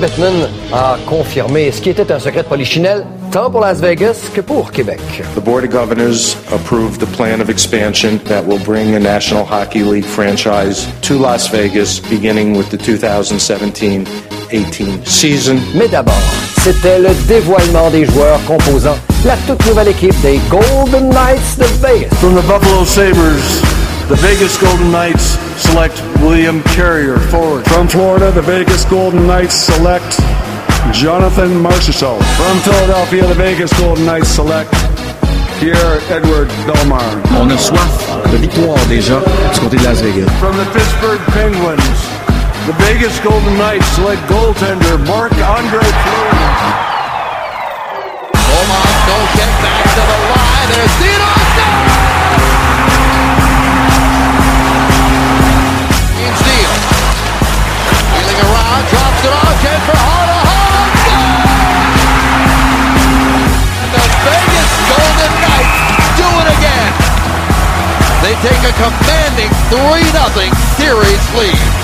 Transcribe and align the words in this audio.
Bettman 0.00 0.48
a 0.72 0.96
confirmé 1.06 1.70
ce 1.72 1.80
qui 1.80 1.90
était 1.90 2.10
un 2.10 2.18
secret 2.18 2.42
de 2.42 2.48
polichinelle, 2.48 3.04
tant 3.30 3.50
pour 3.50 3.60
Las 3.60 3.80
Vegas 3.80 4.16
que 4.34 4.40
pour 4.40 4.72
Québec. 4.72 5.00
The 5.36 5.40
Board 5.40 5.64
of 5.64 5.70
Governors 5.70 6.36
approved 6.52 7.00
the 7.00 7.06
plan 7.16 7.40
of 7.40 7.48
expansion 7.48 8.18
that 8.26 8.42
will 8.46 8.58
bring 8.64 8.94
a 8.94 9.00
National 9.00 9.44
Hockey 9.44 9.82
League 9.82 10.04
franchise 10.04 10.86
to 11.02 11.14
Las 11.18 11.48
Vegas 11.48 12.00
beginning 12.00 12.56
with 12.56 12.70
the 12.70 12.76
2017-18 12.76 15.06
season. 15.06 15.58
Mais 15.74 15.88
d'abord, 15.88 16.14
c'était 16.62 16.98
le 16.98 17.10
dévoilement 17.28 17.90
des 17.90 18.04
joueurs 18.06 18.40
composant 18.46 18.96
la 19.24 19.36
toute 19.46 19.64
nouvelle 19.66 19.88
équipe 19.88 20.14
des 20.22 20.38
Golden 20.50 21.08
Knights 21.10 21.58
de 21.58 21.64
Vegas. 21.80 22.14
From 22.20 22.34
the 22.34 22.42
Buffalo 22.46 22.84
Sabres, 22.84 23.62
the 24.08 24.16
Vegas 24.16 24.60
Golden 24.60 24.92
Knights 24.92 25.38
select 25.56 26.02
William 26.20 26.62
Carrier, 26.76 27.18
forward. 27.32 27.64
From 27.66 27.88
Florida, 27.88 28.30
the 28.32 28.42
Vegas 28.42 28.84
Golden 28.84 29.26
Knights 29.26 29.54
select 29.54 30.20
Jonathan 30.92 31.50
Marchessault. 31.62 32.20
From 32.36 32.58
Philadelphia, 32.60 33.26
the 33.26 33.34
Vegas 33.34 33.72
Golden 33.80 34.04
Knights 34.04 34.28
select 34.28 34.70
Pierre 35.58 36.00
Edward 36.12 36.48
Belmar. 36.68 37.14
On 37.40 37.50
a 37.50 37.56
soif 37.56 38.30
de 38.30 38.36
victoire 38.36 38.78
déjà 38.88 39.20
du 39.54 39.60
côté 39.60 39.76
de 39.78 39.84
Las 39.84 40.00
Vegas. 40.02 40.30
From 40.38 40.56
the 40.56 40.66
Pittsburgh 40.72 41.20
Penguins, 41.32 41.98
the 42.66 42.74
Vegas 42.84 43.18
Golden 43.20 43.56
Knights 43.56 43.86
select 43.96 44.20
goaltender 44.28 44.98
Mark 45.06 45.32
Andre 45.32 45.80
Fleury. 45.80 46.84
Beaumont 48.32 48.90
don't 49.08 49.30
get 49.36 49.50
back 49.64 49.84
to 49.96 50.02
the 50.04 50.18
line. 50.28 50.68
There's 50.68 51.03
They 68.24 68.32
take 68.36 68.64
a 68.64 68.72
commanding 68.72 69.50
3-0 69.68 70.54
series 70.78 71.34
lead. 71.34 71.83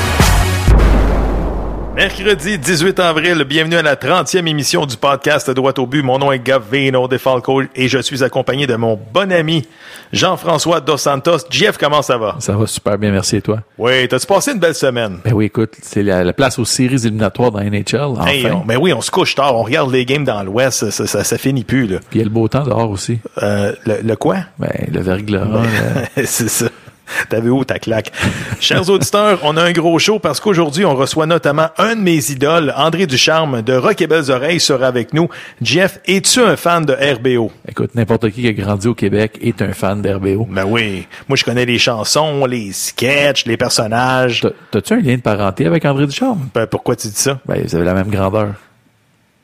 Mercredi 2.01 2.57
18 2.57 2.99
avril, 2.99 3.45
bienvenue 3.45 3.77
à 3.77 3.83
la 3.83 3.95
30e 3.95 4.47
émission 4.49 4.87
du 4.87 4.97
podcast 4.97 5.51
Droit 5.51 5.75
au 5.77 5.87
but. 5.87 6.03
Mon 6.03 6.19
nom 6.19 6.33
est 6.33 6.39
Gavino 6.39 7.07
De 7.09 7.19
Falco 7.19 7.61
et 7.77 7.89
je 7.89 7.99
suis 7.99 8.25
accompagné 8.25 8.67
de 8.67 8.75
mon 8.75 8.99
bon 9.13 9.31
ami 9.31 9.69
Jean-François 10.11 10.81
Dos 10.81 10.97
Santos. 10.97 11.41
Jeff, 11.51 11.77
comment 11.77 12.01
ça 12.01 12.17
va? 12.17 12.37
Ça 12.39 12.55
va 12.57 12.67
super 12.67 12.97
bien, 12.97 13.11
merci 13.11 13.37
et 13.37 13.43
toi? 13.43 13.59
Oui, 13.77 14.09
t'as-tu 14.09 14.27
passé 14.27 14.53
une 14.53 14.59
belle 14.61 14.75
semaine? 14.75 15.19
Ben 15.27 15.35
oui, 15.35 15.45
écoute, 15.45 15.75
c'est 15.83 16.03
la, 16.03 16.25
la 16.25 16.33
place 16.33 16.59
aux 16.59 16.65
séries 16.65 17.05
éliminatoires 17.05 17.51
dans 17.53 17.61
NHL, 17.61 17.97
enfin. 18.17 18.27
Hey, 18.29 18.47
on- 18.51 18.65
ben 18.65 18.79
oui, 18.81 18.95
on 18.95 19.03
se 19.03 19.11
couche 19.11 19.35
tard, 19.35 19.55
on 19.55 19.63
regarde 19.65 19.93
les 19.93 20.07
games 20.07 20.25
dans 20.25 20.43
l'Ouest, 20.43 20.89
ça, 20.89 21.07
ça, 21.07 21.23
ça 21.23 21.37
finit 21.37 21.65
plus, 21.65 21.87
là. 21.87 21.99
Puis 22.09 22.19
il 22.19 22.19
y 22.21 22.23
a 22.23 22.25
le 22.25 22.31
beau 22.31 22.49
temps 22.49 22.65
dehors 22.65 22.89
aussi. 22.91 23.19
Euh, 23.43 23.75
le, 23.85 23.99
le 24.03 24.17
quoi? 24.17 24.39
Ben, 24.59 24.71
le 24.91 25.01
verglas, 25.03 25.45
C'est 26.25 26.49
ça. 26.49 26.65
T'avais 27.29 27.49
où 27.51 27.65
ta 27.65 27.79
claque? 27.79 28.13
Chers 28.61 28.89
auditeurs, 28.91 29.41
on 29.43 29.57
a 29.57 29.63
un 29.65 29.73
gros 29.73 29.99
show 29.99 30.19
parce 30.19 30.41
qu'aujourd'hui, 30.41 30.85
on 30.85 30.95
reçoit 30.95 31.27
notamment 31.27 31.69
un 31.79 31.97
de 31.97 32.01
mes 32.01 32.31
idoles, 32.31 32.73
André 32.77 33.07
Ducharme 33.07 33.63
de 33.63 33.75
Rock 33.75 34.01
et 34.01 34.07
Belles 34.07 34.31
Oreilles 34.31 34.61
sera 34.61 34.87
avec 34.87 35.13
nous. 35.15 35.29
Jeff, 35.63 36.01
es-tu 36.07 36.41
un 36.41 36.57
fan 36.57 36.85
de 36.85 36.93
RBO? 36.95 37.51
Écoute, 37.69 37.95
n'importe 37.95 38.31
qui 38.31 38.43
qui 38.43 38.49
a 38.49 38.53
grandi 38.53 38.89
au 38.89 38.95
Québec 38.95 39.39
est 39.43 39.61
un 39.63 39.73
fan 39.73 40.01
d'RBO. 40.03 40.47
Ben 40.51 40.65
oui. 40.65 41.07
Moi, 41.29 41.37
je 41.37 41.45
connais 41.45 41.65
les 41.67 41.79
chansons, 41.79 42.47
les 42.47 42.73
sketchs, 42.73 43.45
les 43.47 43.57
personnages. 43.57 44.41
T'as- 44.43 44.51
T'as-tu 44.71 44.93
un 44.95 45.01
lien 45.01 45.17
de 45.17 45.21
parenté 45.23 45.67
avec 45.67 45.85
André 45.85 46.07
Ducharme? 46.07 46.49
Ben, 46.55 46.67
pourquoi 46.67 46.97
tu 46.97 47.09
dis 47.09 47.15
ça? 47.17 47.39
Ben, 47.47 47.61
vous 47.65 47.75
avez 47.75 47.85
la 47.85 47.95
même 47.95 48.09
grandeur. 48.09 48.55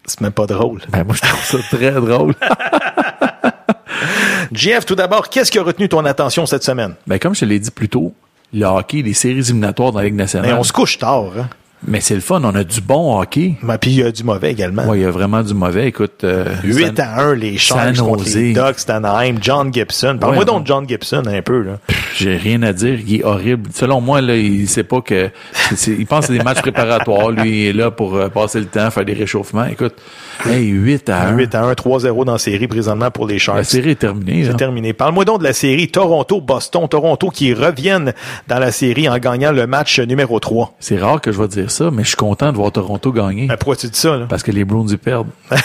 C'est 0.05 0.21
même 0.21 0.33
pas 0.33 0.47
drôle. 0.47 0.81
Ben, 0.91 1.03
moi, 1.05 1.15
je 1.17 1.29
trouve 1.29 1.43
ça 1.45 1.77
très 1.77 1.91
drôle. 1.93 2.35
Jeff, 4.57 4.87
tout 4.87 4.95
d'abord, 4.95 5.29
qu'est-ce 5.29 5.51
qui 5.51 5.59
a 5.59 5.63
retenu 5.63 5.89
ton 5.89 6.05
attention 6.05 6.47
cette 6.47 6.65
semaine? 6.65 6.95
ben, 7.07 7.19
comme 7.19 7.35
je 7.35 7.41
te 7.41 7.45
l'ai 7.45 7.59
dit 7.59 7.71
plus 7.71 7.89
tôt, 7.89 8.15
le 8.53 8.65
hockey, 8.65 9.03
les 9.03 9.15
séries 9.15 9.39
éliminatoires 9.39 9.93
dans 9.93 9.99
la 9.99 10.05
Ligue 10.07 10.15
nationale. 10.15 10.57
on 10.59 10.63
se 10.65 10.73
couche 10.73 10.99
tard, 10.99 11.25
hein? 11.39 11.49
Mais 11.87 12.01
c'est 12.01 12.15
le 12.15 12.21
fun, 12.21 12.41
on 12.43 12.55
a 12.55 12.65
du 12.65 12.81
bon 12.81 13.19
hockey. 13.21 13.55
Ben, 13.63 13.79
puis 13.79 13.91
il 13.93 13.97
y 13.99 14.03
a 14.03 14.11
du 14.11 14.25
mauvais 14.25 14.51
également. 14.51 14.85
Ouais, 14.87 14.99
il 14.99 15.03
y 15.03 15.05
a 15.07 15.11
vraiment 15.11 15.43
du 15.43 15.55
mauvais. 15.55 15.87
Écoute, 15.89 16.25
euh, 16.25 16.45
8 16.65 16.97
San- 16.97 17.01
à 17.07 17.21
1, 17.23 17.35
les 17.35 17.57
Sharks 17.59 17.97
contre 17.99 18.25
les. 18.35 18.53
Ducks 18.53 18.87
d'Anaheim, 18.87 19.37
John 19.41 19.73
Gibson. 19.73 20.17
Parle-moi 20.21 20.41
Ouais, 20.41 20.45
donc 20.45 20.63
de 20.63 20.67
John 20.69 20.89
Gibson 20.89 21.23
un 21.27 21.43
peu, 21.43 21.63
là. 21.63 21.79
J'ai 22.17 22.37
rien 22.37 22.63
à 22.63 22.73
dire. 22.73 22.99
Il 23.07 23.17
est 23.21 23.25
horrible. 23.25 23.71
Selon 23.73 24.01
moi, 24.01 24.21
là, 24.21 24.37
il 24.37 24.67
sait 24.69 24.85
pas 24.85 25.01
que. 25.01 25.31
il 25.87 26.07
pense 26.07 26.21
que 26.21 26.27
c'est 26.33 26.39
des 26.39 26.45
matchs 26.45 26.63
préparatoires. 26.63 27.31
Lui, 27.31 27.63
il 27.65 27.67
est 27.69 27.73
là 27.73 27.91
pour 27.91 28.15
euh, 28.17 28.29
passer 28.29 28.59
le 28.61 28.67
temps, 28.67 28.91
faire 28.91 29.05
des 29.05 29.13
réchauffements. 29.13 29.65
Écoute, 29.67 29.95
hey, 30.47 30.67
8 30.67 31.09
à 31.11 31.29
1. 31.29 31.37
8 31.37 31.55
à 31.55 31.65
1, 31.65 31.73
3-0 31.75 32.25
dans 32.25 32.33
la 32.33 32.39
série 32.39 32.67
présentement 32.67 33.11
pour 33.11 33.27
les 33.27 33.39
Sharks. 33.39 33.59
La 33.59 33.65
série 33.65 33.91
est 33.91 33.95
terminée. 33.97 34.45
C'est 34.45 34.57
terminé. 34.57 34.93
Parle-moi 34.93 35.25
donc 35.25 35.39
de 35.41 35.45
la 35.45 35.53
série 35.53 35.89
Toronto-Boston. 35.89 36.89
Toronto 36.89 37.31
qui 37.31 37.53
reviennent 37.55 38.13
dans 38.49 38.59
la 38.59 38.73
série 38.73 39.09
en 39.09 39.19
gagnant 39.19 39.53
le 39.53 39.67
match 39.67 40.01
numéro 40.01 40.41
3. 40.41 40.75
C'est 40.81 40.99
rare 40.99 41.21
que 41.21 41.33
je 41.33 41.41
vais 41.41 41.49
dire 41.49 41.71
ça, 41.71 41.76
mais 41.91 42.03
je 42.03 42.09
suis 42.09 42.17
content 42.17 42.51
de 42.53 42.57
voir 42.57 42.73
Toronto 42.73 43.13
gagner. 43.13 43.47
Ben, 43.47 43.57
pourquoi 43.57 43.77
tu 43.77 43.87
dis 43.89 43.99
ça, 43.99 44.17
là? 44.17 44.27
Parce 44.29 44.43
que 44.43 44.51
les 44.51 44.65
Bruins 44.65 44.87
y 44.89 44.97
perdent. 44.97 45.29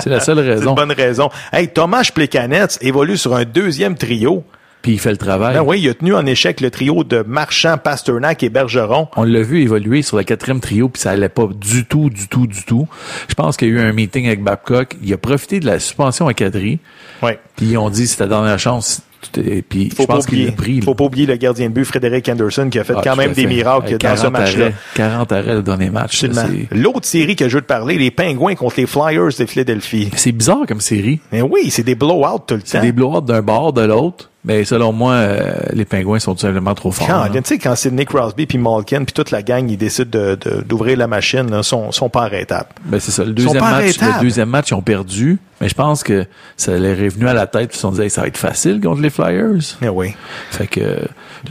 c'est 0.00 0.10
la 0.10 0.20
seule 0.20 0.38
C'est 0.38 0.44
une 0.44 0.50
raison. 0.50 0.74
bonne 0.74 0.92
raison. 0.92 1.30
Hey, 1.52 1.68
Thomas 1.68 2.08
Plekanec 2.14 2.78
évolue 2.80 3.16
sur 3.16 3.34
un 3.34 3.44
deuxième 3.44 3.96
trio. 3.96 4.44
Puis 4.82 4.92
il 4.92 4.98
fait 4.98 5.10
le 5.10 5.18
travail. 5.18 5.54
Ben 5.56 5.62
oui, 5.62 5.78
il 5.80 5.90
a 5.90 5.94
tenu 5.94 6.14
en 6.14 6.24
échec 6.24 6.62
le 6.62 6.70
trio 6.70 7.04
de 7.04 7.22
Marchand, 7.28 7.76
Pasternak 7.76 8.42
et 8.42 8.48
Bergeron. 8.48 9.08
On 9.14 9.24
l'a 9.24 9.42
vu 9.42 9.60
évoluer 9.60 10.00
sur 10.00 10.16
le 10.16 10.22
quatrième 10.22 10.60
trio, 10.60 10.88
puis 10.88 11.02
ça 11.02 11.10
allait 11.10 11.28
pas 11.28 11.46
du 11.54 11.84
tout, 11.84 12.08
du 12.08 12.28
tout, 12.28 12.46
du 12.46 12.62
tout. 12.64 12.88
Je 13.28 13.34
pense 13.34 13.58
qu'il 13.58 13.68
y 13.68 13.72
a 13.72 13.74
eu 13.74 13.80
un 13.80 13.92
meeting 13.92 14.26
avec 14.26 14.42
Babcock. 14.42 14.96
Il 15.02 15.12
a 15.12 15.18
profité 15.18 15.60
de 15.60 15.66
la 15.66 15.78
suspension 15.80 16.28
à 16.28 16.32
Kadri. 16.34 16.78
Ouais. 17.22 17.38
Puis 17.56 17.66
ils 17.66 17.76
ont 17.76 17.90
dit 17.90 18.06
c'est 18.06 18.16
ta 18.16 18.26
dernière 18.26 18.58
chance. 18.58 19.02
Et 19.36 19.62
puis 19.62 19.90
Faut 19.90 20.02
je 20.02 20.06
pense 20.06 20.26
qu'il 20.26 20.52
pris. 20.54 20.80
faut 20.80 20.94
pas 20.94 21.04
oublier 21.04 21.26
le 21.26 21.36
gardien 21.36 21.68
de 21.68 21.74
but 21.74 21.84
Frédéric 21.84 22.28
Anderson 22.28 22.68
qui 22.70 22.78
a 22.78 22.84
fait 22.84 22.94
Ah, 22.96 23.00
quand 23.04 23.16
même 23.16 23.32
des 23.32 23.46
miracles 23.46 23.84
dans 23.98 24.16
ce 24.16 24.22
40 24.22 24.32
match-là. 24.32 24.64
arrêts, 24.66 24.74
40 24.94 25.32
arrêts 25.32 25.54
le 25.54 25.62
dernier 25.62 25.90
match. 25.90 26.20
c'est- 26.20 26.68
L'autre 26.72 27.06
série 27.06 27.36
que 27.36 27.48
je 27.48 27.56
veux 27.56 27.60
te 27.62 27.66
parler, 27.66 27.98
les 27.98 28.10
Pingouins 28.10 28.54
contre 28.54 28.76
les 28.78 28.86
Flyers 28.86 29.28
de 29.38 29.46
Philadelphie. 29.46 30.10
C'est 30.16 30.32
bizarre 30.32 30.62
comme 30.66 30.80
série. 30.80 31.20
Mais 31.32 31.42
oui, 31.42 31.70
c'est 31.70 31.82
des 31.82 31.94
blowouts 31.94 32.38
tout 32.46 32.54
le 32.54 32.62
C'est 32.64 32.78
temps. 32.78 32.84
des 32.84 32.92
blowouts 32.92 33.20
d'un 33.20 33.42
bord, 33.42 33.72
de 33.72 33.82
l'autre. 33.82 34.29
Mais 34.42 34.64
selon 34.64 34.92
moi, 34.92 35.12
euh, 35.12 35.52
les 35.74 35.84
pingouins 35.84 36.18
sont 36.18 36.34
tout 36.34 36.40
simplement 36.40 36.74
trop 36.74 36.90
forts. 36.92 37.06
Quand, 37.06 37.28
tu 37.30 37.40
sais, 37.44 37.58
quand 37.58 37.76
Sidney 37.76 38.06
Crosby 38.06 38.46
puis 38.46 38.56
Malkin 38.56 39.04
puis 39.04 39.12
toute 39.12 39.30
la 39.30 39.42
gang, 39.42 39.68
ils 39.68 39.76
décident 39.76 40.08
de- 40.18 40.34
de- 40.40 40.62
d'ouvrir 40.62 40.96
la 40.96 41.06
machine, 41.06 41.50
là, 41.50 41.62
sont, 41.62 41.92
sont 41.92 42.08
pas 42.08 42.22
arrêtables. 42.22 42.68
Ben, 42.86 42.98
c'est 42.98 43.10
ça. 43.10 43.22
Le 43.22 43.32
deuxième, 43.32 43.62
match, 43.62 43.98
le 44.16 44.20
deuxième 44.22 44.48
match, 44.48 44.70
ils 44.70 44.74
ont 44.74 44.80
perdu. 44.82 45.38
Mais 45.60 45.68
je 45.68 45.74
pense 45.74 46.02
que 46.02 46.24
ça 46.56 46.72
leur 46.78 46.98
est 46.98 47.08
venu 47.10 47.28
à 47.28 47.34
la 47.34 47.46
tête. 47.46 47.68
Puis 47.68 47.74
ils 47.74 47.76
se 47.76 47.80
sont 47.82 47.90
dit, 47.92 48.00
Hey, 48.00 48.08
ça 48.08 48.22
va 48.22 48.28
être 48.28 48.38
facile 48.38 48.80
contre 48.80 49.02
les 49.02 49.10
Flyers. 49.10 49.76
Mais 49.82 49.90
oui. 49.90 50.14
Fait 50.50 50.66
que 50.66 50.80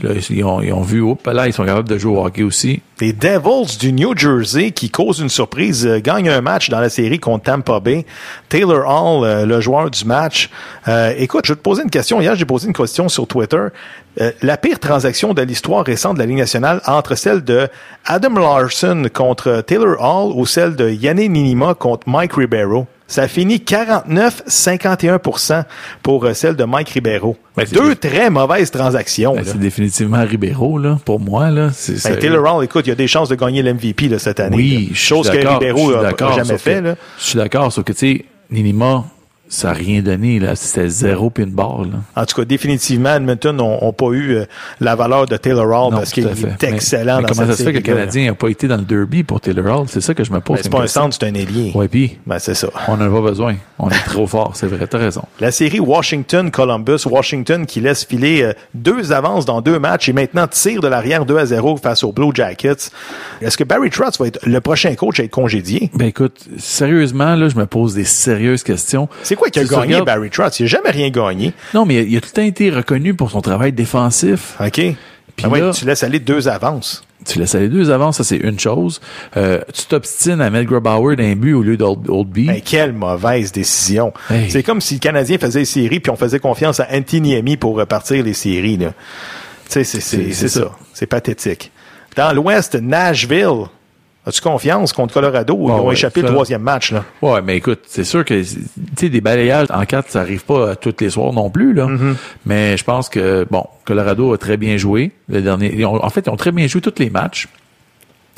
là, 0.02 0.10
ils 0.28 0.42
ont, 0.44 0.60
ils 0.60 0.72
ont 0.72 0.82
vu, 0.82 1.00
oups, 1.00 1.24
là, 1.26 1.46
ils 1.46 1.52
sont 1.52 1.64
capables 1.64 1.88
de 1.88 1.96
jouer 1.96 2.16
au 2.16 2.24
hockey 2.26 2.42
aussi. 2.42 2.82
Les 3.00 3.14
Devils 3.14 3.78
du 3.78 3.92
New 3.92 4.16
Jersey 4.16 4.72
qui 4.72 4.90
causent 4.90 5.20
une 5.20 5.30
surprise 5.30 5.86
euh, 5.86 6.00
gagnent 6.00 6.28
un 6.28 6.42
match 6.42 6.68
dans 6.68 6.80
la 6.80 6.90
série 6.90 7.18
contre 7.18 7.44
Tampa 7.44 7.80
Bay. 7.80 8.04
Taylor 8.48 8.86
Hall, 8.86 9.24
euh, 9.24 9.46
le 9.46 9.60
joueur 9.60 9.90
du 9.90 10.04
match. 10.04 10.50
Euh, 10.86 11.14
écoute, 11.16 11.46
je 11.46 11.52
vais 11.52 11.56
te 11.56 11.62
poser 11.62 11.82
une 11.82 11.90
question. 11.90 12.20
Hier, 12.20 12.34
j'ai 12.34 12.44
posé 12.44 12.66
une 12.66 12.74
question 12.74 13.08
sur 13.08 13.26
Twitter. 13.26 13.68
Euh, 14.20 14.32
la 14.42 14.56
pire 14.56 14.78
transaction 14.78 15.34
de 15.34 15.42
l'histoire 15.42 15.84
récente 15.84 16.14
de 16.14 16.18
la 16.18 16.26
Ligue 16.26 16.38
nationale 16.38 16.82
entre 16.86 17.14
celle 17.14 17.42
de 17.42 17.68
Adam 18.04 18.34
Larson 18.34 19.04
contre 19.14 19.62
Taylor 19.62 19.96
Hall 20.00 20.32
ou 20.34 20.46
celle 20.46 20.76
de 20.76 20.90
Yannick 20.90 21.30
Ninima 21.30 21.74
contre 21.74 22.08
Mike 22.08 22.34
Ribeiro. 22.34 22.86
Ça 23.10 23.22
a 23.22 23.28
fini 23.28 23.56
49-51% 23.56 25.64
pour 26.00 26.24
euh, 26.24 26.32
celle 26.32 26.54
de 26.54 26.62
Mike 26.62 26.90
Ribeiro. 26.90 27.36
Ben, 27.56 27.66
Deux 27.72 27.96
très 27.96 28.30
mauvaises 28.30 28.70
transactions. 28.70 29.34
Ben, 29.34 29.42
c'est 29.44 29.58
définitivement 29.58 30.24
Ribeiro, 30.24 30.78
là, 30.78 30.96
pour 31.04 31.18
moi, 31.18 31.50
là. 31.50 31.70
Ben, 32.04 32.18
Taylor 32.18 32.56
Hall, 32.56 32.64
écoute, 32.64 32.86
il 32.90 32.92
y 32.92 32.92
a 32.92 32.96
des 32.96 33.06
chances 33.06 33.28
de 33.28 33.36
gagner 33.36 33.62
l'MVP 33.62 34.08
là, 34.08 34.18
cette 34.18 34.40
année. 34.40 34.56
Oui, 34.56 34.88
là. 34.90 34.96
chose 34.96 35.30
que 35.30 35.40
suis 35.40 35.44
n'a 36.24 36.44
jamais 36.44 36.58
fait. 36.58 36.80
Là. 36.80 36.96
Je 37.18 37.24
suis 37.24 37.38
d'accord, 37.38 37.72
sauf 37.72 37.84
que, 37.84 37.92
tu 37.92 37.98
sais, 37.98 38.24
Ninima, 38.50 39.04
ça 39.50 39.68
n'a 39.68 39.74
rien 39.74 40.00
donné. 40.00 40.38
là. 40.38 40.54
C'était 40.56 40.88
zéro 40.88 41.28
puis 41.28 41.44
une 41.44 41.50
barre. 41.50 41.82
Là. 41.82 41.98
En 42.16 42.24
tout 42.24 42.36
cas, 42.36 42.44
définitivement, 42.46 43.16
Edmonton 43.16 43.54
n'ont 43.56 43.92
pas 43.92 44.10
eu 44.12 44.36
euh, 44.36 44.44
la 44.80 44.94
valeur 44.94 45.26
de 45.26 45.36
Taylor 45.36 45.66
Hall 45.66 45.92
Non, 45.92 45.98
parce 45.98 46.12
qu'il 46.12 46.26
est 46.26 46.62
excellent 46.64 47.16
mais 47.16 47.22
dans 47.24 47.28
comment 47.28 47.42
ça 47.42 47.46
cette 47.48 47.56
se 47.58 47.62
fait 47.64 47.72
que 47.72 47.76
le. 47.78 47.82
Canadien 47.82 48.26
n'a 48.26 48.34
pas 48.34 48.48
été 48.48 48.68
dans 48.68 48.76
le 48.76 48.84
derby 48.84 49.24
pour 49.24 49.40
Taylor 49.40 49.80
Hall? 49.80 49.86
C'est 49.88 50.00
ça 50.00 50.14
que 50.14 50.24
je 50.24 50.32
me 50.32 50.40
pose. 50.40 50.60
C'est 50.62 50.70
pas 50.70 50.80
un 50.82 50.86
centre, 50.86 51.16
c'est 51.20 51.26
un 51.26 51.34
ailier. 51.34 51.72
Ouais, 51.74 51.88
puis 51.88 52.18
Ben, 52.26 52.38
c'est 52.38 52.54
ça. 52.54 52.68
on 52.88 52.96
n'en 52.96 53.06
a 53.06 53.10
pas 53.20 53.28
besoin. 53.28 53.56
On 53.78 53.90
est 53.90 54.04
trop 54.06 54.26
fort, 54.26 54.52
c'est 54.54 54.66
vrai, 54.68 54.86
t'as 54.86 54.98
raison. 54.98 55.22
La 55.40 55.50
série 55.50 55.80
Washington-Columbus, 55.80 57.06
Washington 57.10 57.66
qui 57.66 57.80
laisse 57.80 58.04
filer 58.04 58.42
euh, 58.42 58.52
deux 58.74 59.12
avances 59.12 59.46
dans 59.46 59.60
deux 59.60 59.78
matchs 59.78 60.08
et 60.08 60.12
maintenant 60.12 60.46
tire 60.46 60.80
de 60.80 60.88
l'arrière 60.88 61.24
2 61.24 61.36
à 61.38 61.46
0 61.46 61.76
face 61.78 62.04
aux 62.04 62.12
Blue 62.12 62.30
Jackets. 62.34 62.90
Est-ce 63.40 63.56
que 63.56 63.64
Barry 63.64 63.90
Trotz 63.90 64.18
va 64.20 64.26
être 64.28 64.38
le 64.46 64.60
prochain 64.60 64.94
coach 64.94 65.18
à 65.20 65.24
être 65.24 65.30
congédié? 65.30 65.90
Ben 65.94 66.06
écoute, 66.06 66.46
sérieusement, 66.58 67.34
là, 67.34 67.48
je 67.48 67.56
me 67.56 67.66
pose 67.66 67.94
des 67.94 68.04
sérieuses 68.04 68.62
questions. 68.62 69.08
C'est 69.22 69.36
quoi 69.40 69.50
qui 69.50 69.58
a 69.58 69.64
gagné 69.64 70.00
Barry 70.02 70.30
Trotz? 70.30 70.60
Il 70.60 70.64
n'a 70.64 70.68
jamais 70.68 70.90
rien 70.90 71.10
gagné. 71.10 71.52
Non, 71.74 71.84
mais 71.86 72.04
il 72.04 72.16
a, 72.16 72.20
tout 72.20 72.28
le 72.30 72.36
temps 72.36 72.42
été 72.46 72.70
reconnu 72.70 73.14
pour 73.14 73.30
son 73.30 73.40
travail 73.40 73.72
défensif. 73.72 74.54
OK? 74.60 74.72
Puis 74.74 74.96
Ah 75.44 75.48
ouais, 75.48 75.60
là- 75.60 75.70
tu 75.72 75.84
laisses 75.84 76.02
aller 76.02 76.18
deux 76.18 76.48
avances. 76.48 77.02
Tu 77.26 77.38
laisses 77.38 77.54
aller 77.54 77.68
deux 77.68 77.90
avances, 77.90 78.16
ça 78.16 78.24
c'est 78.24 78.36
une 78.38 78.58
chose. 78.58 79.00
Euh, 79.36 79.60
tu 79.74 79.84
t'obstines 79.84 80.40
à 80.40 80.48
mettre 80.50 80.66
Grubauer 80.70 81.16
d'un 81.16 81.34
but 81.36 81.52
au 81.52 81.62
lieu 81.62 81.76
d'Oldby. 81.76 82.46
Ben, 82.46 82.60
quelle 82.64 82.92
mauvaise 82.94 83.52
décision. 83.52 84.12
Hey. 84.30 84.50
C'est 84.50 84.62
comme 84.62 84.80
si 84.80 84.94
le 84.94 85.00
Canadien 85.00 85.36
faisait 85.38 85.60
les 85.60 85.64
séries 85.66 86.00
puis 86.00 86.10
on 86.10 86.16
faisait 86.16 86.38
confiance 86.38 86.80
à 86.80 86.88
Anthony 86.92 87.36
Amy 87.36 87.56
pour 87.58 87.76
repartir 87.76 88.24
les 88.24 88.32
séries. 88.34 88.78
là. 88.78 88.92
Tu 89.68 89.84
sais, 89.84 90.00
c'est- 90.00 90.48
ça. 90.48 90.70
C'est 90.94 91.06
pathétique. 91.06 91.70
Dans 92.16 92.32
l'Ouest, 92.34 92.74
Nashville. 92.74 93.66
As-tu 94.26 94.42
confiance 94.42 94.92
contre 94.92 95.14
Colorado? 95.14 95.56
Ils 95.58 95.64
Ouais, 95.64 95.72
ont 95.72 95.86
ouais, 95.86 95.94
échappé 95.94 96.20
le 96.22 96.28
troisième 96.28 96.60
match. 96.62 96.92
Là. 96.92 97.04
Ouais, 97.22 97.40
mais 97.42 97.56
écoute, 97.56 97.80
c'est 97.86 98.04
sûr 98.04 98.24
que 98.24 98.34
tu 98.42 98.58
sais 98.96 99.08
des 99.08 99.20
balayages 99.22 99.68
en 99.72 99.84
quatre, 99.86 100.10
ça 100.10 100.20
arrive 100.20 100.44
pas 100.44 100.72
à 100.72 100.76
tous 100.76 100.94
les 101.00 101.08
soirs 101.10 101.32
non 101.32 101.48
plus 101.48 101.72
là. 101.72 101.86
Mm-hmm. 101.86 102.14
Mais 102.44 102.76
je 102.76 102.84
pense 102.84 103.08
que 103.08 103.46
bon, 103.50 103.64
Colorado 103.86 104.32
a 104.34 104.38
très 104.38 104.56
bien 104.58 104.76
joué 104.76 105.12
le 105.28 105.40
dernier. 105.40 105.84
ont- 105.86 106.04
en 106.04 106.10
fait, 106.10 106.26
ils 106.26 106.30
ont 106.30 106.36
très 106.36 106.52
bien 106.52 106.66
joué 106.66 106.80
tous 106.82 106.94
les 106.98 107.08
matchs. 107.10 107.48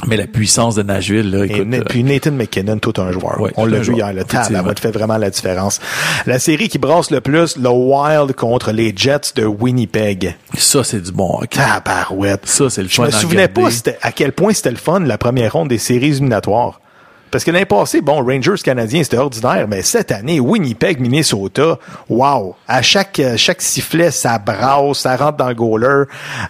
Mais 0.06 0.16
la 0.16 0.26
puissance 0.26 0.74
de 0.74 0.82
Nashville, 0.82 1.30
là, 1.30 1.44
Et 1.44 1.50
écoute, 1.50 1.68
euh, 1.72 1.84
puis 1.88 2.02
Nathan 2.02 2.32
McKinnon, 2.32 2.78
tout 2.78 2.94
un 3.00 3.12
joueur. 3.12 3.40
Ouais, 3.40 3.52
On 3.56 3.64
l'a 3.66 3.78
vu 3.78 3.84
joueur, 3.84 3.98
hier, 3.98 4.12
le 4.12 4.24
tab, 4.24 4.44
ça 4.52 4.74
fait 4.80 4.90
vraiment 4.90 5.16
la 5.16 5.30
différence. 5.30 5.80
La 6.26 6.38
série 6.38 6.68
qui 6.68 6.78
brasse 6.78 7.10
le 7.10 7.20
plus, 7.20 7.56
le 7.56 7.68
Wild 7.68 8.32
contre 8.34 8.72
les 8.72 8.92
Jets 8.96 9.32
de 9.36 9.44
Winnipeg. 9.44 10.36
ça 10.56 10.82
c'est 10.84 11.00
du 11.00 11.12
bon 11.12 11.38
hockey. 11.40 11.58
Tabarouette. 11.60 12.46
Ça 12.46 12.68
c'est 12.68 12.82
le 12.82 12.88
Je 12.88 12.94
fun 12.94 13.04
me 13.04 13.08
à 13.08 13.12
souvenais 13.12 13.46
regarder. 13.46 13.80
pas 13.82 13.90
à 14.02 14.12
quel 14.12 14.32
point 14.32 14.52
c'était 14.52 14.70
le 14.70 14.76
fun 14.76 15.00
la 15.00 15.18
première 15.18 15.52
ronde 15.52 15.68
des 15.68 15.78
séries 15.78 16.08
éliminatoires. 16.08 16.80
Parce 17.32 17.42
que 17.44 17.50
l'année 17.50 17.64
passée, 17.64 18.02
bon, 18.02 18.22
Rangers 18.24 18.54
canadiens, 18.62 19.02
c'était 19.02 19.16
ordinaire, 19.16 19.66
mais 19.66 19.82
cette 19.82 20.12
année, 20.12 20.38
Winnipeg, 20.38 21.00
Minnesota, 21.00 21.78
wow! 22.08 22.54
À 22.68 22.82
chaque, 22.82 23.18
euh, 23.20 23.36
chaque 23.36 23.62
sifflet, 23.62 24.10
ça 24.10 24.38
brasse, 24.38 24.98
ça 24.98 25.16
rentre 25.16 25.38
dans 25.38 25.48
le 25.48 25.54
goaler, 25.54 26.04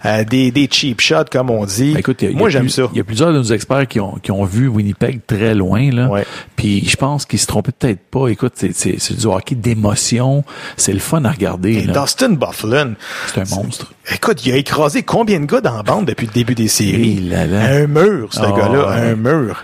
euh, 0.05 0.23
des, 0.25 0.51
des 0.51 0.67
cheap 0.69 0.99
shots, 0.99 1.23
comme 1.31 1.49
on 1.49 1.65
dit. 1.65 1.93
Ben, 1.93 1.99
écoute, 1.99 2.21
il 2.21 2.25
y 2.25 2.27
a- 2.27 2.31
il 2.31 2.35
y 2.35 2.37
Moi, 2.37 2.49
j'aime 2.49 2.67
ça. 2.69 2.83
Il 2.91 2.97
y 2.97 3.01
a 3.01 3.03
plusieurs 3.05 3.31
de 3.31 3.37
nos 3.37 3.43
experts 3.45 3.87
qui 3.87 3.99
ont, 4.01 4.15
qui 4.21 4.31
ont 4.31 4.43
vu 4.43 4.67
Winnipeg 4.67 5.21
très 5.25 5.55
loin, 5.55 5.89
là. 5.89 6.07
Ouais. 6.09 6.25
Puis 6.57 6.85
je 6.85 6.97
pense 6.97 7.25
qu'ils 7.25 7.39
se 7.39 7.47
trompaient 7.47 7.71
peut-être 7.71 8.01
pas. 8.11 8.27
Écoute, 8.27 8.53
c'est, 8.55 8.75
c'est, 8.75 8.95
c'est 8.99 9.17
du 9.17 9.25
hockey 9.25 9.55
d'émotion. 9.55 10.43
C'est 10.75 10.91
le 10.93 10.99
fun 10.99 11.23
à 11.23 11.31
regarder, 11.31 11.75
Et 11.75 11.83
là. 11.85 12.01
Dustin 12.01 12.31
Bufflin, 12.31 12.95
C'est 13.33 13.39
un 13.39 13.55
monstre. 13.55 13.93
Écoute, 14.13 14.45
il 14.45 14.51
a 14.51 14.57
écrasé 14.57 15.03
combien 15.03 15.39
de 15.39 15.45
gars 15.45 15.61
dans 15.61 15.77
la 15.77 15.83
bande 15.83 16.05
depuis 16.07 16.27
le 16.27 16.33
début 16.33 16.55
des 16.55 16.67
séries? 16.67 17.21
Là, 17.21 17.45
là. 17.47 17.61
Un 17.73 17.87
mur, 17.87 18.27
ce 18.33 18.41
Ah, 18.41 18.51
gars-là, 18.51 18.89
ouais. 18.89 19.11
un 19.11 19.15
mur. 19.15 19.63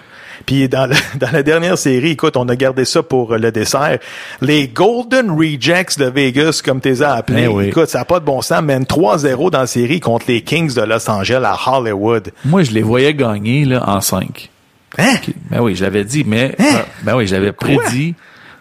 Puis 0.50 0.68
dans, 0.68 0.88
le- 0.88 0.96
dans 1.20 1.30
la 1.32 1.44
dernière 1.44 1.78
série, 1.78 2.12
écoute, 2.12 2.36
on 2.36 2.50
a 2.50 2.56
gardé 2.56 2.84
ça 2.84 3.04
pour 3.04 3.36
le 3.38 3.52
dessert. 3.52 4.00
Les 4.42 4.68
Golden 4.68 5.30
Rejects 5.30 6.00
de 6.00 6.06
Vegas, 6.06 6.64
comme 6.66 6.82
as 6.84 7.14
appelés, 7.14 7.44
Eh 7.44 7.48
oui. 7.48 7.68
écoute, 7.68 7.88
ça 7.88 8.00
n'a 8.00 8.06
pas 8.06 8.20
de 8.20 8.26
bon 8.26 8.42
sens, 8.42 8.64
mène 8.64 8.82
3-0 8.86 9.52
dans 9.52 9.60
la 9.60 9.68
série 9.68 10.00
contre 10.00 10.26
les 10.28 10.42
Kings 10.42 10.74
de 10.74 10.82
Los 10.82 11.08
Angeles 11.08 11.44
à 11.46 11.78
Hollywood. 11.78 12.32
Moi, 12.46 12.64
je 12.64 12.72
les 12.72 12.82
voyais 12.82 13.14
gagner, 13.14 13.64
là, 13.66 13.84
en 13.88 14.02
5. 14.02 14.50
Hein? 14.98 15.18
Ben 15.52 15.62
oui, 15.62 15.76
je 15.76 15.84
l'avais 15.84 16.04
dit, 16.04 16.24
mais, 16.26 16.56
Hein? 16.58 16.64
euh, 16.78 16.80
ben 17.04 17.16
oui, 17.16 17.28
j'avais 17.28 17.52
prédit 17.52 18.16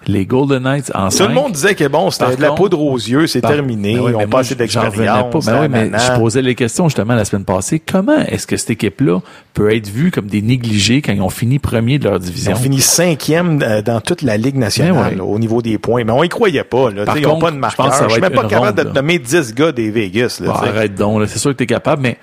les 0.08 0.25
Golden 0.26 0.62
Knights 0.64 0.90
en 0.94 1.10
Tout 1.10 1.16
5. 1.19 1.28
le 1.28 1.34
monde 1.34 1.52
disait 1.52 1.75
que 1.75 1.87
bon, 1.87 2.10
c'était 2.10 2.34
de 2.37 2.40
la 2.43 2.52
poudre 2.52 2.81
aux 2.81 2.96
yeux, 2.96 3.26
c'est 3.26 3.40
Par- 3.43 3.52
terminé, 3.52 3.94
Ben 3.94 4.00
oui, 4.00 4.05
ils 4.06 4.08
mais 4.08 4.14
ont 4.16 4.19
moi, 4.20 4.26
pas 4.28 4.38
assez 4.40 4.56
j'en 4.66 4.81
revenais 4.81 5.05
d'expérience. 5.05 5.44
pas. 5.46 5.52
Ben 5.52 5.60
oui, 5.62 5.69
mais 5.69 5.99
je 5.99 6.19
posais 6.19 6.43
les 6.43 6.55
questions 6.55 6.88
justement 6.88 7.14
la 7.14 7.25
semaine 7.26 7.44
passée. 7.44 7.78
Comment 7.78 8.19
est-ce 8.26 8.46
que 8.46 8.56
cette 8.56 8.70
équipe-là 8.70 9.20
peut 9.55 9.72
être 9.75 9.88
vue 9.88 10.10
comme 10.10 10.26
des 10.26 10.40
négligés 10.43 11.02
quand 11.02 11.12
ils 11.12 11.20
ont 11.20 11.28
fini 11.31 11.58
premier 11.58 11.99
de 11.99 12.05
leur 12.08 12.14
Ils 12.16 12.22
division? 12.22 12.52
ont 12.52 12.56
fini 12.56 12.81
cinquième 12.81 13.60
euh, 13.62 13.82
dans 13.82 14.00
toute 14.00 14.22
la 14.22 14.37
Ligue 14.38 14.56
nationale 14.56 15.10
Ben 15.10 15.19
là, 15.19 15.25
au 15.25 15.38
niveau 15.38 15.60
des 15.62 15.76
points. 15.78 16.02
Mais 16.05 16.12
on 16.12 16.25
y 16.25 16.28
croyait 16.28 16.64
pas. 16.64 16.90
Là. 16.90 17.05
Par 17.05 17.16
Ils 17.19 17.25
n'ont 17.25 17.38
pas 17.38 17.50
de 17.50 17.56
marqueur. 17.58 17.93
Je 17.93 18.02
va 18.05 18.08
suis 18.08 18.20
même 18.20 18.32
pas 18.32 18.44
capable 18.44 18.78
ronde, 18.81 18.88
de 18.88 18.94
nommer 18.94 19.19
10 19.19 19.55
gars 19.55 19.72
des 19.72 19.90
Vegas. 19.90 20.38
Là, 20.40 20.49
Bah, 20.49 20.62
arrête 20.69 20.94
donc, 20.94 21.22
c'est 21.28 21.38
sûr 21.38 21.50
que 21.52 21.56
tu 21.56 21.64
es 21.64 21.66
capable, 21.66 22.02
mais 22.02 22.16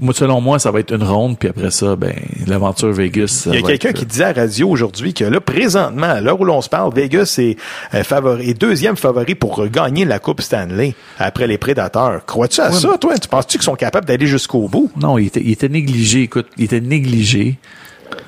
moi, 0.00 0.14
selon 0.14 0.40
moi, 0.40 0.58
ça 0.58 0.70
va 0.70 0.80
être 0.80 0.94
une 0.94 1.02
ronde, 1.04 1.38
puis 1.38 1.48
après 1.48 1.70
ça, 1.70 1.94
ben, 1.96 2.14
l'aventure 2.46 2.90
Vegas. 2.92 3.44
Il 3.46 3.54
y 3.54 3.58
a 3.58 3.62
quelqu'un 3.62 3.90
être- 3.90 3.96
qui 3.98 4.06
disait 4.06 4.24
à 4.24 4.32
la 4.32 4.42
radio 4.42 4.68
aujourd'hui 4.68 5.14
que 5.14 5.24
là, 5.24 5.40
présentement, 5.40 6.06
à 6.08 6.20
l'heure 6.20 6.40
où 6.40 6.44
l'on 6.44 6.60
se 6.62 6.68
parle, 6.68 6.92
Vegas 6.94 7.36
est, 7.38 7.56
euh, 7.94 8.02
favori, 8.02 8.50
est 8.50 8.54
deuxième 8.54 8.96
favori 8.96 9.34
pour 9.34 9.66
gagner 9.68 10.04
la 10.04 10.18
Coupe 10.18 10.40
Stanley 10.40 10.94
après 11.18 11.46
les 11.46 11.58
Prédateurs. 11.58 12.24
Crois-tu 12.26 12.60
à 12.60 12.70
Ouais, 12.70 12.76
ça, 12.76 12.96
toi? 12.98 13.18
Tu 13.18 13.28
penses-tu 13.28 13.58
qu'ils 13.58 13.64
sont 13.64 13.74
capables 13.76 14.06
d'aller 14.06 14.26
jusqu'au 14.26 14.68
bout? 14.68 14.90
Non, 15.00 15.18
il 15.18 15.26
était, 15.26 15.42
il 15.44 15.52
était 15.52 15.68
négligé. 15.68 16.22
Écoute, 16.22 16.46
il 16.56 16.64
était 16.64 16.80
négligé 16.80 17.58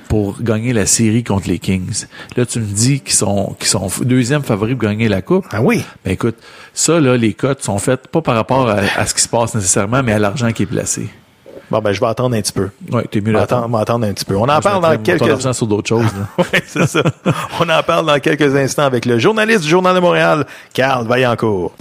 pour 0.08 0.40
gagner 0.42 0.72
la 0.72 0.84
série 0.86 1.24
contre 1.24 1.48
les 1.48 1.58
Kings. 1.58 2.04
Là, 2.36 2.44
tu 2.46 2.60
me 2.60 2.64
dis 2.66 3.00
qu'ils 3.00 3.14
sont, 3.14 3.56
qu'ils 3.58 3.68
sont 3.68 3.88
deuxième 4.02 4.42
favoris 4.42 4.76
pour 4.76 4.88
gagner 4.88 5.08
la 5.08 5.22
coupe. 5.22 5.46
Ah 5.50 5.62
oui? 5.62 5.82
Ben 6.04 6.12
écoute, 6.12 6.36
ça, 6.74 7.00
là, 7.00 7.16
les 7.16 7.32
cotes 7.32 7.62
sont 7.62 7.78
faites 7.78 8.08
pas 8.08 8.20
par 8.20 8.34
rapport 8.34 8.68
à, 8.68 8.80
à 8.96 9.06
ce 9.06 9.14
qui 9.14 9.22
se 9.22 9.28
passe 9.28 9.54
nécessairement, 9.54 10.02
mais 10.02 10.12
à 10.12 10.18
l'argent 10.18 10.52
qui 10.52 10.64
est 10.64 10.66
placé. 10.66 11.08
Bon, 11.70 11.80
ben, 11.80 11.92
je 11.92 12.00
vais 12.00 12.06
attendre 12.06 12.36
un 12.36 12.40
petit 12.40 12.52
peu. 12.52 12.68
Ouais, 12.90 13.04
t'es 13.10 13.20
mieux 13.20 13.32
d'attendre. 13.32 13.62
attendre, 13.62 13.68
m'attendre 13.78 14.06
un 14.06 14.12
petit 14.12 14.24
peu. 14.24 14.36
On 14.36 14.42
en 14.42 14.46
Moi, 14.46 14.60
parle 14.60 14.82
dans 14.82 15.02
quelques... 15.02 15.54
sur 15.54 15.66
d'autres 15.66 15.88
choses. 15.88 16.04
Oui, 16.38 16.60
c'est 16.66 16.86
ça. 16.86 17.02
On 17.60 17.68
en 17.68 17.82
parle 17.82 18.06
dans 18.06 18.18
quelques 18.18 18.54
instants 18.54 18.84
avec 18.84 19.06
le 19.06 19.18
journaliste 19.18 19.62
du 19.62 19.68
Journal 19.68 19.94
de 19.94 20.00
Montréal, 20.00 20.46
Carl 20.74 21.06
Vaillancourt. 21.06 21.72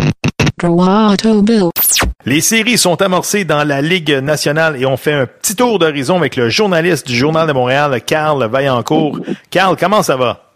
Les 2.26 2.42
séries 2.42 2.78
sont 2.78 3.02
amorcées 3.02 3.46
dans 3.46 3.64
la 3.64 3.82
Ligue 3.82 4.12
nationale 4.12 4.80
et 4.80 4.86
on 4.86 4.96
fait 4.98 5.14
un 5.14 5.26
petit 5.26 5.56
tour 5.56 5.80
d'horizon 5.80 6.18
avec 6.18 6.36
le 6.36 6.50
journaliste 6.50 7.08
du 7.08 7.16
Journal 7.16 7.48
de 7.48 7.54
Montréal, 7.54 8.00
Carl 8.06 8.46
Vaillancourt. 8.46 9.18
Carl, 9.50 9.76
comment 9.80 10.04
ça 10.04 10.16
va? 10.18 10.51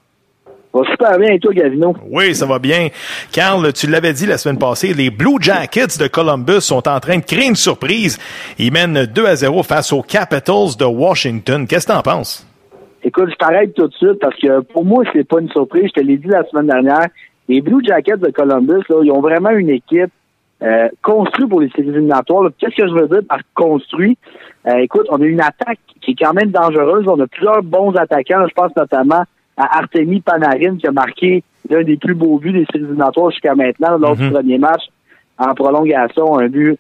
Va 0.76 0.82
super 0.92 1.18
bien, 1.18 1.32
et 1.32 1.40
toi, 1.40 1.54
Gavino? 1.54 1.96
Oui, 2.12 2.36
ça 2.36 2.46
va 2.46 2.60
bien. 2.60 2.90
Carl, 3.32 3.72
tu 3.72 3.88
l'avais 3.88 4.12
dit 4.12 4.26
la 4.26 4.38
semaine 4.38 4.58
passée, 4.58 4.94
les 4.94 5.10
Blue 5.10 5.38
Jackets 5.40 5.98
de 5.98 6.08
Columbus 6.08 6.60
sont 6.60 6.86
en 6.90 7.00
train 7.00 7.20
de 7.20 7.24
créer 7.24 7.48
une 7.48 7.56
surprise. 7.56 8.20
Ils 8.60 8.74
mènent 8.74 9.06
2 9.06 9.26
à 9.26 9.38
0 9.38 9.64
face 9.64 9.94
aux 9.94 10.02
Capitals 10.02 10.76
de 10.78 10.84
Washington. 10.84 11.66
Qu'est-ce 11.66 11.88
que 11.88 11.94
t'en 11.94 12.02
penses? 12.02 12.46
Écoute, 13.06 13.30
je 13.32 13.36
t'arrête 13.36 13.74
tout 13.74 13.88
de 13.88 13.94
suite 13.94 14.20
parce 14.20 14.36
que 14.38 14.60
pour 14.74 14.84
moi, 14.84 15.06
c'est 15.14 15.26
pas 15.26 15.40
une 15.40 15.50
surprise. 15.50 15.86
Je 15.96 16.02
te 16.02 16.06
l'ai 16.06 16.18
dit 16.18 16.28
la 16.28 16.44
semaine 16.44 16.68
dernière. 16.68 17.08
Les 17.48 17.62
Blue 17.62 17.82
Jackets 17.82 18.18
de 18.18 18.32
Columbus, 18.32 18.84
là, 18.90 18.98
ils 19.02 19.12
ont 19.12 19.22
vraiment 19.22 19.52
une 19.52 19.70
équipe 19.70 20.12
euh, 20.62 20.90
construite 21.02 21.48
pour 21.48 21.62
les 21.62 21.70
séries 21.70 21.88
éliminatoires. 21.88 22.50
Qu'est-ce 22.60 22.76
que 22.76 22.86
je 22.86 22.94
veux 22.94 23.08
dire 23.08 23.22
par 23.30 23.40
construit? 23.54 24.18
Euh, 24.68 24.80
écoute, 24.80 25.06
on 25.10 25.22
a 25.22 25.26
une 25.26 25.40
attaque 25.40 25.80
qui 26.02 26.12
est 26.12 26.16
quand 26.20 26.34
même 26.34 26.52
dangereuse. 26.52 27.08
On 27.08 27.18
a 27.22 27.28
plusieurs 27.28 27.64
bons 27.64 27.94
attaquants. 27.96 28.46
Je 28.46 28.54
pense 28.54 28.76
notamment 28.76 29.24
à 29.58 29.80
Artemi 29.80 30.22
Panarin 30.22 30.78
qui 30.78 30.88
a 30.88 30.92
marqué 30.92 31.44
l'un 31.70 31.84
des 31.84 31.98
plus 31.98 32.14
beaux 32.14 32.38
buts 32.38 32.52
des 32.52 32.66
séries 32.72 32.84
éliminatoires 32.86 33.32
jusqu'à 33.32 33.56
maintenant 33.56 33.98
lors 33.98 34.16
du 34.16 34.30
premier 34.30 34.58
match 34.58 34.84
en 35.38 35.54
prolongation. 35.54 36.38
Un 36.38 36.48
but 36.48 36.78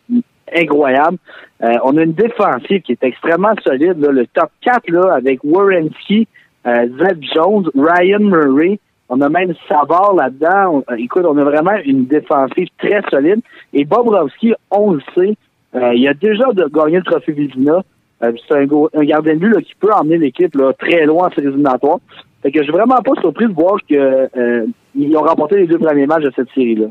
incroyable. 0.53 1.17
Euh, 1.63 1.73
on 1.83 1.97
a 1.97 2.03
une 2.03 2.13
défensive 2.13 2.81
qui 2.81 2.91
est 2.91 3.03
extrêmement 3.03 3.53
solide. 3.65 3.99
là. 3.99 4.11
Le 4.11 4.27
top 4.27 4.49
4 4.61 4.89
là, 4.89 5.15
avec 5.15 5.39
Warrenski, 5.43 6.27
euh, 6.67 6.87
Zeb 6.99 7.23
Jones, 7.33 7.69
Ryan 7.75 8.19
Murray. 8.19 8.79
On 9.07 9.21
a 9.21 9.29
même 9.29 9.53
Savard 9.67 10.15
là-dedans. 10.15 10.83
Euh, 10.89 10.95
écoute, 10.95 11.25
on 11.27 11.37
a 11.37 11.43
vraiment 11.43 11.75
une 11.85 12.05
défensive 12.05 12.67
très 12.77 13.01
solide. 13.09 13.39
Et 13.73 13.85
Bobrovski, 13.85 14.53
on 14.71 14.93
le 14.93 15.01
sait, 15.13 15.35
euh, 15.75 15.93
il 15.93 16.07
a 16.07 16.13
déjà 16.13 16.45
de, 16.53 16.67
gagné 16.73 16.97
le 16.97 17.03
trophée 17.03 17.33
Vizina. 17.33 17.83
Euh, 18.23 18.31
c'est 18.47 18.55
un, 18.55 18.65
un 18.93 19.03
gardien 19.03 19.33
de 19.35 19.39
but 19.39 19.49
là, 19.49 19.61
qui 19.61 19.73
peut 19.79 19.91
emmener 19.91 20.17
l'équipe 20.17 20.55
là, 20.55 20.73
très 20.73 21.05
loin 21.05 21.27
en 21.27 21.29
séries 21.31 21.47
éliminatoires. 21.47 21.99
Fait 22.45 22.51
que 22.51 22.59
je 22.59 22.65
suis 22.65 22.71
vraiment 22.71 23.01
pas 23.01 23.19
surpris 23.21 23.47
de 23.47 23.53
voir 23.53 23.77
que 23.89 23.95
euh, 24.37 24.67
ils 24.95 25.17
ont 25.17 25.23
remporté 25.23 25.57
les 25.57 25.65
deux 25.65 25.79
premiers 25.79 26.05
matchs 26.05 26.25
de 26.25 26.31
cette 26.35 26.49
série-là. 26.53 26.89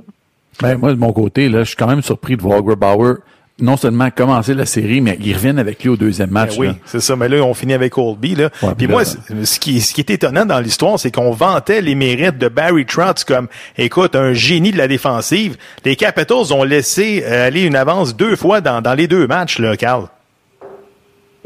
Ben, 0.61 0.77
moi, 0.77 0.91
de 0.91 0.99
mon 0.99 1.13
côté, 1.13 1.49
là, 1.49 1.61
je 1.61 1.69
suis 1.69 1.77
quand 1.77 1.87
même 1.87 2.03
surpris 2.03 2.37
de 2.37 2.43
voir 2.43 2.61
Grubauer 2.61 3.19
non 3.61 3.77
seulement 3.77 4.11
commencer 4.11 4.53
la 4.53 4.67
série, 4.67 5.01
mais 5.01 5.17
ils 5.21 5.33
reviennent 5.33 5.61
avec 5.61 5.85
lui 5.85 5.91
au 5.91 5.97
deuxième 5.97 6.31
match. 6.31 6.57
Ben 6.57 6.61
oui, 6.61 6.67
là. 6.67 6.75
c'est 6.87 6.99
ça. 6.99 7.15
Mais 7.15 7.29
là, 7.29 7.37
on 7.45 7.55
finit 7.55 7.73
avec 7.73 7.93
Colby. 7.93 8.35
Là. 8.35 8.51
Ouais, 8.65 8.71
Puis 8.77 8.89
moi, 8.89 9.05
ce 9.05 9.61
qui, 9.61 9.81
ce 9.81 9.95
qui 9.95 10.01
est 10.01 10.11
étonnant 10.11 10.45
dans 10.45 10.59
l'histoire, 10.59 10.99
c'est 10.99 11.13
qu'on 11.13 11.31
vantait 11.31 11.81
les 11.81 11.95
mérites 11.95 12.37
de 12.39 12.49
Barry 12.49 12.85
Trotz 12.85 13.23
comme, 13.23 13.47
écoute, 13.79 14.17
un 14.17 14.33
génie 14.33 14.73
de 14.73 14.79
la 14.79 14.89
défensive. 14.89 15.57
Les 15.85 15.95
Capitals 15.95 16.53
ont 16.53 16.65
laissé 16.65 17.23
euh, 17.25 17.47
aller 17.47 17.63
une 17.63 17.77
avance 17.77 18.17
deux 18.17 18.35
fois 18.35 18.61
dans, 18.61 18.83
dans 18.83 18.95
les 18.95 19.07
deux 19.07 19.29
matchs, 19.29 19.61
là, 19.61 19.77
Carl. 19.77 20.09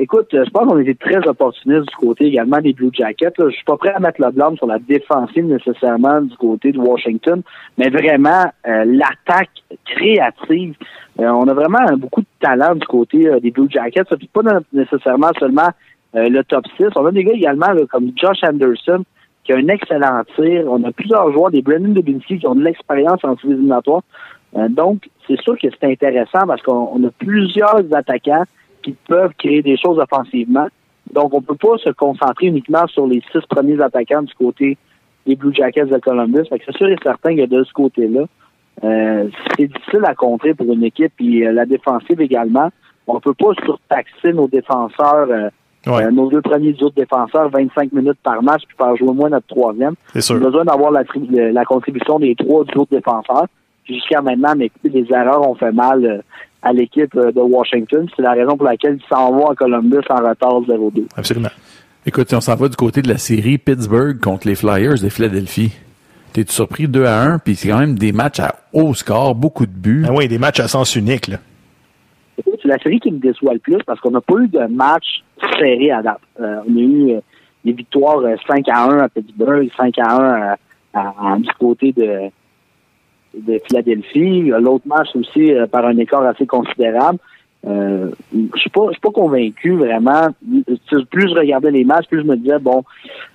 Écoute, 0.00 0.28
je 0.30 0.48
pense 0.50 0.68
qu'on 0.68 0.78
était 0.78 0.94
très 0.94 1.26
opportunistes 1.26 1.88
du 1.88 1.96
côté 1.96 2.26
également 2.26 2.60
des 2.60 2.72
Blue 2.72 2.90
Jackets. 2.92 3.32
Je 3.36 3.50
suis 3.50 3.64
pas 3.64 3.76
prêt 3.76 3.92
à 3.92 3.98
mettre 3.98 4.20
le 4.20 4.30
blâme 4.30 4.56
sur 4.56 4.68
la 4.68 4.78
défensive 4.78 5.44
nécessairement 5.44 6.20
du 6.20 6.36
côté 6.36 6.70
de 6.70 6.78
Washington, 6.78 7.42
mais 7.76 7.88
vraiment 7.88 8.44
l'attaque 8.64 9.50
créative. 9.84 10.76
on 11.18 11.48
a 11.48 11.52
vraiment 11.52 11.84
beaucoup 11.96 12.20
de 12.20 12.26
talent 12.40 12.76
du 12.76 12.86
côté 12.86 13.28
des 13.42 13.50
Blue 13.50 13.68
Jackets. 13.68 14.04
Puis 14.16 14.30
pas 14.32 14.42
nécessairement 14.72 15.32
seulement 15.36 15.70
le 16.14 16.42
top 16.42 16.64
6. 16.76 16.86
On 16.94 17.06
a 17.06 17.10
des 17.10 17.24
gars 17.24 17.32
également 17.34 17.74
comme 17.90 18.12
Josh 18.14 18.44
Anderson, 18.44 19.02
qui 19.42 19.52
a 19.52 19.56
un 19.56 19.66
excellent 19.66 20.22
tir. 20.36 20.62
On 20.68 20.84
a 20.84 20.92
plusieurs 20.92 21.32
joueurs, 21.32 21.50
des 21.50 21.60
Brennan 21.60 21.92
Dubinsky, 21.92 22.38
qui 22.38 22.46
ont 22.46 22.54
de 22.54 22.62
l'expérience 22.62 23.24
en 23.24 23.36
séries 23.36 23.54
éliminatoires. 23.54 24.02
donc, 24.68 25.08
c'est 25.26 25.40
sûr 25.40 25.58
que 25.58 25.66
c'est 25.68 25.90
intéressant 25.90 26.46
parce 26.46 26.62
qu'on 26.62 27.02
a 27.02 27.10
plusieurs 27.18 27.82
attaquants 27.92 28.44
qui 28.82 28.96
peuvent 29.08 29.32
créer 29.38 29.62
des 29.62 29.76
choses 29.76 29.98
offensivement. 29.98 30.68
Donc, 31.12 31.32
on 31.32 31.40
ne 31.40 31.44
peut 31.44 31.56
pas 31.56 31.78
se 31.78 31.90
concentrer 31.90 32.46
uniquement 32.46 32.86
sur 32.86 33.06
les 33.06 33.22
six 33.32 33.40
premiers 33.48 33.80
attaquants 33.80 34.22
du 34.22 34.34
côté 34.34 34.76
des 35.26 35.36
Blue 35.36 35.54
Jackets 35.54 35.86
de 35.86 35.98
Columbus. 35.98 36.46
c'est 36.50 36.76
sûr 36.76 36.88
et 36.88 36.96
certain 37.02 37.36
que 37.36 37.46
de 37.46 37.64
ce 37.64 37.72
côté-là, 37.72 38.24
euh, 38.84 39.28
c'est 39.56 39.66
difficile 39.66 40.04
à 40.04 40.14
contrer 40.14 40.54
pour 40.54 40.72
une 40.72 40.84
équipe. 40.84 41.12
Puis 41.16 41.46
euh, 41.46 41.52
la 41.52 41.66
défensive 41.66 42.20
également, 42.20 42.70
on 43.06 43.14
ne 43.14 43.20
peut 43.20 43.34
pas 43.34 43.52
surtaxer 43.64 44.32
nos 44.32 44.48
défenseurs, 44.48 45.28
euh, 45.30 46.10
nos 46.10 46.28
deux 46.28 46.42
premiers 46.42 46.74
autres 46.82 46.94
défenseurs, 46.94 47.50
25 47.50 47.92
minutes 47.92 48.18
par 48.22 48.42
match, 48.42 48.62
puis 48.66 48.76
faire 48.76 48.96
jouer 48.96 49.12
moins 49.12 49.30
notre 49.30 49.46
troisième. 49.46 49.94
On 50.14 50.36
a 50.36 50.38
besoin 50.38 50.64
d'avoir 50.64 50.90
la, 50.90 51.02
la, 51.30 51.64
contribution 51.64 52.18
des 52.18 52.34
trois 52.34 52.60
autres 52.60 52.90
défenseurs. 52.90 53.46
Jusqu'à 53.84 54.20
maintenant, 54.20 54.52
mais 54.54 54.70
les 54.84 55.06
erreurs 55.10 55.48
ont 55.48 55.54
fait 55.54 55.72
mal 55.72 56.22
à 56.62 56.72
l'équipe 56.72 57.14
euh, 57.16 57.32
de 57.32 57.40
Washington. 57.40 58.08
C'est 58.16 58.22
la 58.22 58.32
raison 58.32 58.56
pour 58.56 58.66
laquelle 58.66 58.98
ils 59.00 59.08
s'en 59.08 59.32
vont 59.32 59.46
à 59.46 59.54
Columbus 59.54 60.02
en 60.10 60.16
retard 60.16 60.60
0-2. 60.62 61.06
Absolument. 61.16 61.50
Écoute, 62.06 62.32
on 62.32 62.40
s'en 62.40 62.56
va 62.56 62.68
du 62.68 62.76
côté 62.76 63.02
de 63.02 63.08
la 63.08 63.18
série 63.18 63.58
Pittsburgh 63.58 64.20
contre 64.20 64.48
les 64.48 64.54
Flyers 64.54 65.00
de 65.02 65.08
Philadelphie. 65.08 65.72
T'es-tu 66.32 66.52
surpris 66.52 66.88
2 66.88 67.04
à 67.04 67.22
1, 67.22 67.38
puis 67.38 67.54
c'est 67.54 67.68
quand 67.68 67.78
même 67.78 67.98
des 67.98 68.12
matchs 68.12 68.40
à 68.40 68.54
haut 68.72 68.94
score, 68.94 69.34
beaucoup 69.34 69.66
de 69.66 69.72
buts. 69.72 70.04
Ah 70.06 70.12
oui, 70.12 70.28
des 70.28 70.38
matchs 70.38 70.60
à 70.60 70.68
sens 70.68 70.94
unique, 70.94 71.28
là. 71.28 71.38
C'est 72.62 72.68
la 72.68 72.78
série 72.78 73.00
qui 73.00 73.10
me 73.10 73.18
déçoit 73.18 73.54
le 73.54 73.58
plus 73.58 73.78
parce 73.86 74.00
qu'on 74.00 74.10
n'a 74.10 74.20
pas 74.20 74.36
eu 74.38 74.48
de 74.48 74.60
match 74.66 75.22
serré 75.58 75.90
à 75.90 76.02
date. 76.02 76.20
Euh, 76.40 76.60
on 76.68 76.76
a 76.76 76.80
eu 76.80 77.10
euh, 77.12 77.20
des 77.64 77.72
victoires 77.72 78.20
5 78.46 78.68
à 78.68 78.84
1 78.84 78.98
à 78.98 79.08
Pittsburgh, 79.08 79.68
5 79.76 79.94
à 79.98 80.56
1 80.94 81.40
du 81.40 81.50
côté 81.58 81.92
de, 81.92 82.30
de 83.46 83.60
Philadelphie. 83.66 84.50
L'autre 84.60 84.86
match 84.86 85.08
aussi 85.14 85.52
euh, 85.52 85.66
par 85.66 85.86
un 85.86 85.96
écart 85.98 86.22
assez 86.22 86.46
considérable. 86.46 87.18
Euh, 87.66 88.10
je 88.32 88.58
suis 88.58 88.70
pas, 88.70 88.86
je 88.86 88.92
suis 88.92 89.00
pas 89.00 89.10
convaincu 89.10 89.76
vraiment. 89.76 90.28
Plus 91.10 91.28
je 91.28 91.38
regardais 91.38 91.70
les 91.70 91.84
matchs, 91.84 92.06
plus 92.06 92.20
je 92.20 92.26
me 92.26 92.36
disais 92.36 92.58
bon, 92.58 92.84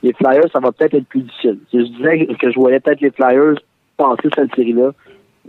les 0.01 0.13
Flyers, 0.13 0.49
ça 0.51 0.59
va 0.59 0.71
peut-être 0.71 0.93
être 0.93 1.07
plus 1.07 1.21
difficile. 1.21 1.59
Je 1.73 1.79
disais 1.79 2.27
que 2.39 2.51
je 2.51 2.59
voyais 2.59 2.79
peut-être 2.79 3.01
les 3.01 3.11
Flyers 3.11 3.55
passer 3.97 4.29
cette 4.33 4.55
série-là. 4.55 4.91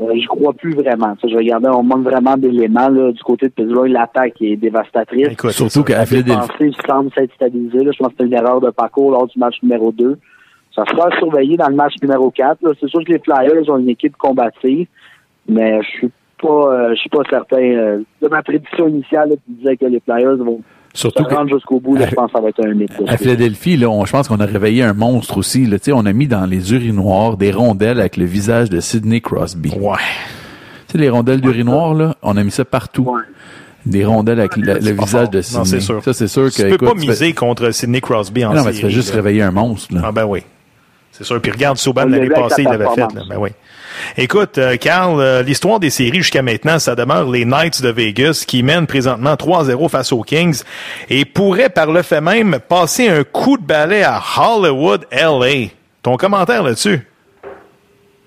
Euh, 0.00 0.12
je 0.20 0.26
crois 0.26 0.52
plus 0.52 0.74
vraiment. 0.74 1.14
je 1.22 1.36
regardais, 1.36 1.68
on 1.68 1.84
manque 1.84 2.02
vraiment 2.02 2.36
d'éléments 2.36 2.90
du 2.90 3.22
côté 3.22 3.46
de 3.46 3.52
Pittsburgh. 3.52 3.90
L'attaque 3.90 4.42
est 4.42 4.56
dévastatrice. 4.56 5.28
surtout 5.50 5.84
qu'à 5.84 6.04
Philadelphie, 6.04 6.76
semble 6.84 7.12
s'être 7.12 7.32
stabilisé. 7.34 7.78
Je 7.78 7.98
pense 7.98 8.08
que 8.08 8.14
c'était 8.18 8.24
une 8.24 8.32
erreur 8.34 8.60
de 8.60 8.70
parcours 8.70 9.12
lors 9.12 9.28
du 9.28 9.38
match 9.38 9.62
numéro 9.62 9.92
2. 9.92 10.18
Ça 10.74 10.82
sera 10.90 11.10
surveillé 11.18 11.56
dans 11.56 11.68
le 11.68 11.76
match 11.76 11.94
numéro 12.02 12.30
4. 12.30 12.58
C'est 12.80 12.88
sûr 12.88 13.04
que 13.04 13.12
les 13.12 13.20
Flyers 13.20 13.68
ont 13.68 13.78
une 13.78 13.88
équipe 13.88 14.16
combative, 14.16 14.86
mais 15.48 15.80
je 15.82 15.88
suis 15.88 16.10
pas 16.40 16.48
euh, 16.48 16.90
je 16.90 17.00
suis 17.00 17.10
pas 17.10 17.22
certain. 17.30 17.62
Euh, 17.62 18.02
de 18.20 18.28
ma 18.28 18.42
prédiction 18.42 18.88
initiale 18.88 19.30
qui 19.46 19.52
disait 19.52 19.76
que 19.76 19.86
les 19.86 20.00
Flyers 20.00 20.36
vont 20.36 20.60
Surtout 20.92 21.24
se 21.24 21.34
rendre 21.34 21.50
jusqu'au 21.52 21.80
bout, 21.80 21.96
je 21.96 22.14
pense 22.14 22.26
que 22.26 22.38
ça 22.38 22.40
va 22.40 22.50
être 22.50 22.64
un 22.64 22.72
mythe. 22.72 22.92
À 23.08 23.16
Philadelphie, 23.16 23.76
là, 23.76 23.88
je 24.04 24.12
pense 24.12 24.28
qu'on 24.28 24.38
a 24.38 24.46
réveillé 24.46 24.84
un 24.84 24.92
monstre 24.92 25.38
aussi. 25.38 25.66
Là, 25.66 25.76
on 25.92 26.06
a 26.06 26.12
mis 26.12 26.28
dans 26.28 26.46
les 26.46 26.72
urinoirs 26.72 27.36
des 27.36 27.50
rondelles 27.50 27.98
avec 27.98 28.16
le 28.16 28.24
visage 28.24 28.70
de 28.70 28.78
Sidney 28.78 29.20
Crosby. 29.20 29.70
Ouais. 29.70 29.96
Tu 30.86 30.92
sais, 30.92 30.98
les 30.98 31.08
rondelles 31.08 31.40
d'urinoir, 31.40 31.94
là, 31.94 32.14
on 32.22 32.36
a 32.36 32.44
mis 32.44 32.52
ça 32.52 32.64
partout. 32.64 33.02
Ouais 33.02 33.22
des 33.86 34.04
rondelles 34.04 34.40
avec 34.40 34.56
le, 34.56 34.92
visage 34.92 35.28
de 35.30 35.42
Sidney. 35.42 35.66
c'est 35.66 35.80
sûr. 35.80 36.02
Ça, 36.02 36.14
c'est 36.14 36.26
sûr 36.26 36.44
que. 36.44 36.70
Tu 36.70 36.76
peux 36.76 36.86
pas 36.86 36.94
miser 36.94 37.34
contre 37.34 37.70
Sidney 37.70 38.00
Crosby 38.00 38.44
en 38.44 38.54
Non, 38.54 38.64
mais 38.64 38.72
tu 38.72 38.80
fais 38.80 38.90
juste 38.90 39.10
réveiller 39.10 39.42
un 39.42 39.50
monstre. 39.50 39.94
Là. 39.94 40.00
Ah 40.04 40.12
ben 40.12 40.24
oui. 40.24 40.40
C'est 41.16 41.22
sûr. 41.22 41.40
Puis 41.40 41.52
regarde, 41.52 41.76
Souban 41.76 42.06
l'année 42.06 42.28
passée, 42.28 42.62
il 42.62 42.68
l'avait 42.68 42.92
fait. 42.92 43.02
Là. 43.02 43.22
Ben 43.30 43.36
oui. 43.38 43.50
Écoute, 44.16 44.58
euh, 44.58 44.76
Carl, 44.76 45.20
euh, 45.20 45.42
l'histoire 45.44 45.78
des 45.78 45.90
séries 45.90 46.18
jusqu'à 46.18 46.42
maintenant, 46.42 46.80
ça 46.80 46.96
demeure 46.96 47.30
les 47.30 47.44
Knights 47.44 47.80
de 47.82 47.88
Vegas 47.88 48.44
qui 48.48 48.64
mènent 48.64 48.88
présentement 48.88 49.34
3-0 49.34 49.88
face 49.88 50.12
aux 50.12 50.22
Kings 50.22 50.64
et 51.08 51.24
pourraient 51.24 51.68
par 51.68 51.92
le 51.92 52.02
fait 52.02 52.20
même 52.20 52.58
passer 52.68 53.08
un 53.08 53.22
coup 53.22 53.56
de 53.56 53.62
balai 53.62 54.02
à 54.02 54.20
Hollywood, 54.20 55.06
LA. 55.12 55.68
Ton 56.02 56.16
commentaire 56.16 56.64
là-dessus? 56.64 57.06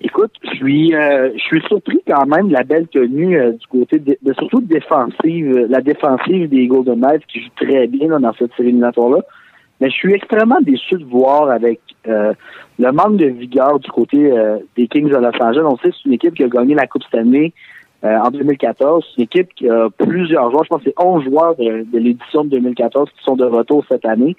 Écoute, 0.00 0.32
je 0.42 0.56
suis, 0.56 0.94
euh, 0.94 1.28
je 1.34 1.42
suis 1.42 1.60
surpris 1.68 2.00
quand 2.06 2.24
même 2.24 2.48
de 2.48 2.54
la 2.54 2.62
belle 2.62 2.86
tenue 2.88 3.38
du 3.52 3.66
côté 3.66 3.98
de, 3.98 4.16
surtout 4.32 4.62
de 4.62 4.66
défensive, 4.66 5.66
la 5.68 5.82
défensive 5.82 6.48
des 6.48 6.66
Golden 6.66 7.00
Knights 7.00 7.26
qui 7.28 7.42
joue 7.42 7.50
très 7.66 7.86
bien 7.86 8.18
dans 8.18 8.32
cette 8.38 8.52
série 8.56 8.68
éliminatoire-là. 8.68 9.18
Mais 9.80 9.90
je 9.90 9.94
suis 9.94 10.12
extrêmement 10.12 10.60
déçu 10.60 10.96
de 10.96 11.04
voir 11.04 11.50
avec 11.50 11.80
euh, 12.08 12.32
le 12.78 12.92
manque 12.92 13.16
de 13.16 13.26
vigueur 13.26 13.78
du 13.80 13.90
côté 13.90 14.30
euh, 14.30 14.58
des 14.76 14.86
Kings 14.86 15.08
de 15.08 15.16
Los 15.16 15.42
Angeles. 15.42 15.64
On 15.64 15.76
sait 15.78 15.90
que 15.90 15.96
c'est 15.96 16.06
une 16.06 16.12
équipe 16.12 16.34
qui 16.34 16.44
a 16.44 16.48
gagné 16.48 16.74
la 16.74 16.86
Coupe 16.86 17.02
Stanley 17.04 17.52
euh, 18.04 18.16
en 18.18 18.30
2014. 18.30 19.04
C'est 19.04 19.16
une 19.16 19.24
équipe 19.24 19.54
qui 19.54 19.68
a 19.68 19.88
plusieurs 19.98 20.50
joueurs. 20.50 20.64
Je 20.64 20.68
pense 20.68 20.82
que 20.82 20.90
c'est 20.90 21.04
11 21.04 21.24
joueurs 21.24 21.56
de, 21.56 21.84
l'édition 21.92 22.44
de 22.44 22.50
2014 22.50 23.10
qui 23.10 23.24
sont 23.24 23.36
de 23.36 23.44
retour 23.44 23.84
cette 23.88 24.04
année. 24.04 24.36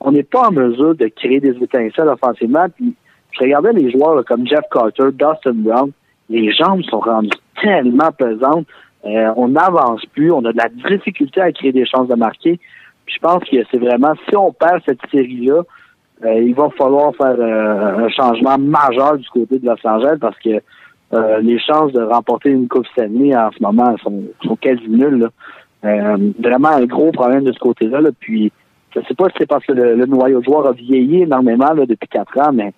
On 0.00 0.12
n'est 0.12 0.22
pas 0.22 0.48
en 0.48 0.52
mesure 0.52 0.94
de 0.94 1.08
créer 1.08 1.40
des 1.40 1.56
étincelles 1.60 2.08
offensivement. 2.08 2.66
Puis, 2.76 2.94
je 3.32 3.40
regardais 3.40 3.72
les 3.72 3.90
joueurs 3.90 4.22
comme 4.24 4.46
Jeff 4.46 4.64
Carter, 4.70 5.10
Dustin 5.12 5.54
Brown. 5.54 5.90
Les 6.28 6.52
jambes 6.52 6.82
sont 6.82 7.00
rendues 7.00 7.30
tellement 7.60 8.12
pesantes. 8.12 8.66
on 9.02 9.48
n'avance 9.48 10.04
plus. 10.12 10.30
On 10.30 10.44
a 10.44 10.52
de 10.52 10.58
la 10.58 10.68
difficulté 10.68 11.40
à 11.40 11.50
créer 11.50 11.72
des 11.72 11.86
chances 11.86 12.06
de 12.08 12.14
marquer. 12.14 12.60
Puis 13.06 13.14
je 13.16 13.20
pense 13.20 13.42
que 13.44 13.56
c'est 13.70 13.78
vraiment, 13.78 14.12
si 14.28 14.36
on 14.36 14.52
perd 14.52 14.82
cette 14.86 15.00
série-là, 15.10 15.62
euh, 15.62 15.62
il 16.24 16.54
va 16.54 16.68
falloir 16.70 17.14
faire 17.16 17.36
euh, 17.38 18.06
un 18.06 18.08
changement 18.08 18.58
majeur 18.58 19.16
du 19.18 19.28
côté 19.28 19.58
de 19.58 19.66
Los 19.66 19.76
Angeles 19.84 20.16
parce 20.20 20.38
que 20.38 20.60
euh, 21.14 21.38
les 21.40 21.58
chances 21.58 21.92
de 21.92 22.02
remporter 22.02 22.50
une 22.50 22.68
Coupe 22.68 22.86
Stanley 22.86 23.36
en 23.36 23.50
ce 23.50 23.62
moment 23.62 23.96
sont, 23.98 24.22
sont 24.44 24.56
quasi 24.56 24.88
nulles. 24.88 25.28
vraiment 25.82 26.68
un 26.68 26.86
gros 26.86 27.12
problème 27.12 27.44
de 27.44 27.52
ce 27.52 27.58
côté-là. 27.58 28.00
Là. 28.00 28.10
Puis 28.18 28.52
je 28.94 29.00
sais 29.00 29.14
pas 29.14 29.28
si 29.28 29.34
c'est 29.38 29.48
parce 29.48 29.64
que 29.64 29.72
le, 29.72 30.06
noyau 30.06 30.40
de 30.40 30.44
joueurs 30.44 30.66
a 30.66 30.72
vieilli 30.72 31.22
énormément 31.22 31.72
là, 31.72 31.86
depuis 31.86 32.08
quatre 32.08 32.38
ans, 32.38 32.52
mais 32.52 32.72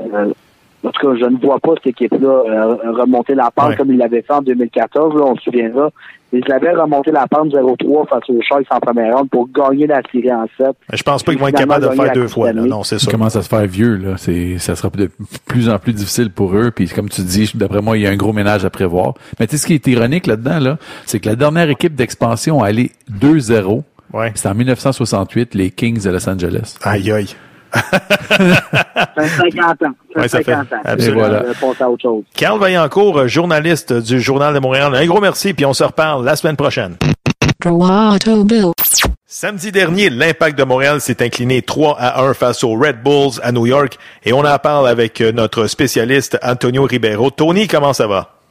en 0.00 0.90
tout 0.90 1.06
cas, 1.06 1.14
je 1.14 1.24
ne 1.24 1.36
vois 1.38 1.60
pas 1.60 1.74
cette 1.76 1.88
équipe-là 1.88 2.76
remonter 2.92 3.34
la 3.34 3.50
pente 3.50 3.76
comme 3.76 3.92
il 3.92 3.98
l'avait 3.98 4.22
fait 4.22 4.32
en 4.32 4.42
2014. 4.42 5.14
Là, 5.14 5.24
on 5.26 5.36
se 5.36 5.42
souviendra. 5.42 5.90
Ils 6.32 6.50
avaient 6.50 6.72
remonté 6.72 7.10
la 7.10 7.26
pente 7.26 7.52
0-3 7.52 8.08
face 8.08 8.22
aux 8.28 8.40
Sharks 8.40 8.66
en 8.70 8.80
première 8.80 9.16
ronde 9.16 9.28
pour 9.28 9.48
gagner 9.50 9.86
la 9.86 10.00
série 10.10 10.32
en 10.32 10.46
7. 10.58 10.68
Je 10.92 11.02
pense 11.02 11.22
pas 11.22 11.32
qu'ils 11.32 11.40
vont 11.40 11.48
être 11.48 11.58
capables 11.58 11.84
de 11.84 11.90
le 11.90 11.94
faire 11.94 12.12
deux 12.12 12.28
fois. 12.28 12.52
Non, 12.52 12.82
c'est 12.82 12.98
ça. 12.98 13.06
Ils 13.06 13.12
commencent 13.12 13.36
à 13.36 13.42
se 13.42 13.48
faire 13.48 13.66
vieux. 13.66 13.96
Là. 13.96 14.14
C'est, 14.16 14.58
ça 14.58 14.74
sera 14.74 14.88
de 14.88 15.10
plus 15.46 15.68
en 15.68 15.78
plus 15.78 15.92
difficile 15.92 16.30
pour 16.30 16.54
eux. 16.54 16.70
Puis 16.70 16.88
comme 16.88 17.10
tu 17.10 17.20
dis, 17.22 17.50
d'après 17.54 17.82
moi, 17.82 17.98
il 17.98 18.04
y 18.04 18.06
a 18.06 18.10
un 18.10 18.16
gros 18.16 18.32
ménage 18.32 18.64
à 18.64 18.70
prévoir. 18.70 19.14
Mais 19.38 19.46
tu 19.46 19.52
sais, 19.52 19.62
ce 19.62 19.66
qui 19.66 19.74
est 19.74 19.86
ironique 19.88 20.26
là-dedans, 20.26 20.58
là, 20.58 20.78
c'est 21.04 21.20
que 21.20 21.28
la 21.28 21.36
dernière 21.36 21.68
équipe 21.68 21.94
d'expansion 21.94 22.62
a 22.62 22.68
allé 22.68 22.92
2-0. 23.20 23.82
Ouais. 24.14 24.32
C'est 24.34 24.48
en 24.48 24.54
1968, 24.54 25.54
les 25.54 25.70
Kings 25.70 26.02
de 26.02 26.10
Los 26.10 26.28
Angeles. 26.28 26.78
Aïe 26.82 27.10
aïe. 27.12 27.28
Ça 27.72 29.06
fait 29.16 29.50
50 29.50 29.82
ans. 29.82 29.94
Ça, 30.14 30.20
ouais, 30.20 30.28
ça 30.28 30.38
50 30.42 30.44
fait, 30.68 30.74
ans. 30.74 30.78
Absolument. 30.84 31.20
Voilà. 31.20 31.44
à 31.80 31.88
autre 31.88 32.02
chose. 32.02 32.24
Carl 32.34 32.60
Vaillancourt, 32.60 33.28
journaliste 33.28 33.92
du 33.92 34.20
Journal 34.20 34.54
de 34.54 34.58
Montréal. 34.58 34.94
Un 34.94 35.06
gros 35.06 35.20
merci, 35.20 35.54
puis 35.54 35.64
on 35.64 35.72
se 35.72 35.84
reparle 35.84 36.24
la 36.24 36.36
semaine 36.36 36.56
prochaine. 36.56 36.96
Samedi 39.26 39.72
dernier, 39.72 40.10
l'Impact 40.10 40.58
de 40.58 40.64
Montréal 40.64 41.00
s'est 41.00 41.22
incliné 41.24 41.62
3 41.62 41.96
à 41.98 42.22
1 42.22 42.34
face 42.34 42.64
aux 42.64 42.74
Red 42.74 43.02
Bulls 43.02 43.40
à 43.42 43.52
New 43.52 43.66
York 43.66 43.98
et 44.24 44.32
on 44.32 44.44
en 44.44 44.58
parle 44.58 44.88
avec 44.88 45.20
notre 45.20 45.66
spécialiste 45.68 46.38
Antonio 46.42 46.84
Ribeiro. 46.84 47.30
Tony, 47.30 47.68
comment 47.68 47.92
ça 47.92 48.06
va? 48.06 48.41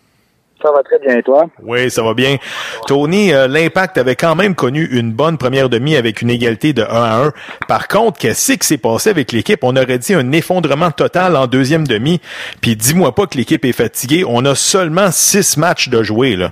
Ça 0.61 0.71
va 0.71 0.83
très 0.83 0.99
bien, 0.99 1.17
et 1.17 1.23
toi? 1.23 1.45
Oui, 1.63 1.89
ça 1.89 2.03
va 2.03 2.13
bien. 2.13 2.37
Tony, 2.85 3.33
euh, 3.33 3.47
l'Impact 3.47 3.97
avait 3.97 4.15
quand 4.15 4.35
même 4.35 4.53
connu 4.53 4.85
une 4.91 5.11
bonne 5.11 5.37
première 5.37 5.69
demi 5.69 5.95
avec 5.95 6.21
une 6.21 6.29
égalité 6.29 6.73
de 6.73 6.83
1 6.83 6.85
à 6.85 7.25
1. 7.25 7.31
Par 7.67 7.87
contre, 7.87 8.19
qu'est-ce 8.19 8.53
qui 8.53 8.67
s'est 8.67 8.77
passé 8.77 9.09
avec 9.09 9.31
l'équipe? 9.31 9.59
On 9.63 9.75
aurait 9.75 9.97
dit 9.97 10.13
un 10.13 10.31
effondrement 10.31 10.91
total 10.91 11.35
en 11.35 11.47
deuxième 11.47 11.87
demi. 11.87 12.21
Puis 12.61 12.75
dis-moi 12.75 13.15
pas 13.15 13.25
que 13.25 13.37
l'équipe 13.37 13.65
est 13.65 13.71
fatiguée. 13.71 14.23
On 14.27 14.45
a 14.45 14.53
seulement 14.53 15.09
six 15.11 15.57
matchs 15.57 15.89
de 15.89 16.03
jouer, 16.03 16.35
là. 16.35 16.51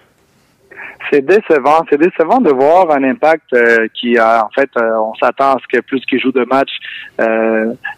C'est 1.11 1.25
décevant. 1.25 1.85
C'est 1.89 1.99
décevant 1.99 2.39
de 2.39 2.51
voir 2.51 2.91
un 2.91 3.03
impact 3.03 3.53
euh, 3.53 3.87
qui 3.93 4.17
a, 4.17 4.45
en 4.45 4.49
fait, 4.49 4.69
euh, 4.77 4.91
on 4.97 5.13
s'attend 5.15 5.53
à 5.53 5.57
ce 5.59 5.77
que 5.77 5.81
plus 5.83 6.01
qu'ils 6.01 6.19
jouent 6.19 6.31
de 6.31 6.45
matchs, 6.45 6.77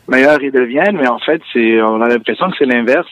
meilleurs 0.08 0.42
ils 0.42 0.52
deviennent, 0.52 0.98
mais 0.98 1.08
en 1.08 1.20
fait, 1.20 1.42
c'est, 1.54 1.82
on 1.82 2.02
a 2.02 2.08
l'impression 2.08 2.50
que 2.50 2.58
c'est 2.58 2.66
l'inverse 2.66 3.08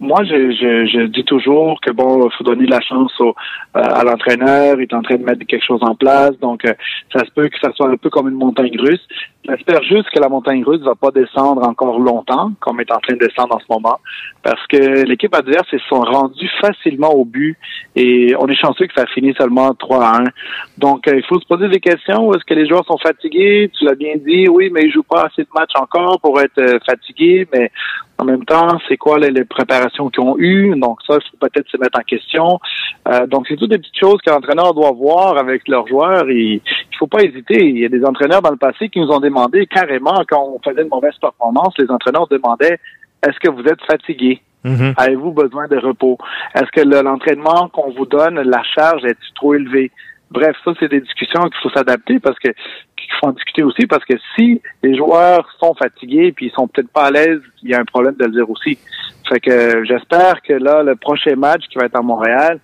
moi, 0.00 0.22
je, 0.24 0.52
je, 0.52 0.86
je, 0.86 1.06
dis 1.06 1.24
toujours 1.24 1.80
que 1.80 1.90
bon, 1.90 2.28
faut 2.30 2.44
donner 2.44 2.66
la 2.66 2.80
chance 2.80 3.12
au, 3.20 3.34
euh, 3.76 3.82
à 3.82 4.04
l'entraîneur. 4.04 4.76
Il 4.78 4.82
est 4.82 4.94
en 4.94 5.02
train 5.02 5.16
de 5.16 5.24
mettre 5.24 5.44
quelque 5.44 5.64
chose 5.64 5.80
en 5.82 5.94
place, 5.96 6.38
donc 6.40 6.64
euh, 6.64 6.72
ça 7.12 7.24
se 7.24 7.30
peut 7.32 7.48
que 7.48 7.58
ça 7.60 7.72
soit 7.72 7.88
un 7.88 7.96
peu 7.96 8.08
comme 8.08 8.28
une 8.28 8.36
montagne 8.36 8.76
russe. 8.78 9.04
J'espère 9.48 9.82
juste 9.82 10.10
que 10.10 10.20
la 10.20 10.28
montagne 10.28 10.62
russe 10.62 10.82
va 10.82 10.94
pas 10.94 11.10
descendre 11.10 11.66
encore 11.66 11.98
longtemps, 11.98 12.52
comme 12.60 12.80
est 12.80 12.92
en 12.92 12.98
train 12.98 13.14
de 13.14 13.26
descendre 13.26 13.56
en 13.56 13.58
ce 13.58 13.64
moment, 13.70 13.98
parce 14.42 14.64
que 14.66 15.04
l'équipe 15.04 15.34
adverse 15.34 15.66
ils 15.72 15.80
sont 15.88 16.00
rendus 16.00 16.50
facilement 16.60 17.10
au 17.14 17.24
but 17.24 17.56
et 17.96 18.34
on 18.38 18.46
est 18.46 18.54
chanceux 18.54 18.86
que 18.86 18.94
ça 18.94 19.06
finisse 19.06 19.36
seulement 19.36 19.74
3 19.74 20.04
à 20.04 20.22
1. 20.22 20.24
Donc, 20.76 21.08
euh, 21.08 21.16
il 21.16 21.24
faut 21.24 21.40
se 21.40 21.46
poser 21.46 21.68
des 21.68 21.80
questions. 21.80 22.32
Est-ce 22.34 22.44
que 22.44 22.54
les 22.54 22.68
joueurs 22.68 22.84
sont 22.84 22.98
fatigués? 22.98 23.70
Tu 23.76 23.84
l'as 23.84 23.94
bien 23.94 24.14
dit, 24.16 24.48
oui, 24.48 24.70
mais 24.72 24.82
ils 24.82 24.92
jouent 24.92 25.02
pas 25.02 25.24
assez 25.24 25.42
de 25.42 25.48
matchs 25.54 25.74
encore 25.80 26.20
pour 26.20 26.40
être 26.40 26.78
fatigués, 26.86 27.48
mais 27.52 27.70
en 28.20 28.24
même 28.24 28.44
temps, 28.44 28.78
c'est 28.88 28.96
quoi 28.96 29.18
les, 29.18 29.44
préparations 29.44 29.87
qu'ils 29.92 30.20
ont 30.20 30.36
eues? 30.38 30.74
Donc 30.78 30.98
ça, 31.06 31.16
il 31.16 31.30
faut 31.30 31.46
peut-être 31.46 31.68
se 31.68 31.76
mettre 31.76 31.98
en 31.98 32.02
question. 32.02 32.58
Euh, 33.08 33.26
donc 33.26 33.46
c'est 33.48 33.56
toutes 33.56 33.70
des 33.70 33.78
petites 33.78 33.98
choses 33.98 34.20
que 34.24 34.30
l'entraîneur 34.30 34.74
doit 34.74 34.92
voir 34.92 35.38
avec 35.38 35.66
leurs 35.68 35.86
joueurs. 35.86 36.28
Et, 36.28 36.60
il 36.90 36.96
faut 36.98 37.06
pas 37.06 37.22
hésiter. 37.22 37.64
Il 37.64 37.78
y 37.78 37.84
a 37.84 37.88
des 37.88 38.04
entraîneurs 38.04 38.42
dans 38.42 38.50
le 38.50 38.56
passé 38.56 38.88
qui 38.88 38.98
nous 38.98 39.08
ont 39.08 39.20
demandé 39.20 39.66
carrément, 39.66 40.20
quand 40.28 40.42
on 40.42 40.58
faisait 40.58 40.82
une 40.82 40.88
mauvaise 40.88 41.16
performance, 41.20 41.74
les 41.78 41.90
entraîneurs 41.90 42.26
demandaient 42.26 42.78
est-ce 43.26 43.38
que 43.38 43.50
vous 43.50 43.62
êtes 43.62 43.82
fatigué? 43.86 44.40
Mm-hmm. 44.64 44.94
Avez-vous 44.96 45.32
besoin 45.32 45.68
de 45.68 45.76
repos? 45.76 46.18
Est-ce 46.54 46.70
que 46.72 46.80
l'entraînement 46.80 47.68
qu'on 47.72 47.90
vous 47.90 48.06
donne, 48.06 48.40
la 48.40 48.62
charge 48.74 49.04
est 49.04 49.16
trop 49.34 49.54
élevée? 49.54 49.90
Bref, 50.30 50.56
ça, 50.64 50.72
c'est 50.78 50.88
des 50.88 51.00
discussions 51.00 51.42
qu'il 51.42 51.60
faut 51.62 51.70
s'adapter 51.70 52.18
parce 52.20 52.38
que 52.38 52.48
qu'il 52.48 53.12
faut 53.20 53.28
en 53.28 53.32
discuter 53.32 53.62
aussi 53.62 53.86
parce 53.86 54.04
que 54.04 54.14
si 54.36 54.60
les 54.82 54.96
joueurs 54.96 55.48
sont 55.60 55.74
fatigués 55.74 56.32
puis 56.32 56.46
ils 56.46 56.52
sont 56.52 56.68
peut-être 56.68 56.90
pas 56.90 57.06
à 57.06 57.10
l'aise, 57.10 57.40
il 57.62 57.70
y 57.70 57.74
a 57.74 57.80
un 57.80 57.84
problème 57.84 58.14
de 58.16 58.24
le 58.24 58.32
dire 58.32 58.50
aussi. 58.50 58.78
Fait 59.28 59.40
que 59.40 59.84
j'espère 59.84 60.42
que 60.42 60.52
là, 60.52 60.82
le 60.82 60.96
prochain 60.96 61.36
match 61.36 61.62
qui 61.68 61.78
va 61.78 61.86
être 61.86 61.96
à 61.96 62.02
Montréal, 62.02 62.60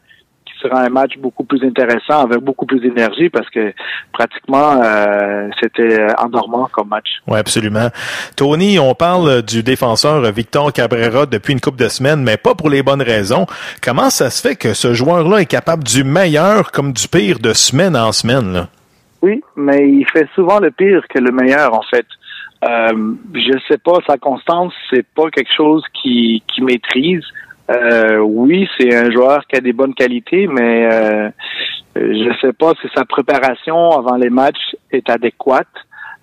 sera 0.61 0.81
un 0.81 0.89
match 0.89 1.17
beaucoup 1.19 1.45
plus 1.45 1.63
intéressant 1.65 2.25
avec 2.25 2.41
beaucoup 2.41 2.67
plus 2.67 2.81
d'énergie 2.81 3.29
parce 3.29 3.49
que 3.51 3.73
pratiquement 4.13 4.81
euh, 4.83 5.49
c'était 5.61 6.07
endormant 6.19 6.69
comme 6.73 6.89
match. 6.89 7.21
Oui, 7.27 7.39
absolument. 7.39 7.89
Tony, 8.37 8.79
on 8.79 8.95
parle 8.95 9.43
du 9.43 9.63
défenseur 9.63 10.21
Victor 10.33 10.73
Cabrera 10.73 11.27
depuis 11.27 11.53
une 11.53 11.61
couple 11.61 11.79
de 11.79 11.89
semaines, 11.89 12.23
mais 12.23 12.37
pas 12.37 12.55
pour 12.55 12.71
les 12.71 12.83
bonnes 12.83 13.03
raisons. 13.03 13.47
Comment 13.83 14.11
ça 14.11 14.31
se 14.31 14.47
fait 14.47 14.57
que 14.57 14.75
ce 14.75 14.95
joueur-là 14.95 15.39
est 15.39 15.47
capable 15.47 15.85
du 15.85 16.05
meilleur 16.05 16.73
comme 16.73 16.93
du 16.93 17.09
pire 17.09 17.39
de 17.39 17.53
semaine 17.53 17.97
en 17.97 18.13
semaine? 18.13 18.53
Là? 18.53 18.69
Oui, 19.23 19.43
mais 19.57 19.89
il 19.89 20.07
fait 20.13 20.29
souvent 20.35 20.61
le 20.61 20.71
pire 20.71 21.03
que 21.09 21.19
le 21.19 21.33
meilleur 21.33 21.75
en 21.75 21.83
fait. 21.91 22.07
Euh, 22.65 23.15
je 23.35 23.59
sais 23.69 23.79
pas, 23.79 23.99
sa 24.07 24.17
constance, 24.17 24.73
c'est 24.91 25.07
pas 25.15 25.31
quelque 25.31 25.53
chose 25.55 25.83
qui, 25.95 26.43
qui 26.49 26.63
maîtrise. 26.63 27.25
Euh, 27.71 28.19
oui, 28.19 28.69
c'est 28.79 28.95
un 28.95 29.11
joueur 29.11 29.47
qui 29.47 29.57
a 29.57 29.61
des 29.61 29.73
bonnes 29.73 29.95
qualités, 29.95 30.47
mais 30.47 30.87
euh, 30.93 31.31
je 31.97 32.29
ne 32.29 32.35
sais 32.41 32.53
pas 32.53 32.73
si 32.81 32.89
sa 32.95 33.05
préparation 33.05 33.91
avant 33.93 34.17
les 34.17 34.31
matchs 34.31 34.77
est 34.91 35.09
adéquate. 35.09 35.67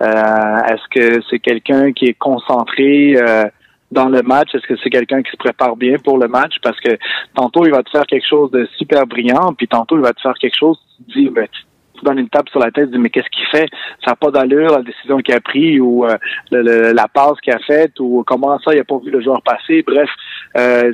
Euh, 0.02 0.06
est-ce 0.06 0.88
que 0.90 1.22
c'est 1.30 1.40
quelqu'un 1.40 1.94
qui 1.94 2.06
est 2.06 2.18
concentré 2.18 3.16
euh, 3.18 3.46
dans 3.92 4.10
le 4.10 4.22
match? 4.22 4.54
Est-ce 4.54 4.68
que 4.68 4.76
c'est 4.84 4.90
quelqu'un 4.90 5.24
qui 5.24 5.32
se 5.32 5.38
prépare 5.38 5.76
bien 5.76 5.98
pour 6.04 6.20
le 6.20 6.28
match? 6.28 6.56
Parce 6.62 6.80
que 6.80 6.98
tantôt, 7.36 7.66
il 7.66 7.72
va 7.72 7.82
te 7.82 7.90
faire 7.90 8.06
quelque 8.06 8.28
chose 8.28 8.52
de 8.52 8.68
super 8.78 9.08
brillant, 9.08 9.54
puis 9.58 9.68
tantôt, 9.68 9.98
il 9.98 10.02
va 10.02 10.14
te 10.14 10.22
faire 10.22 10.36
quelque 10.40 10.58
chose, 10.58 10.78
tu 10.98 11.04
te 11.04 11.20
dis, 11.20 11.30
ben, 11.30 11.48
tu 11.94 12.06
donnes 12.06 12.20
une 12.20 12.30
tape 12.30 12.50
sur 12.50 12.60
la 12.60 12.72
tête, 12.72 12.86
tu 12.86 12.98
dis, 12.98 13.02
mais 13.02 13.10
qu'est-ce 13.10 13.30
qu'il 13.30 13.46
fait? 13.48 13.68
Ça 14.04 14.12
n'a 14.12 14.16
pas 14.16 14.30
d'allure, 14.30 14.72
la 14.72 14.84
décision 14.84 15.18
qu'il 15.18 15.34
a 15.34 15.40
prise 15.40 15.80
ou 15.80 16.06
la 16.52 17.08
passe 17.08 17.40
qu'il 17.42 17.54
a 17.54 17.60
faite 17.60 18.00
ou 18.00 18.24
comment 18.26 18.60
ça, 18.60 18.74
il 18.74 18.78
n'a 18.78 18.84
pas 18.84 18.98
vu 19.04 19.12
le 19.12 19.22
joueur 19.22 19.42
passer. 19.44 19.84
Bref, 19.86 20.10
euh, 20.58 20.92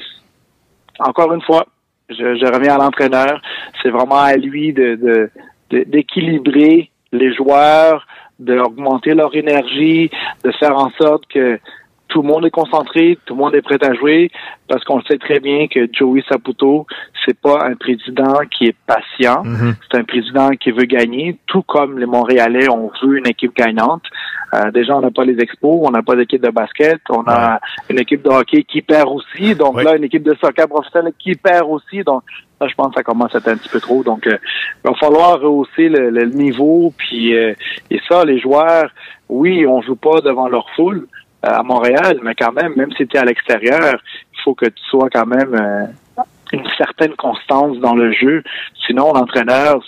encore 0.99 1.33
une 1.33 1.41
fois, 1.41 1.65
je, 2.09 2.53
reviens 2.53 2.75
à 2.75 2.77
l'entraîneur. 2.77 3.41
C'est 3.81 3.89
vraiment 3.89 4.19
à 4.19 4.35
lui 4.35 4.73
de, 4.73 5.29
d'équilibrer 5.69 6.89
les 7.11 7.33
joueurs, 7.33 8.05
d'augmenter 8.39 9.13
leur 9.13 9.35
énergie, 9.35 10.09
de 10.43 10.51
faire 10.53 10.77
en 10.77 10.91
sorte 10.99 11.25
que 11.27 11.59
tout 12.07 12.21
le 12.21 12.27
monde 12.27 12.45
est 12.45 12.51
concentré, 12.51 13.17
tout 13.25 13.35
le 13.35 13.39
monde 13.39 13.55
est 13.55 13.61
prêt 13.61 13.77
à 13.81 13.93
jouer, 13.93 14.31
parce 14.67 14.83
qu'on 14.83 15.01
sait 15.01 15.17
très 15.17 15.39
bien 15.39 15.67
que 15.67 15.87
Joey 15.91 16.23
Saputo, 16.27 16.85
c'est 17.25 17.37
pas 17.39 17.65
un 17.65 17.75
président 17.75 18.39
qui 18.51 18.65
est 18.65 18.75
patient, 18.85 19.43
mhm. 19.43 19.75
c'est 19.89 19.97
un 19.97 20.03
président 20.03 20.49
qui 20.51 20.71
veut 20.71 20.85
gagner, 20.85 21.37
tout 21.47 21.63
comme 21.63 21.99
les 21.99 22.05
Montréalais 22.05 22.69
ont 22.69 22.91
vu 23.01 23.17
une 23.17 23.27
équipe 23.27 23.55
gagnante. 23.55 24.03
Euh, 24.53 24.71
déjà, 24.71 24.95
on 24.95 25.01
n'a 25.01 25.11
pas 25.11 25.25
les 25.25 25.37
expos, 25.39 25.81
on 25.83 25.91
n'a 25.91 26.01
pas 26.01 26.15
d'équipe 26.15 26.41
de 26.41 26.49
basket, 26.49 27.01
on 27.09 27.23
a 27.27 27.59
une 27.89 27.99
équipe 27.99 28.23
de 28.23 28.29
hockey 28.29 28.63
qui 28.63 28.81
perd 28.81 29.09
aussi, 29.09 29.55
donc 29.55 29.81
là, 29.81 29.97
une 29.97 30.05
équipe 30.05 30.23
de 30.23 30.35
soccer 30.35 30.67
professionnel 30.67 31.13
qui 31.19 31.35
perd 31.35 31.67
aussi, 31.69 32.03
donc 32.03 32.23
là, 32.61 32.67
je 32.67 32.75
pense 32.75 32.89
que 32.89 32.95
ça 32.95 33.03
commence 33.03 33.35
à 33.35 33.39
être 33.39 33.49
un 33.49 33.57
petit 33.57 33.69
peu 33.69 33.81
trop. 33.81 34.03
Donc, 34.03 34.25
euh, 34.27 34.37
il 34.83 34.89
va 34.89 34.95
falloir 34.95 35.39
rehausser 35.39 35.89
le, 35.89 36.25
niveau, 36.25 36.93
puis 36.97 37.35
euh, 37.35 37.53
et 37.89 37.99
ça, 38.09 38.23
les 38.23 38.39
joueurs, 38.39 38.89
oui, 39.29 39.65
on 39.67 39.81
joue 39.81 39.95
pas 39.95 40.21
devant 40.21 40.47
leur 40.47 40.69
foule, 40.75 41.07
à 41.47 41.63
Montréal, 41.63 42.19
mais 42.23 42.35
quand 42.35 42.51
même, 42.51 42.73
même 42.75 42.91
si 42.93 43.07
tu 43.07 43.15
es 43.15 43.19
à 43.19 43.25
l'extérieur, 43.25 44.01
il 44.33 44.41
faut 44.43 44.55
que 44.55 44.65
tu 44.65 44.83
sois 44.89 45.09
quand 45.09 45.25
même 45.25 45.53
euh, 45.53 46.23
une 46.53 46.67
certaine 46.77 47.15
constance 47.15 47.77
dans 47.79 47.95
le 47.95 48.11
jeu. 48.11 48.43
Sinon, 48.85 49.13
l'entraîneur, 49.13 49.81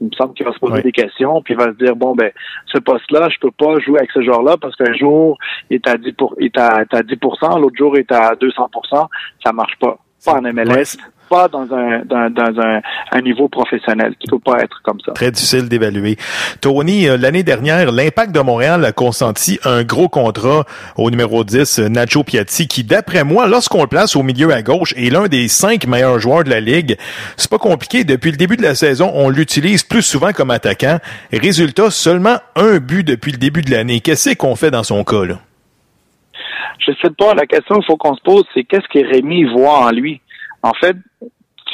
il 0.00 0.06
me 0.06 0.12
semble 0.12 0.34
qu'il 0.34 0.46
va 0.46 0.52
se 0.52 0.58
poser 0.58 0.82
des 0.82 0.92
questions, 0.92 1.42
puis 1.42 1.54
il 1.54 1.58
va 1.58 1.66
se 1.66 1.76
dire 1.76 1.94
bon 1.94 2.14
ben 2.14 2.30
ce 2.66 2.78
poste-là, 2.78 3.28
je 3.28 3.38
peux 3.38 3.50
pas 3.50 3.78
jouer 3.80 3.98
avec 3.98 4.10
ce 4.12 4.22
joueur-là 4.22 4.56
parce 4.60 4.74
qu'un 4.76 4.94
jour 4.94 5.36
il 5.68 5.76
est 5.76 5.88
à 5.88 5.98
10 5.98 6.12
pour, 6.12 6.34
il 6.38 6.46
est 6.46 6.58
à, 6.58 6.84
à 6.90 7.02
10 7.02 7.16
l'autre 7.58 7.76
jour 7.76 7.96
il 7.96 8.00
est 8.00 8.12
à 8.12 8.34
200% 8.34 9.08
ça 9.44 9.52
marche 9.52 9.76
pas. 9.78 9.98
Pas 10.24 10.32
en 10.32 10.42
MLS, 10.42 10.96
pas 11.30 11.48
dans 11.48 11.72
un, 11.72 12.02
dans, 12.04 12.28
dans 12.28 12.60
un, 12.60 12.80
un, 13.12 13.20
niveau 13.22 13.48
professionnel. 13.48 14.14
qui 14.18 14.26
peut 14.28 14.40
pas 14.40 14.58
être 14.60 14.82
comme 14.82 14.98
ça. 15.06 15.12
Très 15.12 15.30
difficile 15.30 15.68
d'évaluer. 15.68 16.16
Tony, 16.60 17.08
euh, 17.08 17.16
l'année 17.16 17.44
dernière, 17.44 17.92
l'Impact 17.92 18.34
de 18.34 18.40
Montréal 18.40 18.84
a 18.84 18.92
consenti 18.92 19.58
un 19.64 19.84
gros 19.84 20.08
contrat 20.08 20.64
au 20.96 21.10
numéro 21.10 21.44
10, 21.44 21.78
Nacho 21.78 22.24
Piatti, 22.24 22.66
qui, 22.66 22.82
d'après 22.84 23.22
moi, 23.24 23.46
lorsqu'on 23.46 23.82
le 23.82 23.86
place 23.86 24.16
au 24.16 24.22
milieu 24.22 24.52
à 24.52 24.62
gauche, 24.62 24.92
est 24.96 25.10
l'un 25.10 25.28
des 25.28 25.46
cinq 25.48 25.86
meilleurs 25.86 26.18
joueurs 26.18 26.44
de 26.44 26.50
la 26.50 26.60
Ligue. 26.60 26.96
C'est 27.36 27.50
pas 27.50 27.58
compliqué. 27.58 28.04
Depuis 28.04 28.32
le 28.32 28.36
début 28.36 28.56
de 28.56 28.62
la 28.62 28.74
saison, 28.74 29.10
on 29.14 29.30
l'utilise 29.30 29.84
plus 29.84 30.02
souvent 30.02 30.32
comme 30.32 30.50
attaquant. 30.50 30.98
Résultat, 31.32 31.90
seulement 31.90 32.38
un 32.56 32.78
but 32.78 33.06
depuis 33.06 33.32
le 33.32 33.38
début 33.38 33.62
de 33.62 33.70
l'année. 33.70 34.00
Qu'est-ce 34.00 34.34
qu'on 34.34 34.56
fait 34.56 34.70
dans 34.70 34.82
son 34.82 35.04
cas, 35.04 35.24
là? 35.24 35.36
Je 36.78 36.92
sais 37.02 37.10
pas. 37.16 37.34
La 37.34 37.46
question 37.46 37.76
qu'il 37.76 37.84
faut 37.84 37.96
qu'on 37.96 38.14
se 38.14 38.22
pose, 38.22 38.44
c'est 38.54 38.64
qu'est-ce 38.64 38.88
que 38.88 39.06
Rémi 39.06 39.44
voit 39.44 39.86
en 39.86 39.90
lui? 39.90 40.20
En 40.62 40.74
fait, 40.74 40.96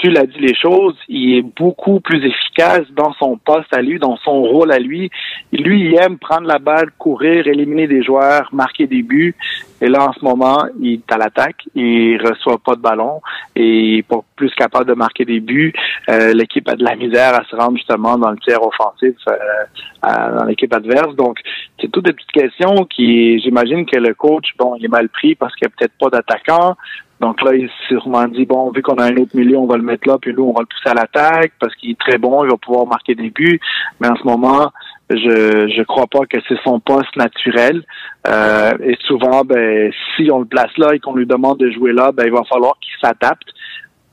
tu 0.01 0.11
l'as 0.11 0.27
dit 0.27 0.39
les 0.39 0.55
choses, 0.55 0.97
il 1.09 1.39
est 1.39 1.43
beaucoup 1.43 2.01
plus 2.01 2.25
efficace 2.25 2.87
dans 2.95 3.13
son 3.15 3.39
poste 3.39 3.73
à 3.73 3.81
lui, 3.81 3.99
dans 3.99 4.17
son 4.19 4.43
rôle 4.43 4.73
à 4.73 4.79
lui. 4.79 5.11
Lui, 5.53 5.81
il 5.81 5.95
aime 5.97 6.19
prendre 6.19 6.47
la 6.47 6.59
balle, 6.59 6.91
courir, 6.99 7.47
éliminer 7.47 7.87
des 7.87 8.03
joueurs, 8.03 8.49
marquer 8.53 8.87
des 8.87 9.03
buts. 9.03 9.35
Et 9.81 9.89
là, 9.89 10.09
en 10.09 10.13
ce 10.13 10.25
moment, 10.25 10.65
il 10.81 10.95
est 10.95 11.13
à 11.13 11.19
l'attaque, 11.19 11.63
il 11.75 12.19
reçoit 12.19 12.59
pas 12.59 12.75
de 12.75 12.81
ballon 12.81 13.21
et 13.55 13.67
il 13.67 13.99
est 13.99 14.03
pas 14.03 14.21
plus 14.35 14.51
capable 14.55 14.87
de 14.87 14.95
marquer 14.95 15.25
des 15.25 15.41
buts. 15.41 15.73
Euh, 16.11 16.33
l'équipe 16.35 16.69
a 16.69 16.77
de 16.77 16.85
la 16.85 16.95
misère 16.97 17.35
à 17.35 17.45
se 17.45 17.57
rendre 17.57 17.77
justement 17.77 18.19
dans 18.19 18.31
le 18.31 18.39
tiers 18.39 18.63
offensif 18.63 19.17
euh, 19.29 20.39
dans 20.39 20.45
l'équipe 20.45 20.73
adverse. 20.73 21.15
Donc, 21.17 21.39
c'est 21.81 21.91
toutes 21.91 22.05
des 22.05 22.13
petites 22.13 22.33
questions 22.33 22.85
qui, 22.85 23.39
j'imagine 23.41 23.87
que 23.87 23.99
le 23.99 24.15
coach, 24.15 24.47
bon, 24.59 24.77
il 24.77 24.85
est 24.85 24.89
mal 24.89 25.09
pris 25.09 25.35
parce 25.35 25.55
qu'il 25.57 25.67
n'y 25.67 25.73
a 25.73 25.77
peut-être 25.77 25.99
pas 25.99 26.11
d'attaquant. 26.11 26.77
Donc 27.21 27.41
là, 27.43 27.55
il 27.55 27.69
s'est 27.69 27.99
sûrement 27.99 28.29
dit, 28.29 28.45
bon, 28.45 28.71
vu 28.71 28.83
qu'on 28.83 28.97
a 28.97 29.05
un 29.05 29.17
autre 29.17 29.35
milieu, 29.35 29.57
on 29.57 29.67
va 29.67 29.77
le 29.77 29.83
mettre 29.83 30.07
là, 30.07 30.19
puis 30.21 30.35
nous, 30.35 30.45
on 30.45 30.53
va 30.53 30.61
le 30.61 30.67
pousser 30.67 30.89
à 30.91 30.95
l'attaque 30.95 31.53
parce 31.59 31.75
qu'il 31.77 31.91
est 31.91 31.99
très 31.99 32.19
bon, 32.19 32.45
il 32.45 32.51
va 32.51 32.57
pouvoir 32.57 32.87
marquer 32.87 33.15
des 33.15 33.31
buts. 33.31 33.59
Mais 34.01 34.09
en 34.09 34.17
ce 34.17 34.25
moment, 34.25 34.71
je 35.09 35.73
je 35.75 35.83
crois 35.83 36.07
pas 36.07 36.27
que 36.29 36.39
c'est 36.49 36.59
son 36.63 36.79
poste 36.79 37.17
naturel. 37.17 37.85
Euh, 38.29 38.73
et 38.83 38.97
souvent, 39.07 39.45
ben, 39.45 39.91
si 40.15 40.31
on 40.31 40.41
le 40.41 40.47
place 40.47 40.77
là 40.77 40.95
et 40.95 40.99
qu'on 40.99 41.15
lui 41.15 41.27
demande 41.27 41.59
de 41.59 41.71
jouer 41.71 41.93
là, 41.93 42.13
ben, 42.13 42.25
il 42.27 42.33
va 42.33 42.45
falloir 42.45 42.75
qu'il 42.81 42.93
s'adapte 43.01 43.49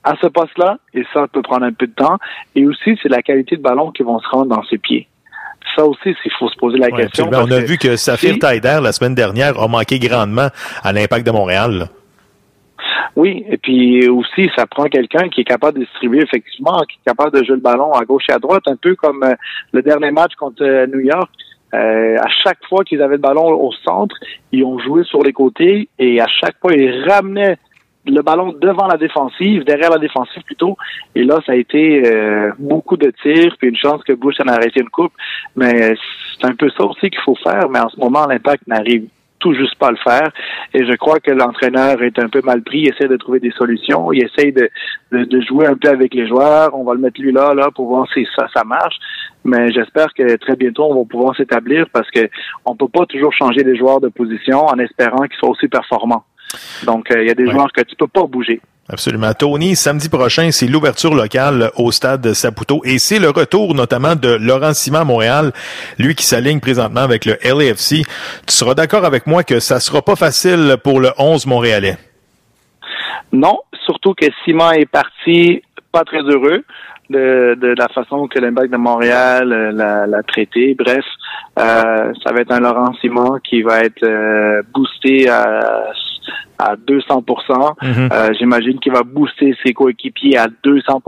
à 0.06 0.13
ce 0.22 0.28
poste-là. 0.28 0.78
Et 0.94 1.04
ça 1.13 1.28
peut 1.28 1.42
prendre 1.42 1.66
un 1.66 1.74
peu 1.74 1.88
de 1.88 1.94
temps. 1.94 2.18
Et 2.56 2.66
aussi, 2.66 2.98
c'est 3.02 3.10
la 3.10 3.22
qualité 3.22 3.58
de 3.58 3.62
ballon 3.62 3.92
qui 3.92 4.04
vont 4.04 4.20
se 4.20 4.30
rendre 4.30 4.56
dans 4.56 4.63
ses 4.63 4.78
pieds 4.78 5.08
ça 5.76 5.86
aussi, 5.86 6.16
il 6.26 6.32
faut 6.38 6.50
se 6.50 6.58
poser 6.58 6.78
la 6.78 6.92
question. 6.92 7.30
On 7.32 7.50
a 7.50 7.60
vu 7.60 7.78
que 7.78 7.96
Saphir 7.96 8.38
Taider, 8.39 8.80
la 8.82 8.92
semaine 8.92 9.16
dernière, 9.16 9.60
a 9.60 9.68
manqué 9.68 9.98
grandement 9.98 10.50
à 10.84 10.94
l'impact 10.94 11.26
de 11.26 11.32
Montréal. 11.32 11.89
Oui, 13.15 13.46
et 13.48 13.58
puis 13.58 14.08
aussi, 14.08 14.50
ça 14.56 14.65
prend 14.65 14.86
quelqu'un 14.86 15.30
qui 15.30 15.41
est 15.41 15.46
capable 15.46 15.80
de 15.80 15.86
distribuer 15.86 16.24
effectivement, 16.24 16.82
qui 16.89 16.98
est 16.98 17.10
capable 17.10 17.38
de 17.38 17.43
jouer 17.43 17.56
le 17.56 17.62
ballon 17.62 17.91
à 17.93 18.04
gauche 18.06 18.24
et 18.30 18.34
à 18.34 18.39
droite, 18.39 18.63
un 18.67 18.76
peu 18.76 18.96
comme 18.96 19.24
euh, 19.24 19.34
le 19.72 19.82
dernier 19.82 20.12
match 20.12 20.34
contre 20.36 20.63
euh, 20.63 20.88
New 20.88 21.00
York. 21.00 21.30
Euh, 21.74 22.17
à 22.17 22.30
chaque 22.43 22.63
fois 22.67 22.84
qu'ils 22.84 23.02
avaient 23.02 23.15
le 23.15 23.22
ballon 23.22 23.48
au 23.48 23.72
centre, 23.84 24.15
ils 24.52 24.63
ont 24.63 24.80
joué 24.80 25.04
sur 25.04 25.24
les 25.24 25.34
côtés 25.34 25.89
et 25.98 26.22
à 26.22 26.28
chaque 26.28 26.56
fois, 26.60 26.72
ils 26.74 27.04
ramenaient 27.10 27.58
le 28.06 28.22
ballon 28.22 28.54
devant 28.54 28.88
la 28.88 28.98
défensive, 28.98 29.63
derrière 29.63 29.89
la 29.89 29.98
défensive 29.98 30.43
plutôt. 30.43 30.78
Et 31.15 31.24
là, 31.24 31.39
ça 31.46 31.54
a 31.54 31.56
été 31.56 32.04
beaucoup 32.60 32.98
de 32.98 33.12
tirs, 33.24 33.56
puis 33.58 33.69
une 33.69 33.78
chance 33.78 34.04
que 34.04 34.12
Bush 34.12 34.36
en 34.41 34.50
a 34.50 34.56
arrêté 34.56 34.82
une 34.82 34.89
coupe. 34.89 35.13
Mais 35.56 35.96
c'est 36.38 36.46
un 36.46 36.54
peu 36.54 36.69
ça 36.78 36.84
aussi 36.84 37.10
qu'il 37.10 37.22
faut 37.22 37.38
faire. 37.41 37.69
Mais 37.69 37.80
en 37.80 37.88
ce 37.88 37.98
moment, 37.98 38.28
l'impact 38.28 38.67
n'arrive 38.67 39.08
tout 39.43 39.53
juste 39.53 39.75
pas 39.75 39.91
le 39.91 39.97
faire. 39.97 40.32
Et 40.73 40.86
je 40.86 40.95
crois 40.95 41.19
que 41.19 41.32
l'entraîneur 41.32 42.01
est 42.01 42.17
un 42.17 42.29
peu 42.29 42.41
mal 42.43 42.63
pris, 42.63 42.79
il 42.79 42.88
essaie 42.88 43.10
de 43.10 43.17
trouver 43.17 43.41
des 43.41 43.51
solutions, 43.51 44.13
il 44.13 44.23
essaie 44.23 44.51
de, 44.51 44.69
de, 45.12 45.41
jouer 45.41 45.67
un 45.67 45.75
peu 45.75 45.89
avec 45.89 46.13
les 46.13 46.27
joueurs. 46.27 46.73
On 46.73 46.86
va 46.86 46.93
le 46.93 47.01
mettre 47.01 47.21
lui 47.21 47.34
là, 47.34 47.53
là, 47.53 47.69
pour 47.75 47.88
voir 47.88 48.08
si 48.13 48.25
ça, 48.38 48.47
ça 48.56 48.63
marche. 48.63 48.95
Mais 49.43 49.71
j'espère 49.73 50.08
que 50.13 50.38
très 50.38 50.56
bientôt, 50.56 50.86
on 50.89 50.95
va 50.95 51.06
pouvoir 51.06 51.36
s'établir 51.36 51.86
parce 51.91 52.10
que 52.10 52.29
on 52.65 52.77
peut 52.77 52.88
pas 52.88 53.06
toujours 53.06 53.34
changer 53.34 53.63
les 53.63 53.75
joueurs 53.75 53.99
de 53.99 54.08
position 54.08 54.65
en 54.65 54.79
espérant 54.79 55.23
qu'ils 55.27 55.38
soient 55.38 55.49
aussi 55.49 55.67
performants. 55.67 56.23
Donc, 56.86 57.12
euh, 57.12 57.22
il 57.22 57.28
y 57.28 57.32
a 57.32 57.36
des 57.36 57.50
joueurs 57.50 57.72
que 57.72 57.82
tu 57.82 57.96
peux 57.96 58.08
pas 58.08 58.26
bouger. 58.26 58.62
Absolument. 58.89 59.34
Tony, 59.34 59.78
samedi 59.78 60.10
prochain, 60.10 60.52
c'est 60.52 60.68
l'ouverture 60.68 61.16
locale 61.16 61.72
au 61.78 61.92
stade 61.92 62.34
Saputo 62.34 62.82
et 62.84 63.00
c'est 63.00 63.18
le 63.18 63.30
retour 63.30 63.74
notamment 63.74 64.16
de 64.16 64.36
Laurent 64.36 64.74
Simon 64.74 65.00
à 65.00 65.04
Montréal, 65.06 65.52
lui 65.98 66.16
qui 66.16 66.26
s'aligne 66.26 66.60
présentement 66.60 67.00
avec 67.00 67.24
le 67.24 67.38
LAFC. 67.44 68.04
Tu 68.46 68.54
seras 68.54 68.74
d'accord 68.74 69.06
avec 69.06 69.26
moi 69.26 69.44
que 69.44 69.62
ça 69.62 69.80
sera 69.80 70.02
pas 70.02 70.18
facile 70.18 70.76
pour 70.84 71.00
le 71.00 71.12
11 71.18 71.46
montréalais? 71.48 71.98
Non, 73.32 73.60
surtout 73.86 74.13
que 74.13 74.26
Simon 74.44 74.72
est 74.72 74.86
parti 74.86 75.62
pas 75.94 76.04
très 76.04 76.22
heureux 76.22 76.66
de, 77.10 77.56
de 77.60 77.74
la 77.78 77.88
façon 77.89 78.28
que 78.28 78.39
l'impact 78.39 78.72
de 78.72 78.78
Montréal 78.78 79.52
euh, 79.54 79.72
l'a 80.08 80.24
traité. 80.24 80.76
Bref, 80.78 81.06
euh, 81.60 82.13
ça 82.24 82.34
va 82.34 82.42
être 82.42 82.52
un 82.52 82.60
Laurent 82.60 82.94
Simon 83.02 83.39
qui 83.44 83.62
va 83.62 83.80
être 83.82 84.04
euh, 84.04 84.62
boosté 84.74 85.30
à 85.30 85.92
à 86.60 86.76
200 86.76 87.24
mhm. 87.28 88.10
euh, 88.12 88.34
J'imagine 88.40 88.80
qu'il 88.80 88.92
va 88.92 89.04
booster 89.04 89.56
ses 89.66 89.74
coéquipiers 89.74 90.38
à 90.38 90.48
200% 90.48 91.02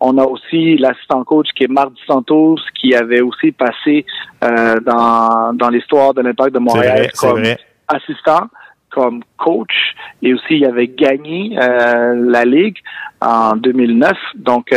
On 0.00 0.18
a 0.18 0.24
aussi 0.24 0.76
l'assistant 0.76 1.24
coach 1.24 1.48
qui 1.54 1.64
est 1.64 1.70
Marc 1.70 1.90
Santos, 2.06 2.56
qui 2.80 2.94
avait 2.94 3.20
aussi 3.20 3.52
passé 3.52 4.04
euh, 4.42 4.76
dans, 4.80 5.52
dans 5.54 5.68
l'histoire 5.68 6.14
de 6.14 6.22
l'impact 6.22 6.54
de 6.54 6.58
Montréal 6.58 7.10
comme 7.18 7.42
assistant, 7.88 8.48
comme 8.90 9.22
coach, 9.36 9.74
et 10.22 10.32
aussi 10.32 10.54
il 10.54 10.64
avait 10.64 10.88
gagné 10.88 11.56
euh, 11.60 12.14
la 12.30 12.44
Ligue 12.44 12.78
en 13.20 13.56
2009. 13.56 14.12
Donc, 14.36 14.74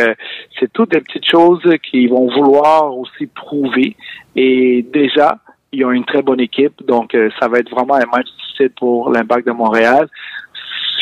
c'est 0.60 0.72
toutes 0.74 0.91
des 0.91 1.02
petites 1.02 1.30
choses 1.30 1.63
qu'ils 1.89 2.10
vont 2.10 2.30
vouloir 2.30 2.96
aussi 2.98 3.28
prouver. 3.28 3.96
Et 4.36 4.86
déjà, 4.93 5.39
ils 5.77 5.85
ont 5.85 5.91
une 5.91 6.05
très 6.05 6.23
bonne 6.23 6.39
équipe, 6.39 6.83
donc 6.87 7.13
euh, 7.13 7.29
ça 7.39 7.47
va 7.47 7.59
être 7.59 7.69
vraiment 7.69 7.93
un 7.93 8.07
match 8.11 8.25
difficile 8.35 8.71
pour 8.71 9.11
l'Impact 9.11 9.45
de 9.45 9.51
Montréal. 9.51 10.07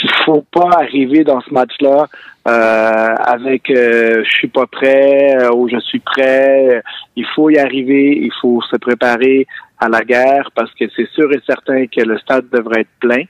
Il 0.04 0.12
faut 0.26 0.44
pas 0.52 0.70
arriver 0.82 1.24
dans 1.24 1.40
ce 1.40 1.54
match-là 1.54 2.08
euh, 2.46 3.16
avec 3.26 3.70
euh, 3.70 4.22
je 4.26 4.30
suis 4.36 4.50
pas 4.50 4.68
prêt 4.68 5.38
euh, 5.42 5.56
ou 5.56 5.70
je 5.70 5.80
suis 5.80 6.00
prêt. 6.00 6.84
Il 7.16 7.26
faut 7.34 7.50
y 7.50 7.58
arriver, 7.58 8.20
il 8.22 8.32
faut 8.42 8.62
se 8.70 8.76
préparer 8.76 9.48
à 9.80 9.88
la 9.88 10.02
guerre 10.02 10.50
parce 10.54 10.74
que 10.74 10.84
c'est 10.94 11.10
sûr 11.12 11.32
et 11.32 11.40
certain 11.48 11.86
que 11.88 12.02
le 12.02 12.18
stade 12.20 12.50
devrait 12.52 12.82
être 12.82 13.00
plein 13.00 13.24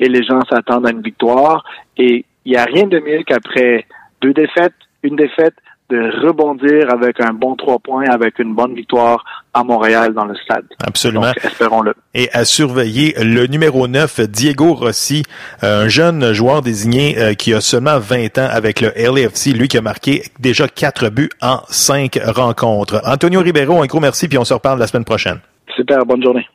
et 0.00 0.08
les 0.08 0.24
gens 0.24 0.40
s'attendent 0.50 0.88
à 0.88 0.90
une 0.90 1.02
victoire. 1.02 1.64
Et 1.96 2.24
il 2.44 2.52
n'y 2.52 2.58
a 2.58 2.64
rien 2.64 2.88
de 2.88 2.98
mieux 2.98 3.22
qu'après 3.22 3.86
deux 4.20 4.32
défaites, 4.32 4.74
une 5.04 5.14
défaite, 5.14 5.54
de 5.90 6.26
rebondir 6.26 6.92
avec 6.92 7.20
un 7.20 7.32
bon 7.32 7.56
trois 7.56 7.78
points, 7.78 8.04
avec 8.10 8.38
une 8.38 8.54
bonne 8.54 8.74
victoire 8.74 9.24
à 9.54 9.64
Montréal 9.64 10.12
dans 10.12 10.24
le 10.24 10.34
stade. 10.36 10.66
Absolument. 10.84 11.32
espérons-le. 11.42 11.94
Et 12.14 12.28
à 12.32 12.44
surveiller 12.44 13.14
le 13.22 13.46
numéro 13.46 13.88
9, 13.88 14.20
Diego 14.28 14.74
Rossi, 14.74 15.22
euh, 15.62 15.84
un 15.84 15.88
jeune 15.88 16.32
joueur 16.32 16.62
désigné 16.62 17.18
euh, 17.18 17.34
qui 17.34 17.54
a 17.54 17.60
seulement 17.60 17.98
20 17.98 18.38
ans 18.38 18.48
avec 18.50 18.80
le 18.80 18.92
LAFC, 18.96 19.56
lui 19.56 19.68
qui 19.68 19.78
a 19.78 19.82
marqué 19.82 20.22
déjà 20.38 20.68
quatre 20.68 21.08
buts 21.08 21.30
en 21.40 21.60
cinq 21.68 22.18
rencontres. 22.22 23.00
Antonio 23.04 23.40
Ribeiro, 23.40 23.82
un 23.82 23.86
gros 23.86 24.00
merci, 24.00 24.28
puis 24.28 24.38
on 24.38 24.44
se 24.44 24.54
reparle 24.54 24.78
la 24.78 24.86
semaine 24.86 25.04
prochaine. 25.04 25.38
Super, 25.74 26.04
bonne 26.04 26.22
journée. 26.22 26.46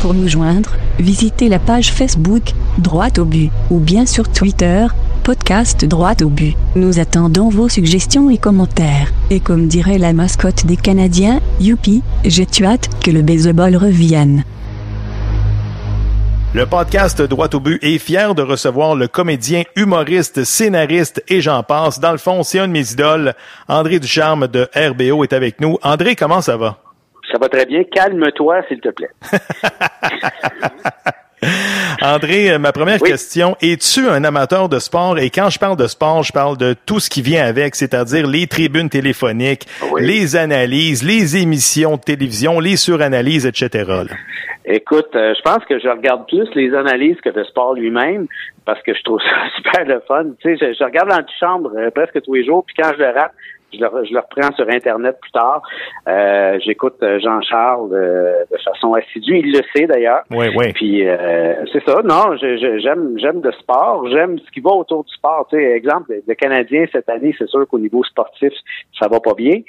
Pour 0.00 0.14
nous 0.14 0.26
joindre, 0.26 0.70
visitez 0.98 1.48
la 1.48 1.60
page 1.60 1.92
Facebook, 1.92 2.42
Droite 2.78 3.18
au 3.18 3.24
but, 3.24 3.50
ou 3.70 3.78
bien 3.78 4.04
sur 4.04 4.32
Twitter, 4.32 4.86
podcast 5.22 5.84
Droite 5.84 6.22
au 6.22 6.28
but. 6.28 6.56
Nous 6.74 6.98
attendons 6.98 7.48
vos 7.48 7.68
suggestions 7.68 8.28
et 8.28 8.38
commentaires. 8.38 9.12
Et 9.30 9.38
comme 9.38 9.68
dirait 9.68 9.98
la 9.98 10.12
mascotte 10.12 10.66
des 10.66 10.76
Canadiens, 10.76 11.40
youpi, 11.60 12.02
j'ai 12.24 12.46
hâte 12.64 12.88
que 13.04 13.10
le 13.10 13.22
baseball 13.22 13.76
revienne. 13.76 14.44
Le 16.54 16.66
podcast 16.66 17.22
Droit 17.22 17.54
au 17.54 17.60
but 17.60 17.82
est 17.82 17.98
fier 17.98 18.34
de 18.34 18.42
recevoir 18.42 18.96
le 18.96 19.06
comédien, 19.06 19.62
humoriste, 19.76 20.44
scénariste 20.44 21.22
et 21.28 21.40
j'en 21.40 21.62
passe. 21.62 22.00
Dans 22.00 22.12
le 22.12 22.18
fond, 22.18 22.42
c'est 22.42 22.58
un 22.58 22.66
de 22.66 22.72
mes 22.72 22.92
idoles. 22.92 23.34
André 23.68 24.00
Ducharme 24.00 24.48
de 24.48 24.68
RBO 24.74 25.22
est 25.22 25.32
avec 25.32 25.60
nous. 25.60 25.78
André, 25.82 26.16
comment 26.16 26.40
ça 26.40 26.56
va? 26.56 26.78
Ça 27.30 27.38
va 27.38 27.48
très 27.48 27.64
bien. 27.64 27.84
Calme-toi, 27.84 28.62
s'il 28.68 28.80
te 28.80 28.88
plaît. 28.90 29.10
André, 32.02 32.52
euh, 32.52 32.58
ma 32.58 32.72
première 32.72 32.98
question, 32.98 33.56
es-tu 33.60 34.08
un 34.08 34.24
amateur 34.24 34.68
de 34.68 34.78
sport? 34.78 35.18
Et 35.18 35.30
quand 35.30 35.50
je 35.50 35.58
parle 35.58 35.76
de 35.76 35.86
sport, 35.86 36.22
je 36.22 36.32
parle 36.32 36.56
de 36.56 36.74
tout 36.86 37.00
ce 37.00 37.10
qui 37.10 37.22
vient 37.22 37.44
avec, 37.44 37.74
c'est-à-dire 37.74 38.26
les 38.26 38.46
tribunes 38.46 38.88
téléphoniques, 38.88 39.66
les 39.98 40.36
analyses, 40.36 41.02
les 41.02 41.36
émissions 41.36 41.96
de 41.96 42.00
télévision, 42.00 42.60
les 42.60 42.76
suranalyses, 42.76 43.46
etc. 43.46 43.84
Écoute, 44.64 45.08
euh, 45.16 45.34
je 45.36 45.42
pense 45.42 45.64
que 45.64 45.78
je 45.80 45.88
regarde 45.88 46.26
plus 46.28 46.48
les 46.54 46.72
analyses 46.74 47.20
que 47.20 47.30
le 47.30 47.44
sport 47.44 47.74
lui-même 47.74 48.28
parce 48.64 48.80
que 48.82 48.94
je 48.94 49.02
trouve 49.02 49.20
ça 49.20 49.48
super 49.56 49.84
le 49.84 50.00
fun. 50.06 50.24
Tu 50.40 50.56
sais, 50.56 50.72
je, 50.72 50.78
je 50.78 50.84
regarde 50.84 51.08
l'antichambre 51.08 51.72
euh, 51.76 51.90
presque 51.90 52.22
tous 52.22 52.34
les 52.34 52.44
jours, 52.44 52.64
puis 52.64 52.76
quand 52.78 52.92
je 52.96 53.02
le 53.02 53.10
rate, 53.10 53.32
je 53.72 53.80
le, 53.80 54.04
je 54.04 54.12
le 54.12 54.20
reprends 54.20 54.54
sur 54.54 54.68
Internet 54.68 55.18
plus 55.20 55.32
tard. 55.32 55.62
Euh, 56.08 56.58
J'écoute 56.64 56.96
euh, 57.02 57.18
Jean-Charles 57.20 57.90
euh, 57.92 58.44
de 58.50 58.58
façon 58.58 58.94
assidue. 58.94 59.38
Il 59.38 59.52
le 59.52 59.60
sait 59.74 59.86
d'ailleurs. 59.86 60.22
Oui, 60.30 60.46
oui. 60.56 60.72
Puis 60.72 61.06
euh, 61.06 61.54
c'est 61.72 61.82
ça. 61.84 62.02
Non, 62.02 62.36
j'aime 62.36 63.18
j'aime 63.18 63.40
le 63.42 63.52
sport. 63.52 64.08
J'aime 64.10 64.38
ce 64.38 64.50
qui 64.52 64.60
va 64.60 64.70
autour 64.70 65.04
du 65.04 65.12
sport. 65.14 65.46
Tu 65.50 65.56
sais, 65.56 65.72
exemple, 65.72 66.14
le 66.26 66.34
Canadien 66.34 66.84
cette 66.92 67.08
année, 67.08 67.34
c'est 67.38 67.48
sûr 67.48 67.66
qu'au 67.68 67.78
niveau 67.78 68.04
sportif, 68.04 68.52
ça 68.98 69.08
va 69.08 69.20
pas 69.20 69.34
bien, 69.34 69.60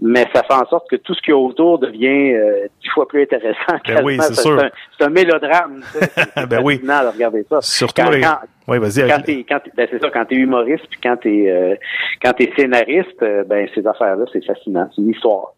mais 0.00 0.26
ça 0.34 0.42
fait 0.42 0.54
en 0.54 0.66
sorte 0.66 0.88
que 0.90 0.96
tout 0.96 1.14
ce 1.14 1.22
qui 1.22 1.30
est 1.30 1.34
autour 1.34 1.78
devient 1.78 2.34
dix 2.82 2.88
fois 2.90 3.06
plus 3.06 3.22
intéressant. 3.22 3.76
Ben 3.86 4.02
oui, 4.04 4.18
c'est 4.20 4.34
sûr. 4.34 4.60
C'est 4.98 5.06
un, 5.06 5.10
mélodrame. 5.10 5.82
ben 6.48 6.60
oui. 6.62 6.78
De 6.78 7.12
regarder 7.12 7.44
ça. 7.48 7.60
Surtout. 7.60 8.02
Quand, 8.02 8.38
oui, 8.68 8.78
vas-y. 8.78 9.08
Quand 9.08 9.22
t'es, 9.22 9.44
quand 9.48 9.60
ben 9.76 9.88
c'est 9.90 10.00
ça, 10.00 10.08
quand 10.12 10.24
t'es 10.24 10.36
humoriste 10.36 10.86
puis 10.88 11.00
quand 11.02 11.16
t'es, 11.16 11.46
euh, 11.48 11.74
quand 12.22 12.32
t'es 12.32 12.52
scénariste, 12.56 13.20
euh, 13.22 13.42
ben 13.44 13.68
ces 13.74 13.84
affaires-là, 13.86 14.24
c'est 14.32 14.44
fascinant, 14.44 14.88
c'est 14.94 15.02
une 15.02 15.10
histoire. 15.10 15.54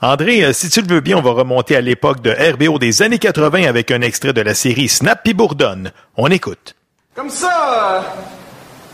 André, 0.00 0.44
euh, 0.44 0.52
si 0.52 0.68
tu 0.68 0.80
le 0.80 0.92
veux 0.92 1.00
bien, 1.00 1.16
on 1.16 1.22
va 1.22 1.30
remonter 1.30 1.76
à 1.76 1.80
l'époque 1.80 2.20
de 2.20 2.30
RBO 2.30 2.78
des 2.78 3.02
années 3.02 3.18
80 3.18 3.68
avec 3.68 3.92
un 3.92 4.00
extrait 4.00 4.32
de 4.32 4.40
la 4.40 4.54
série 4.54 4.88
Snap 4.88 5.22
pis 5.22 5.32
Bourdonne. 5.32 5.92
On 6.16 6.26
écoute. 6.28 6.74
Comme 7.14 7.30
ça, 7.30 8.04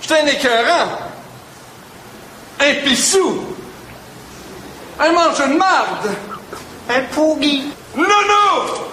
j'étais 0.03 0.21
un 0.21 0.27
écœurant, 0.27 0.91
un 2.61 2.75
pissou, 2.85 3.43
un 5.01 5.13
mange 5.13 5.39
de 5.39 5.57
marde, 5.57 6.11
un 6.91 7.01
pourri. 7.15 7.65
Non, 7.97 8.03
non! 8.05 8.89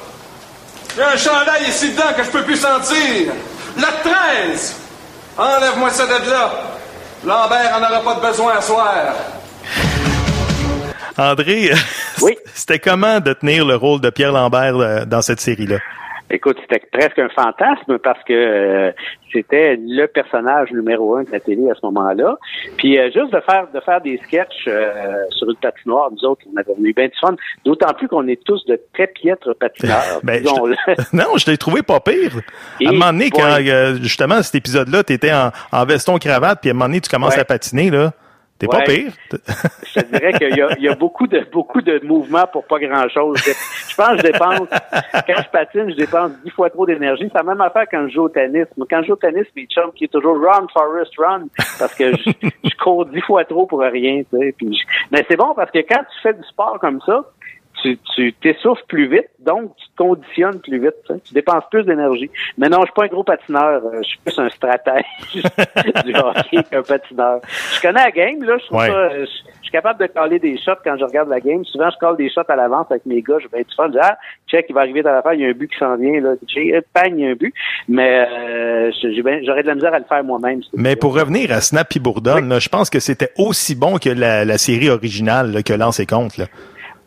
Il 0.96 1.00
y 1.00 1.02
a 1.02 1.10
un 1.12 1.18
chandail 1.18 1.68
ici 1.68 1.92
dedans 1.92 2.14
que 2.16 2.24
je 2.24 2.30
peux 2.30 2.44
plus 2.44 2.56
sentir. 2.56 3.34
La 3.78 3.88
13! 4.04 4.76
Enlève-moi 5.38 5.90
ça 5.90 6.06
de 6.06 6.30
là. 6.30 6.52
Lambert 7.26 7.74
en 7.76 7.84
aura 7.84 8.02
pas 8.02 8.16
de 8.16 8.28
besoin 8.28 8.58
à 8.58 8.62
soir. 8.62 9.14
André, 11.18 11.72
oui? 12.22 12.38
c'était 12.54 12.80
comment 12.80 13.20
de 13.20 13.34
tenir 13.34 13.66
le 13.66 13.76
rôle 13.76 14.02
de 14.02 14.10
Pierre 14.10 14.32
Lambert 14.32 14.78
euh, 14.78 15.06
dans 15.06 15.22
cette 15.22 15.40
série-là? 15.42 15.80
Écoute, 16.32 16.58
c'était 16.62 16.82
presque 16.92 17.20
un 17.20 17.30
fantasme 17.30 18.00
parce 18.00 18.22
que 18.24 18.34
euh, 18.34 18.92
c'était 19.32 19.78
le 19.80 20.08
personnage 20.08 20.72
numéro 20.72 21.16
un 21.18 21.24
de 21.24 21.32
la 21.32 21.40
télé 21.40 21.70
à 21.70 21.76
ce 21.76 21.86
moment-là. 21.86 22.38
Puis 22.78 22.98
euh, 22.98 23.12
juste 23.14 23.32
de 23.32 23.40
faire 23.42 23.68
de 23.72 23.80
faire 23.82 24.02
des 24.02 24.18
sketchs 24.26 24.66
euh, 24.68 25.18
sur 25.30 25.48
une 25.50 25.56
patinoire, 25.58 26.10
nous 26.12 26.28
autres, 26.28 26.42
on 26.52 26.58
avait 26.58 26.74
eu 26.82 26.94
bien 26.94 27.06
du 27.06 27.18
fun. 27.22 27.36
D'autant 27.64 27.94
plus 27.94 28.08
qu'on 28.08 28.28
est 28.28 28.44
tous 28.44 28.66
de 28.66 28.80
très 28.94 29.08
piètres 29.08 29.54
patineurs. 29.54 30.20
ben, 30.24 30.44
non, 31.14 31.38
je 31.38 31.52
l'ai 31.52 31.58
trouvé 31.58 31.84
pas 31.84 32.00
pire. 32.00 32.32
à 32.84 32.90
un 32.90 32.92
moment 32.92 33.12
donné, 33.12 33.30
quand 33.30 33.60
justement 34.02 34.42
cet 34.42 34.56
épisode-là, 34.56 35.04
tu 35.04 35.14
étais 35.14 35.32
en, 35.32 35.52
en 35.72 35.86
veston 35.86 36.18
cravate, 36.18 36.60
puis 36.60 36.72
à 36.72 36.72
un 36.72 36.74
moment 36.74 36.86
donné, 36.86 37.02
tu 37.02 37.10
commences 37.10 37.38
à 37.38 37.46
patiner 37.46 37.92
là. 37.92 38.14
T'es 38.58 38.68
pas 38.68 38.84
pire. 38.84 39.12
je 39.32 40.00
te 40.00 40.06
dirais 40.06 40.32
qu'il 40.34 40.56
y 40.56 40.62
a, 40.62 40.78
il 40.78 40.84
y 40.84 40.88
a 40.88 40.96
beaucoup 40.96 41.28
de 41.28 41.46
beaucoup 41.52 41.82
de 41.82 42.00
mouvements 42.06 42.48
pour 42.48 42.66
pas 42.66 42.80
grand 42.80 43.10
chose. 43.10 43.38
Je 43.44 43.96
pense 43.96 44.12
que 44.12 44.18
je 44.18 44.24
dépense 44.24 44.70
quand 45.28 45.42
je 45.44 45.50
patine, 45.50 45.90
je 45.90 45.96
dépense 45.96 46.32
dix 46.44 46.52
fois 46.52 46.70
trop 46.70 46.86
d'énergie. 46.86 47.26
C'est 47.28 47.38
la 47.38 47.44
même 47.44 47.60
affaire 47.60 47.86
quand 47.92 48.08
je 48.08 48.14
joue 48.14 48.24
au 48.24 48.30
tennis. 48.30 48.66
Quand 48.90 49.02
je 49.02 49.08
joue 49.08 49.14
au 49.14 49.18
tennis, 49.18 49.46
mes 49.58 49.66
chums 49.66 49.92
qui 49.94 50.06
est 50.06 50.08
toujours 50.08 50.38
run, 50.42 50.68
Forest, 50.72 51.12
run, 51.18 51.48
parce 51.80 51.94
que 51.96 52.16
je, 52.16 52.32
je 52.64 52.76
cours 52.82 53.06
dix 53.08 53.22
fois 53.22 53.44
trop 53.44 53.66
pour 53.66 53.80
rien. 53.80 54.24
Tu 54.24 54.38
sais. 54.38 54.56
Puis 54.58 54.82
mais 55.12 55.26
c'est 55.30 55.38
bon 55.38 55.54
parce 55.54 55.72
que 55.72 55.80
quand 55.80 56.04
tu 56.14 56.22
fais 56.24 56.34
du 56.34 56.44
sport 56.44 56.80
comme 56.80 57.02
ça, 57.06 57.26
tu 57.82 57.98
tu 58.16 58.34
t'essouffles 58.34 58.84
plus 58.88 59.08
vite, 59.08 59.28
donc 59.40 59.76
tu 59.78 59.86
te 59.90 59.96
conditionnes 59.98 60.60
plus 60.62 60.80
vite. 60.80 60.96
tu 61.08 61.14
sais. 61.14 61.20
Tu 61.26 61.34
dépenses 61.34 61.64
plus 61.72 61.84
d'énergie. 61.84 62.30
Mais 62.58 62.70
non, 62.70 62.80
je 62.82 62.86
suis 62.86 62.94
pas 62.94 63.04
un 63.04 63.08
gros 63.08 63.24
patineur. 63.24 63.82
euh, 63.86 63.98
Je 64.02 64.08
suis 64.08 64.20
plus 64.26 64.40
un 64.40 64.50
stratège 64.50 65.04
du 66.06 66.16
hockey 66.16 66.64
qu'un 66.70 66.82
patineur. 66.84 67.42
Je 67.76 67.82
connais 67.82 68.04
la 68.04 68.12
game, 68.12 68.44
là. 68.44 68.58
Je 68.60 68.66
trouve 68.66 68.80
Ouais. 68.80 68.88
ça... 68.88 68.94
euh, 68.94 69.26
Je 69.26 69.32
je 69.66 69.70
suis 69.70 69.82
capable 69.82 70.00
de 70.00 70.06
caler 70.06 70.38
des 70.38 70.58
shots 70.58 70.74
quand 70.84 70.96
je 70.98 71.04
regarde 71.04 71.28
la 71.28 71.40
game. 71.40 71.66
Souvent, 71.66 71.90
je 71.90 71.98
cale 72.00 72.16
des 72.18 72.30
shots 72.30 72.42
à 72.48 72.56
l'avance 72.56 72.86
avec 72.92 73.04
mes 73.08 73.22
gars. 73.24 73.38
Je 73.42 73.48
vais 73.48 73.62
être 73.62 73.74
fun. 73.76 73.88
Je 73.88 73.94
dis, 73.94 73.98
ah, 74.00 74.16
check, 74.48 74.68
il 74.70 74.74
va 74.76 74.82
arriver 74.82 75.02
dans 75.02 75.12
l'affaire. 75.12 75.34
Il 75.34 75.42
y 75.42 75.46
a 75.46 75.50
un 75.50 75.54
but 75.54 75.70
qui 75.72 75.78
s'en 75.80 75.96
vient, 75.98 76.22
là. 76.22 76.34
J'ai, 76.48 76.72
bang, 76.94 77.12
il 77.18 77.20
y 77.20 77.26
a 77.28 77.32
un 77.32 77.34
but. 77.34 77.52
Mais 77.90 78.28
euh, 78.32 78.92
j'aurais 79.44 79.64
de 79.64 79.68
la 79.68 79.74
misère 79.76 79.94
à 79.94 80.00
le 80.00 80.06
faire 80.06 80.24
moi-même. 80.24 80.62
Mais 80.76 80.96
pour 80.96 81.16
revenir 81.16 81.52
à 81.52 81.62
Snappy 81.62 82.00
Bourdon, 82.00 82.42
là, 82.48 82.60
je 82.60 82.70
pense 82.70 82.90
que 82.92 83.00
c'était 83.00 83.32
aussi 83.40 83.76
bon 83.76 83.98
que 83.98 84.10
la, 84.10 84.46
la 84.46 84.58
série 84.60 84.90
originale 84.90 85.52
là, 85.52 85.64
que 85.64 85.74
Lance 85.74 86.00
et 86.00 86.06
Compte. 86.06 86.38
Là. 86.38 86.46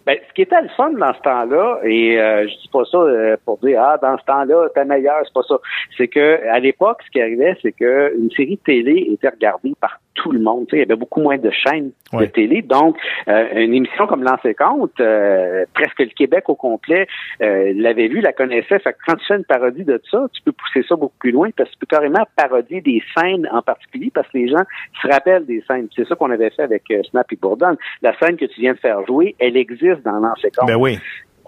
Ben, 0.09 0.17
ce 0.27 0.33
qui 0.33 0.41
était 0.41 0.63
le 0.63 0.71
fun 0.71 0.93
dans 0.93 1.13
ce 1.13 1.21
temps-là, 1.21 1.81
et 1.85 2.19
euh, 2.19 2.49
je 2.49 2.63
dis 2.63 2.69
pas 2.73 2.83
ça 2.91 2.97
euh, 2.97 3.37
pour 3.45 3.59
dire 3.59 3.79
ah 3.83 3.99
dans 4.01 4.17
ce 4.17 4.25
temps-là 4.25 4.71
t'es 4.75 4.87
meilleur, 4.87 5.21
c'est 5.23 5.35
pas 5.35 5.43
ça. 5.47 5.57
C'est 5.99 6.09
que 6.09 6.49
à 6.49 6.59
l'époque, 6.61 7.03
ce 7.05 7.11
qui 7.11 7.21
arrivait, 7.21 7.55
c'est 7.61 7.73
que 7.73 8.15
une 8.17 8.31
série 8.31 8.57
de 8.57 8.63
télé 8.63 9.07
était 9.13 9.29
regardée 9.29 9.75
par 9.79 10.01
tout 10.19 10.33
le 10.33 10.41
monde. 10.41 10.67
Tu 10.67 10.71
sais, 10.71 10.77
il 10.77 10.81
y 10.81 10.83
avait 10.83 10.97
beaucoup 10.97 11.21
moins 11.21 11.39
de 11.39 11.51
chaînes 11.51 11.91
de 12.13 12.25
télé, 12.27 12.63
donc 12.63 12.97
euh, 13.29 13.47
une 13.55 13.75
émission 13.75 14.07
comme 14.07 14.25
Lancer 14.25 14.55
compte, 14.55 14.99
euh, 15.01 15.65
presque 15.75 16.01
le 16.01 16.07
Québec 16.07 16.49
au 16.49 16.55
complet 16.55 17.07
euh, 17.41 17.73
l'avait 17.77 18.09
vu, 18.09 18.21
la 18.21 18.33
connaissait. 18.33 18.79
Fait 18.79 18.93
que 18.93 18.99
quand 19.07 19.17
tu 19.17 19.27
fais 19.27 19.37
une 19.37 19.45
parodie 19.45 19.85
de 19.85 20.01
ça, 20.11 20.27
tu 20.33 20.43
peux 20.43 20.53
pousser 20.53 20.87
ça 20.89 20.97
beaucoup 20.97 21.17
plus 21.19 21.31
loin 21.31 21.51
parce 21.57 21.69
que 21.71 21.75
tu 21.75 21.79
peux 21.81 21.87
carrément 21.87 22.25
parodier 22.37 22.81
des 22.81 23.03
scènes 23.17 23.49
en 23.53 23.63
particulier 23.63 24.11
parce 24.13 24.29
que 24.29 24.39
les 24.39 24.49
gens 24.49 24.65
se 25.01 25.09
rappellent 25.09 25.47
des 25.47 25.63
scènes. 25.69 25.89
C'est 25.95 26.07
ça 26.07 26.15
qu'on 26.17 26.31
avait 26.31 26.51
fait 26.51 26.63
avec 26.63 26.83
euh, 26.91 27.03
Snap 27.11 27.33
et 27.33 27.37
Bourdon. 27.37 27.77
La 28.03 28.19
scène 28.19 28.37
que 28.37 28.47
tu 28.47 28.61
viens 28.61 28.73
de 28.73 28.79
faire 28.79 29.05
jouer, 29.07 29.37
elle 29.39 29.57
existe 29.57 30.03
dans 30.05 30.19
Lancer 30.19 30.51
compte 30.57 30.69
Ben 30.69 30.77
oui. 30.77 30.99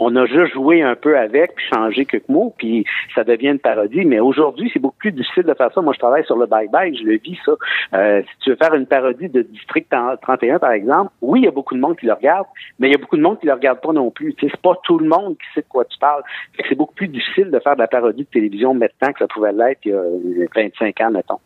On 0.02 0.16
a 0.16 0.24
juste 0.26 0.54
joué 0.54 0.82
un 0.82 0.96
peu 0.96 1.16
avec, 1.18 1.54
puis 1.54 1.64
changé 1.72 2.06
quelques 2.06 2.28
mots, 2.28 2.54
puis 2.56 2.84
ça 3.14 3.22
devient 3.22 3.48
une 3.48 3.58
parodie. 3.58 4.04
Mais 4.06 4.18
aujourd'hui, 4.18 4.70
c'est 4.72 4.80
beaucoup 4.80 4.96
plus 4.98 5.12
difficile 5.12 5.42
de 5.44 5.54
faire 5.54 5.70
ça. 5.74 5.80
Moi, 5.82 5.92
je 5.94 5.98
travaille 5.98 6.24
sur 6.24 6.36
le 6.36 6.46
bye-bye, 6.46 6.98
je 6.98 7.04
le 7.04 7.18
vis, 7.18 7.38
ça. 7.44 7.52
Euh, 7.94 8.22
si 8.22 8.38
tu 8.40 8.50
veux 8.50 8.56
faire 8.56 8.74
une 8.74 8.86
parodie 8.86 9.28
de 9.28 9.42
District 9.42 9.86
31, 10.22 10.58
par 10.58 10.72
exemple, 10.72 11.10
oui, 11.20 11.40
il 11.40 11.44
y 11.44 11.48
a 11.48 11.50
beaucoup 11.50 11.74
de 11.74 11.80
monde 11.80 11.96
qui 11.98 12.06
le 12.06 12.14
regarde, 12.14 12.46
mais 12.78 12.88
il 12.88 12.92
y 12.92 12.94
a 12.94 12.98
beaucoup 12.98 13.16
de 13.18 13.22
monde 13.22 13.38
qui 13.38 13.46
le 13.46 13.52
regarde 13.52 13.80
pas 13.80 13.92
non 13.92 14.10
plus. 14.10 14.34
C'est 14.40 14.56
pas 14.56 14.74
tout 14.84 14.98
le 14.98 15.06
monde 15.06 15.36
qui 15.38 15.46
sait 15.54 15.60
de 15.60 15.66
quoi 15.68 15.84
tu 15.84 15.98
parles. 15.98 16.22
C'est 16.68 16.74
beaucoup 16.74 16.94
plus 16.94 17.08
difficile 17.08 17.50
de 17.50 17.58
faire 17.60 17.74
de 17.74 17.80
la 17.80 17.86
parodie 17.88 18.22
de 18.24 18.28
télévision 18.30 18.72
maintenant 18.74 19.12
que 19.12 19.18
ça 19.18 19.26
pouvait 19.28 19.52
l'être 19.52 19.80
il 19.84 19.92
y 19.92 19.94
a 19.94 20.46
25 20.54 21.00
ans, 21.02 21.10
mettons. 21.10 21.38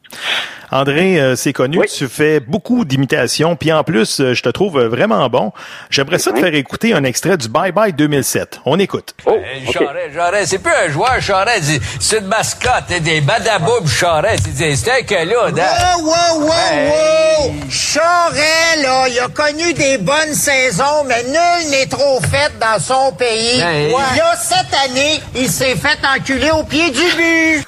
André, 0.71 1.21
euh, 1.21 1.35
c'est 1.35 1.53
connu, 1.53 1.79
Oui. 1.79 1.87
tu 1.87 2.07
fais 2.07 2.41
beaucoup 2.41 2.85
d'imitations, 2.85 3.55
puis 3.57 3.73
en 3.73 3.85
plus, 3.85 4.21
euh, 4.21 4.33
je 4.35 4.43
te 4.43 4.49
trouve 4.49 4.81
vraiment 4.85 5.29
bon. 5.29 5.53
J'aimerais 5.91 6.19
ça 6.19 6.31
te 6.31 6.37
Oui. 6.37 6.43
faire 6.43 6.55
écouter 6.55 6.95
un 6.95 7.05
extrait 7.05 7.37
du 7.37 7.49
Bye 7.49 7.73
Bye 7.73 7.93
2007. 7.93 8.44
On 8.65 8.79
écoute. 8.79 9.15
Oh, 9.27 9.33
Hey, 9.45 9.67
ok. 9.67 9.73
Charest, 9.75 10.15
Charest, 10.15 10.47
c'est 10.51 10.59
plus 10.59 10.73
un 10.73 10.89
joueur, 10.91 11.21
Charest, 11.21 11.65
c'est- 11.65 11.81
c'est 12.01 12.19
une 12.19 12.27
mascotte, 12.27 12.85
hein, 12.91 13.01
des 13.01 13.21
badaboubs 13.21 13.89
Charest, 13.89 14.45
c'est- 14.57 15.05
que 15.05 15.15
là, 15.15 15.51
dans- 15.51 16.03
Wow, 16.03 16.05
wow, 16.05 16.41
wow, 16.47 16.53
Hey. 16.53 16.89
wow! 16.91 17.55
Charest, 17.71 18.83
là, 18.83 19.09
il 19.09 19.19
a 19.21 19.29
connu 19.29 19.73
des 19.75 19.99
bonnes 19.99 20.35
saisons, 20.35 21.05
mais 21.07 21.23
nul 21.25 21.71
n'est 21.71 21.87
trop 21.87 22.21
fait 22.21 22.53
dans 22.61 22.79
son 22.81 23.13
pays. 23.13 23.61
Hey. 23.61 23.91
Là, 23.93 24.35
cette 24.41 24.73
année, 24.89 25.21
il 25.35 25.51
s'est 25.51 25.77
fait 25.77 25.99
enculer 26.17 26.51
au 26.51 26.63
pied 26.65 26.91
du 26.91 27.03
but. 27.17 27.67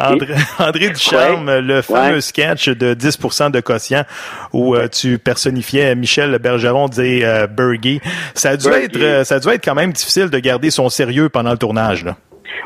André, 0.00 0.34
André 0.58 0.88
Ducharme, 0.90 1.48
Ouais. 1.48 1.60
le 1.60 1.82
fameux 1.82 2.14
Ouais. 2.14 2.20
sketch 2.20 2.68
de 2.70 2.94
10% 2.94 3.50
de 3.50 3.60
quotient 3.60 4.04
où 4.52 4.74
euh, 4.74 4.88
tu 4.88 5.18
personnifiais 5.18 5.94
Michel 5.94 6.38
Bergeron 6.38 6.86
dit 6.88 7.22
euh, 7.24 7.46
Bergy. 7.46 8.00
Ça 8.34 8.50
a 8.50 8.56
dû 8.56 8.68
être 8.68 8.96
euh, 8.98 9.24
ça 9.24 9.36
a 9.36 9.40
dû 9.40 9.48
être 9.48 9.64
quand 9.64 9.74
même 9.74 9.92
difficile 9.92 10.30
de 10.30 10.38
garder 10.38 10.70
son 10.70 10.88
sérieux 10.88 11.28
pendant 11.28 11.50
le 11.52 11.58
tournage 11.58 12.04
là. 12.04 12.16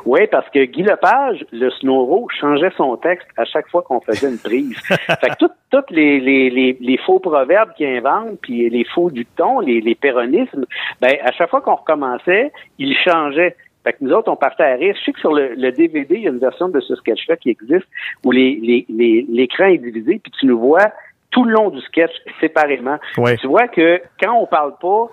Oui, 0.04 0.20
parce 0.30 0.48
que 0.50 0.64
Guy 0.64 0.82
Lepage, 0.82 1.44
le 1.52 1.68
Snowro, 1.80 2.28
changeait 2.40 2.70
son 2.76 2.96
texte 2.96 3.26
à 3.36 3.44
chaque 3.44 3.68
fois 3.68 3.82
qu'on 3.82 4.00
faisait 4.00 4.28
une 4.28 4.38
prise. 4.38 4.76
fait 4.88 4.96
que 5.30 5.36
tous 5.38 5.50
toutes 5.70 5.90
les, 5.90 6.20
les, 6.20 6.48
les, 6.48 6.76
les 6.80 6.98
faux 7.04 7.18
proverbes 7.18 7.70
qu'il 7.76 7.86
invente, 7.88 8.38
puis 8.40 8.70
les 8.70 8.84
faux 8.94 9.10
dictons, 9.10 9.58
les, 9.60 9.80
les 9.80 9.96
péronismes, 9.96 10.64
ben 11.00 11.16
à 11.24 11.32
chaque 11.32 11.50
fois 11.50 11.60
qu'on 11.60 11.74
recommençait, 11.74 12.52
il 12.78 12.96
changeait. 13.04 13.56
Fait 13.86 13.92
que 13.92 13.98
nous 14.00 14.10
autres, 14.12 14.28
on 14.32 14.36
partait 14.36 14.64
à 14.64 14.74
rire. 14.74 14.96
Je 14.98 15.04
sais 15.04 15.12
que 15.12 15.20
sur 15.20 15.32
le, 15.32 15.54
le 15.54 15.70
DVD, 15.70 16.16
il 16.16 16.22
y 16.22 16.26
a 16.26 16.30
une 16.30 16.40
version 16.40 16.68
de 16.68 16.80
ce 16.80 16.96
sketch-là 16.96 17.36
qui 17.36 17.50
existe 17.50 17.86
où 18.24 18.32
les, 18.32 18.58
les, 18.60 18.84
les- 18.88 19.24
l'écran 19.28 19.66
est 19.66 19.78
divisé, 19.78 20.18
puis 20.20 20.32
tu 20.40 20.46
nous 20.46 20.58
vois 20.58 20.90
tout 21.30 21.44
le 21.44 21.52
long 21.52 21.70
du 21.70 21.80
sketch 21.82 22.10
séparément. 22.40 22.96
Ouais. 23.16 23.36
Tu 23.36 23.46
vois 23.46 23.68
que 23.68 24.00
quand 24.20 24.32
on 24.34 24.46
parle 24.46 24.72
pas, 24.80 25.08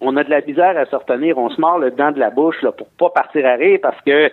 on 0.00 0.16
a 0.16 0.24
de 0.24 0.30
la 0.30 0.40
misère 0.40 0.76
à 0.78 0.86
se 0.86 0.96
retenir, 0.96 1.36
on 1.36 1.50
se 1.50 1.60
mord 1.60 1.78
le 1.78 1.90
dent 1.90 2.12
de 2.12 2.18
la 2.18 2.30
bouche 2.30 2.60
là, 2.62 2.72
pour 2.72 2.88
pas 2.98 3.10
partir 3.10 3.44
à 3.46 3.54
rire 3.56 3.78
parce 3.82 4.00
que 4.02 4.30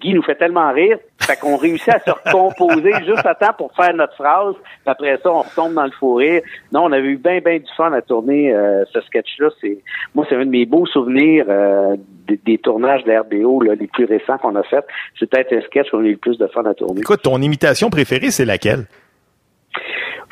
Guy 0.00 0.14
nous 0.14 0.22
fait 0.22 0.34
tellement 0.34 0.72
rire, 0.72 0.98
fait 1.20 1.36
qu'on 1.36 1.56
réussit 1.56 1.90
à 1.90 2.00
se 2.00 2.10
recomposer 2.10 2.92
juste 3.06 3.24
à 3.24 3.34
temps 3.34 3.52
pour 3.56 3.72
faire 3.74 3.94
notre 3.94 4.14
phrase. 4.14 4.54
Puis 4.54 4.86
après 4.86 5.18
ça, 5.22 5.30
on 5.30 5.42
retombe 5.42 5.74
dans 5.74 5.84
le 5.84 6.16
rire. 6.16 6.42
Non, 6.72 6.84
on 6.84 6.92
avait 6.92 7.08
eu 7.08 7.16
bien, 7.16 7.40
bien 7.40 7.58
du 7.58 7.70
fun 7.76 7.92
à 7.92 8.02
tourner 8.02 8.52
euh, 8.52 8.84
ce 8.92 9.00
sketch-là. 9.02 9.50
C'est 9.60 9.78
moi, 10.14 10.26
c'est 10.28 10.36
un 10.36 10.44
de 10.44 10.50
mes 10.50 10.66
beaux 10.66 10.86
souvenirs 10.86 11.44
euh, 11.48 11.96
des, 12.26 12.40
des 12.44 12.58
tournages 12.58 13.04
de 13.04 13.12
RBO 13.12 13.62
là, 13.62 13.74
les 13.74 13.86
plus 13.86 14.04
récents 14.04 14.38
qu'on 14.38 14.56
a 14.56 14.62
fait. 14.62 14.84
C'est 15.18 15.28
peut-être 15.28 15.52
un 15.52 15.60
sketch 15.62 15.90
qu'on 15.90 16.00
a 16.00 16.06
eu 16.06 16.12
le 16.12 16.16
plus 16.16 16.38
de 16.38 16.46
fun 16.46 16.64
à 16.64 16.74
tourner. 16.74 17.00
Écoute, 17.00 17.22
ton 17.22 17.40
imitation 17.40 17.90
préférée 17.90 18.30
c'est 18.30 18.44
laquelle? 18.44 18.86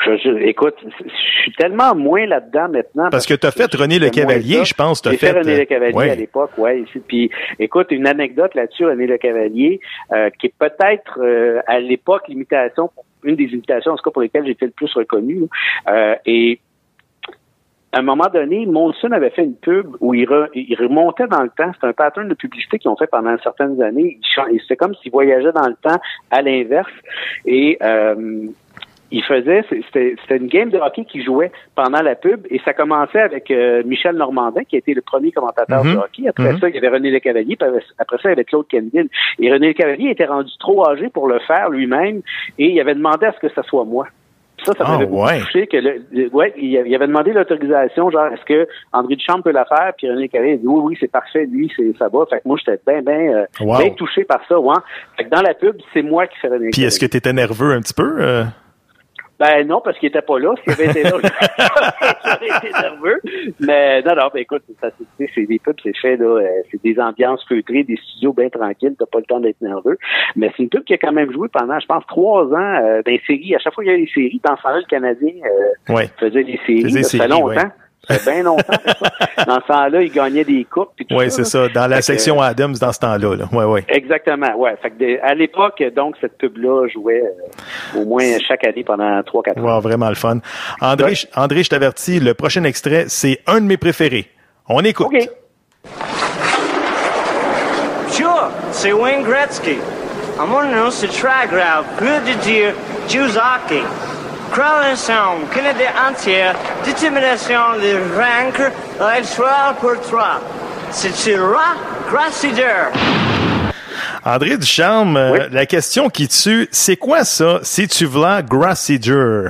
Je, 0.05 0.29
écoute, 0.47 0.77
je 0.85 1.43
suis 1.43 1.53
tellement 1.53 1.95
moins 1.95 2.25
là-dedans 2.27 2.69
maintenant. 2.69 3.11
Parce 3.11 3.27
que 3.27 3.35
t'as 3.35 3.51
fait 3.51 3.75
René 3.75 3.99
Le 3.99 4.07
c'est 4.07 4.23
moins 4.23 4.35
Cavalier, 4.35 4.65
je 4.65 4.75
pense, 4.75 5.03
J'ai 5.05 5.17
fait, 5.17 5.33
fait, 5.33 5.39
René 5.41 5.55
euh, 5.55 5.59
Le 5.59 5.65
Cavalier 5.65 5.95
ouais. 5.95 6.11
à 6.11 6.15
l'époque, 6.15 6.51
ouais. 6.57 6.83
ici. 6.83 7.01
Puis, 7.07 7.31
écoute, 7.59 7.89
une 7.91 8.07
anecdote 8.07 8.55
là-dessus, 8.55 8.87
René 8.87 9.07
Le 9.07 9.19
Cavalier, 9.19 9.81
euh, 10.13 10.31
qui 10.39 10.47
est 10.47 10.55
peut-être 10.59 11.19
euh, 11.21 11.61
à 11.67 11.81
l'époque 11.81 12.29
l'imitation, 12.29 12.91
une 13.25 13.37
des 13.37 13.45
imitations 13.47 13.93
en 13.93 13.97
tout 13.97 14.05
cas 14.05 14.11
pour 14.13 14.23
lesquelles 14.23 14.49
été 14.49 14.67
le 14.67 14.73
plus 14.73 14.93
reconnu. 14.95 15.43
Euh, 15.89 16.15
et 16.27 16.61
à 17.91 18.01
un 18.01 18.03
moment 18.03 18.29
donné, 18.33 18.67
Monson 18.67 19.11
avait 19.13 19.31
fait 19.31 19.45
une 19.45 19.57
pub 19.57 19.87
où 20.01 20.15
il, 20.15 20.27
re- 20.27 20.51
il 20.55 20.77
remontait 20.77 21.27
dans 21.27 21.43
le 21.43 21.49
temps. 21.49 21.73
C'est 21.81 21.87
un 21.87 21.93
pattern 21.93 22.29
de 22.29 22.35
publicité 22.35 22.79
qu'ils 22.79 22.91
ont 22.91 22.97
fait 22.97 23.07
pendant 23.07 23.37
certaines 23.43 23.81
années. 23.83 24.21
C'est 24.69 24.77
comme 24.77 24.95
s'il 24.97 25.11
voyageait 25.11 25.53
dans 25.53 25.67
le 25.67 25.75
temps 25.83 25.99
à 26.31 26.43
l'inverse. 26.43 26.93
Et 27.47 27.79
euh, 27.83 28.47
il 29.11 29.23
faisait, 29.25 29.65
c'était 29.71 30.17
c'était 30.21 30.37
une 30.37 30.49
game 30.49 30.69
de 30.71 30.79
hockey 30.79 31.05
qu'il 31.07 31.25
jouait 31.25 31.51
pendant 31.75 32.03
la 32.03 32.15
pub 32.15 32.47
et 32.51 32.61
ça 32.65 32.75
commençait 32.75 33.21
avec 33.21 33.51
euh, 33.51 33.83
Michel 33.87 34.17
Normandin 34.17 34.65
qui 34.65 34.77
a 34.77 34.79
été 34.81 34.93
le 34.95 35.01
premier 35.03 35.33
commentateur 35.33 35.83
Mhm. 35.85 35.93
de 35.95 35.99
hockey. 35.99 36.29
Après 36.29 36.53
Mhm. 36.53 36.59
ça, 36.61 36.69
il 36.69 36.75
y 36.75 36.79
avait 36.79 36.89
René 36.89 37.11
Lecavalier, 37.11 37.57
puis 37.57 37.69
après- 37.99 38.17
ça, 38.19 38.23
il 38.25 38.29
y 38.31 38.33
avait 38.33 38.45
Claude 38.45 38.67
Kenville. 38.69 39.09
Et 39.39 39.53
René 39.53 39.69
Lecavalier 39.69 40.11
était 40.11 40.27
rendu 40.27 40.51
trop 40.59 40.87
âgé 40.89 41.09
pour 41.09 41.27
le 41.29 41.39
faire 41.41 41.71
lui-même 41.71 42.21
et 42.59 42.67
il 42.67 42.81
avait 42.81 42.95
demandé 42.95 43.27
à 43.27 43.33
ce 43.33 43.39
que 43.39 43.49
ça 43.55 43.63
soit 43.63 43.85
moi. 43.85 44.07
Puis 44.59 44.67
Ça, 44.67 44.73
ça 44.77 44.85
Ah, 44.87 44.99
m'avait 44.99 45.05
ouais. 45.09 45.39
touché 45.39 45.67
que 45.69 45.77
le, 45.77 46.03
le- 46.11 46.29
ouais, 46.35 46.53
il, 46.59 46.77
avait 46.95 47.07
demandé 47.07 47.33
l'autorisation, 47.33 48.11
genre 48.11 48.27
est-ce 48.27 48.45
que 48.45 48.67
André 48.93 49.15
Duchamp 49.15 49.41
peut 49.41 49.53
la 49.53 49.65
faire, 49.65 49.93
puis 49.97 50.11
René 50.11 50.29
Cavalier 50.29 50.55
a 50.55 50.57
dit 50.57 50.67
oui, 50.67 50.81
oui, 50.83 50.97
c'est 50.99 51.11
parfait, 51.11 51.47
lui, 51.47 51.73
c'est 51.77 51.97
ça 51.97 52.09
va. 52.09 52.27
Fait 52.29 52.39
que 52.39 52.43
moi, 52.49 52.59
j'étais 52.59 52.81
bien, 52.87 53.01
bien, 53.03 53.35
euh, 53.35 53.45
Wow. 53.61 53.79
bien 53.79 53.91
touché 53.91 54.25
par 54.25 54.41
ça, 54.49 54.59
ouais. 54.59 54.75
Fait 55.17 55.25
que 55.25 55.31
dans 55.31 55.43
la 55.43 55.55
pub, 55.55 55.77
c'est 55.95 56.03
moi 56.03 56.27
qui 56.27 56.37
fais 56.41 56.49
René 56.49 56.71
Puis 56.73 56.83
est-ce 56.83 56.99
que 56.99 57.07
tu 57.07 57.17
étais 57.17 57.33
nerveux 57.33 57.71
un 57.73 57.81
petit 57.81 57.95
peu 57.95 58.17
euh? 58.19 58.43
Ben 59.39 59.67
non, 59.67 59.81
parce 59.83 59.99
qu'il 59.99 60.09
était 60.09 60.23
pas 60.23 60.39
là. 60.39 60.55
S'il 60.63 60.73
avait 60.73 60.87
été 60.91 61.03
là, 61.05 61.11
j'aurais 62.25 62.59
été 62.59 62.71
nerveux. 62.73 63.21
Mais 63.61 64.03
non, 64.03 64.15
non, 64.17 64.29
ben 64.33 64.41
écoute, 64.41 64.63
ça, 64.81 64.91
c'est- 65.19 65.47
des 65.47 65.59
pubs, 65.59 65.77
c'est 65.83 65.97
fait, 65.97 66.17
là, 66.17 66.27
euh, 66.27 66.47
c'est 66.71 66.83
des 66.83 66.99
ambiances 67.01 67.45
feutrées, 67.49 67.85
des 67.85 67.97
studios 67.97 68.33
bien 68.33 68.49
tranquilles, 68.49 68.95
t'as 68.99 69.07
pas 69.07 69.19
le 69.21 69.25
temps 69.25 69.41
d'être 69.41 69.61
nerveux. 69.61 69.97
Mais 70.37 70.51
c'est 70.57 70.63
une 70.65 70.69
pub 70.69 70.85
qui 70.85 70.95
a 70.95 70.99
quand 70.99 71.13
même 71.13 71.33
joué 71.33 71.49
pendant, 71.49 71.79
je 71.79 71.87
pense, 71.87 72.05
trois 72.07 72.45
ans 72.47 72.57
euh, 72.83 73.03
dans 73.05 73.11
les 73.13 73.23
séries. 73.27 73.55
À 73.55 73.59
chaque 73.59 73.75
fois 73.75 73.85
qu'il 73.85 73.93
y 73.93 73.97
a 73.97 73.99
des 73.99 74.11
séries, 74.13 74.41
dans 74.45 74.57
temps-là, 74.57 74.79
le 74.79 74.87
Canadien 74.87 75.33
euh, 75.45 75.95
Ouais. 75.95 76.09
faisait 76.19 76.45
des 76.45 76.59
séries. 76.67 77.05
Ça 77.05 77.19
fait 77.19 77.29
longtemps. 77.29 77.47
ouais. 77.47 77.63
Ça 78.07 78.19
fait 78.19 78.31
bien 78.33 78.43
longtemps. 78.45 78.63
ça. 78.87 79.45
Dans 79.45 79.61
ce 79.61 79.67
temps-là, 79.67 80.03
il 80.03 80.11
gagnait 80.13 80.45
des 80.45 80.65
coupes. 80.65 80.91
ça, 81.11 81.31
c'est 81.31 81.45
ça, 81.45 81.69
dans 81.69 81.87
la 81.87 81.97
Fait 81.97 82.01
que, 82.01 82.05
section 82.07 82.41
Adams 82.41 82.75
dans 82.81 82.93
ce 82.93 82.99
temps-là 83.01 83.37
là. 83.37 83.45
Ouais, 83.53 83.65
ouais. 83.65 83.85
Exactement, 83.89 84.55
ouais. 84.57 84.75
Fait 84.81 84.91
que 84.91 84.99
de- 84.99 85.19
à 85.23 85.35
l'époque, 85.35 85.83
donc, 85.95 86.15
cette 86.21 86.39
pub-là 86.39 86.87
jouait 86.89 87.23
euh, 87.23 88.01
au 88.01 88.05
moins 88.05 88.25
chaque 88.47 88.65
année 88.67 88.85
pendant 88.85 89.23
trois, 89.25 89.43
quatre 89.43 89.59
ans. 89.59 89.75
Wow, 89.77 89.81
vraiment 89.81 90.09
le 90.09 90.15
fun. 90.15 90.39
André, 90.81 91.09
Ouais. 91.11 91.15
je- 91.17 91.27
André, 91.37 91.63
je 91.65 91.71
t'avertis, 91.71 92.21
le 92.21 92.35
prochain 92.35 92.65
extrait, 92.65 93.05
c'est 93.09 93.41
un 93.47 93.61
de 93.61 93.67
mes 93.67 93.77
préférés. 93.77 94.29
On 94.69 94.81
écoute. 94.85 95.07
OK. 95.09 95.29
Sure, 98.11 98.51
c'est 98.73 98.93
Wayne 98.93 99.23
Gretzky. 99.25 99.79
I'm 100.41 100.53
wondering 100.53 100.91
si 100.91 101.09
Tragrave, 101.09 101.85
peu 101.99 102.07
de 102.27 102.35
dire 102.43 102.73
Jews 103.09 103.37
hockey. 103.37 103.83
Sound, 104.55 105.49
Canada 105.55 105.85
entière, 106.11 106.55
d'intimidation, 106.85 107.75
de 107.81 107.99
vaincre, 108.17 108.71
l'histoire 109.19 109.75
pour 109.81 110.01
toi. 110.09 110.41
C'est-tu 110.91 111.39
roi, 111.39 111.75
Grassider? 112.11 112.89
André 114.25 114.57
Ducharme, 114.57 115.17
euh, 115.17 115.33
Oui. 115.33 115.39
la 115.53 115.67
question 115.67 116.09
qui 116.09 116.29
tue, 116.29 116.69
c'est 116.73 116.97
quoi 116.97 117.25
ça, 117.25 117.61
si 117.63 117.87
tu 117.89 118.07
v'là 118.07 118.43
Grassiger? 118.43 119.49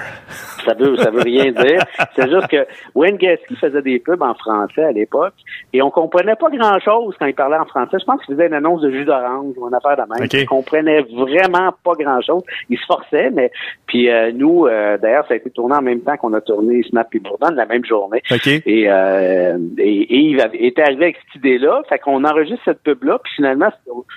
Ça 0.68 0.74
veut, 0.74 0.96
ça 0.96 1.10
veut 1.10 1.22
rien 1.22 1.50
dire. 1.52 1.80
C'est 2.16 2.30
juste 2.30 2.48
que 2.48 2.66
Wayne 2.94 3.16
Gretzky 3.16 3.56
faisait 3.56 3.82
des 3.82 3.98
pubs 3.98 4.22
en 4.22 4.34
français 4.34 4.84
à 4.84 4.92
l'époque 4.92 5.34
et 5.72 5.82
on 5.82 5.90
comprenait 5.90 6.36
pas 6.36 6.50
grand 6.50 6.78
chose 6.80 7.14
quand 7.18 7.26
il 7.26 7.34
parlait 7.34 7.56
en 7.56 7.64
français. 7.66 7.96
Je 8.00 8.04
pense 8.04 8.22
qu'il 8.24 8.34
faisait 8.34 8.46
une 8.48 8.54
annonce 8.54 8.80
de 8.82 8.90
jus 8.90 9.04
d'orange 9.04 9.54
ou 9.56 9.68
une 9.68 9.74
affaire 9.74 9.96
de 9.96 10.02
même. 10.12 10.24
OK. 10.24 10.36
On 10.50 10.56
comprenait 10.56 11.02
vraiment 11.02 11.72
pas 11.84 11.92
grand 11.98 12.20
chose. 12.20 12.42
Il 12.68 12.78
se 12.78 12.84
forçait, 12.86 13.30
mais 13.30 13.50
puis 13.86 14.10
euh, 14.10 14.30
nous, 14.34 14.66
euh, 14.66 14.98
d'ailleurs, 14.98 15.26
ça 15.26 15.34
a 15.34 15.36
été 15.36 15.50
tourné 15.50 15.76
en 15.76 15.82
même 15.82 16.00
temps 16.00 16.16
qu'on 16.16 16.32
a 16.34 16.40
tourné 16.40 16.82
Snap 16.82 17.14
et 17.14 17.18
Bourdon 17.20 17.50
la 17.54 17.66
même 17.66 17.84
journée. 17.84 18.22
Et, 18.66 18.84
euh, 18.90 19.56
et, 19.78 20.02
et 20.02 20.16
il 20.18 20.40
avait- 20.40 20.64
était 20.64 20.82
arrivé 20.82 21.04
avec 21.04 21.16
cette 21.26 21.36
idée-là. 21.42 21.82
Fait 21.88 21.98
qu'on 21.98 22.24
enregistre 22.24 22.62
cette 22.64 22.82
pub-là, 22.82 23.18
puis 23.22 23.32
finalement, 23.36 23.68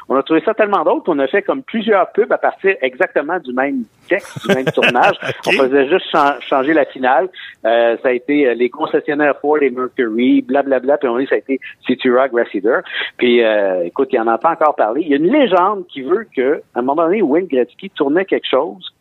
on 0.09 0.15
a 0.15 0.23
trouvé 0.23 0.41
ça 0.45 0.53
tellement 0.53 0.83
drôle 0.83 1.01
qu'on 1.03 1.19
a 1.19 1.27
fait 1.27 1.41
comme 1.41 1.63
plusieurs 1.63 2.11
pubs 2.11 2.31
à 2.31 2.37
partir 2.37 2.75
exactement 2.81 3.39
du 3.39 3.53
même 3.53 3.83
texte, 4.09 4.47
du 4.47 4.53
même 4.55 4.65
tournage. 4.75 5.15
On 5.47 5.51
faisait 5.51 5.87
juste 5.87 6.05
changer 6.43 6.73
la 6.73 6.85
finale. 6.85 7.29
Euh, 7.65 7.97
ça 8.01 8.09
a 8.09 8.11
été 8.11 8.47
euh, 8.47 8.53
les 8.53 8.69
concessionnaires 8.69 9.35
Ford 9.41 9.61
et 9.61 9.69
Mercury, 9.69 10.41
blablabla, 10.41 10.97
puis 10.97 11.09
on 11.09 11.17
dit 11.17 11.27
ça 11.27 11.35
a 11.35 11.39
été 11.39 11.59
City 11.85 12.09
Rock 12.09 12.31
Grasshopper. 12.31 12.79
Puis 13.17 13.43
euh, 13.43 13.85
écoute, 13.85 14.09
il 14.11 14.19
en 14.19 14.27
a 14.27 14.37
pas 14.37 14.51
encore 14.51 14.75
parlé. 14.75 15.01
Il 15.01 15.09
y 15.09 15.13
a 15.13 15.17
une 15.17 15.31
légende 15.31 15.85
qui 15.87 16.01
veut 16.01 16.27
que, 16.35 16.61
à 16.75 16.79
un 16.79 16.81
moment 16.81 17.03
donné, 17.03 17.21
Wayne 17.21 17.47
Gretzky 17.47 17.89
tournait 17.89 18.25
quelque 18.25 18.47
chose 18.47 18.93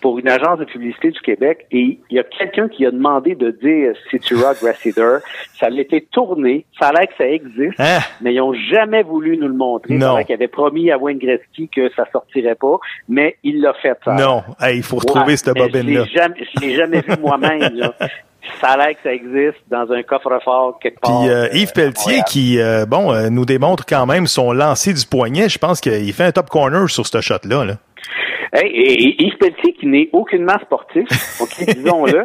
pour 0.00 0.16
une 0.20 0.28
agence 0.28 0.60
de 0.60 0.64
publicité 0.64 1.10
du 1.10 1.18
Québec 1.20 1.66
et 1.72 1.98
il 2.08 2.16
y 2.16 2.20
a 2.20 2.22
quelqu'un 2.22 2.68
qui 2.68 2.86
a 2.86 2.92
demandé 2.92 3.34
de 3.34 3.50
dire 3.50 3.94
Rock 4.40 4.58
Grasshopper. 4.62 5.18
Ça 5.58 5.66
a 5.66 5.70
été 5.70 6.02
tourné. 6.12 6.64
Ça 6.78 6.88
a 6.88 6.92
l'air 6.92 7.08
que 7.08 7.14
ça 7.18 7.26
existe, 7.28 7.80
Hein? 7.80 7.98
mais 8.20 8.32
ils 8.34 8.40
ont 8.40 8.54
jamais 8.70 9.02
voulu 9.02 9.36
nous 9.36 9.48
le 9.48 9.54
montrer. 9.54 9.94
Non. 9.94 10.06
Ça 10.06 10.12
a 10.12 10.16
l'air 10.18 10.26
qu'il 10.26 10.34
avait 10.36 10.46
promis 10.46 10.92
à 10.92 10.98
Wayne 10.98 11.18
Gretzky 11.18 11.68
que 11.68 11.90
ça 11.96 12.04
sortirait 12.12 12.54
pas, 12.54 12.76
mais 13.08 13.36
il 13.42 13.60
l'a 13.60 13.74
fait. 13.74 13.98
Ça. 14.04 14.12
Non, 14.14 14.44
Hey, 14.60 14.76
il 14.76 14.82
faut 14.84 14.96
retrouver 14.98 15.32
Ouais, 15.32 15.36
cette 15.36 15.56
bobine-là. 15.56 16.04
Je 16.04 16.10
l'ai 16.12 16.16
jamais, 16.16 16.46
je 16.54 16.60
l'ai 16.60 16.74
jamais 16.76 17.00
vu 17.00 17.14
moi-même. 17.20 17.74
là. 17.74 17.92
Ça 18.62 18.68
a 18.68 18.76
l'air 18.78 18.94
que 18.96 19.02
ça 19.02 19.12
existe 19.12 19.58
dans 19.68 19.92
un 19.92 20.02
coffre-fort 20.02 20.78
quelque 20.80 20.98
part. 21.00 21.20
Puis 21.20 21.28
euh, 21.28 21.48
Yves 21.52 21.72
Pelletier 21.74 22.20
qui 22.26 22.58
euh, 22.58 22.86
bon 22.86 23.12
euh, 23.12 23.28
nous 23.28 23.44
démontre 23.44 23.84
quand 23.84 24.06
même 24.06 24.26
son 24.26 24.52
lancer 24.52 24.94
du 24.94 25.04
poignet, 25.04 25.50
je 25.50 25.58
pense 25.58 25.82
qu'il 25.82 26.10
fait 26.14 26.24
un 26.24 26.32
top 26.32 26.48
corner 26.48 26.88
sur 26.88 27.06
ce 27.06 27.20
shot 27.20 27.34
là. 27.44 27.76
Hey, 28.52 28.70
et, 28.70 28.92
et 29.08 29.24
Yves 29.26 29.36
Pelletier 29.38 29.72
qui 29.74 29.86
n'est 29.86 30.08
aucunement 30.12 30.58
sportif, 30.62 31.06
ok, 31.40 31.64
disons-le. 31.74 32.24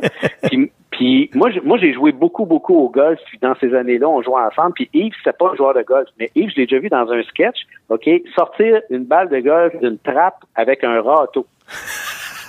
Puis, 0.49 0.71
puis 0.91 1.29
moi, 1.33 1.49
j'ai- 1.51 1.61
moi, 1.61 1.77
j'ai 1.77 1.91
joué 1.93 2.11
beaucoup, 2.11 2.45
beaucoup 2.45 2.75
au 2.75 2.89
golf. 2.89 3.19
Puis 3.27 3.39
dans 3.41 3.55
ces 3.59 3.73
années-là, 3.73 4.07
on 4.07 4.21
jouait 4.21 4.41
ensemble. 4.41 4.73
Puis 4.73 4.89
Yves, 4.93 5.13
c'était 5.23 5.35
pas 5.37 5.51
un 5.51 5.55
joueur 5.55 5.73
de 5.73 5.81
golf, 5.81 6.07
mais 6.19 6.29
Yves, 6.35 6.51
je 6.51 6.55
l'ai 6.61 6.65
déjà 6.67 6.79
vu 6.79 6.89
dans 6.89 7.09
un 7.11 7.23
sketch, 7.23 7.57
ok, 7.89 8.09
sortir 8.35 8.81
une 8.89 9.03
balle 9.05 9.29
de 9.29 9.39
golf 9.39 9.73
d'une 9.81 9.97
trappe 9.97 10.43
avec 10.55 10.83
un 10.83 11.01
râteau. 11.01 11.45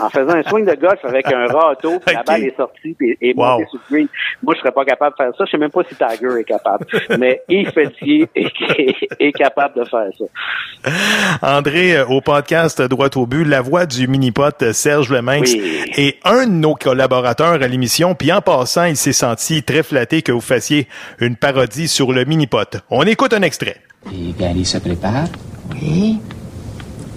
En 0.00 0.10
faisant 0.10 0.34
un 0.34 0.42
swing 0.42 0.64
de 0.66 0.74
golf 0.74 0.98
avec 1.04 1.26
un 1.32 1.46
râteau, 1.46 2.00
puis 2.04 2.14
la 2.14 2.22
balle 2.22 2.44
est 2.44 2.56
sortie 2.56 2.96
et, 3.00 3.16
et 3.20 3.34
Wow. 3.36 3.58
montée 3.58 3.66
sur 3.70 3.80
le 3.90 3.94
green. 3.96 4.08
Moi, 4.42 4.54
je 4.54 4.60
serais 4.60 4.72
pas 4.72 4.84
capable 4.84 5.16
de 5.18 5.24
faire 5.24 5.32
ça. 5.36 5.44
Je 5.44 5.50
sais 5.52 5.58
même 5.58 5.70
pas 5.70 5.82
si 5.88 5.94
Tiger 5.94 6.40
est 6.40 6.44
capable. 6.44 6.86
Mais 7.18 7.42
Yves 7.48 7.72
Pelletier 7.72 8.28
est, 8.34 8.50
est 9.20 9.32
capable 9.32 9.78
de 9.80 9.84
faire 9.84 10.08
ça. 10.18 10.24
André 11.42 11.96
euh, 11.96 12.06
au 12.06 12.20
podcast 12.20 12.80
Droit 12.82 13.08
au 13.16 13.26
but, 13.26 13.44
la 13.44 13.60
voix 13.62 13.86
du 13.86 14.08
mini-pot 14.08 14.62
euh, 14.62 14.72
Serge 14.72 15.10
Leminx 15.12 15.52
Oui. 15.52 15.84
est 15.96 16.16
un 16.24 16.46
de 16.46 16.52
nos 16.52 16.74
collaborateurs 16.74 17.62
à 17.62 17.68
l'émission. 17.68 18.14
Puis 18.14 18.32
en 18.32 18.40
passant, 18.40 18.84
il 18.84 18.96
s'est 18.96 19.12
senti 19.12 19.62
très 19.62 19.82
flatté 19.82 20.22
que 20.22 20.32
vous 20.32 20.40
fassiez 20.40 20.88
une 21.20 21.36
parodie 21.36 21.88
sur 21.88 22.12
le 22.12 22.24
mini-pot. 22.24 22.78
On 22.90 23.02
écoute 23.04 23.32
un 23.32 23.42
extrait. 23.42 23.76
Et 24.12 24.32
Gary 24.38 24.64
se 24.64 24.78
prépare. 24.78 25.24
Oui. 25.80 26.18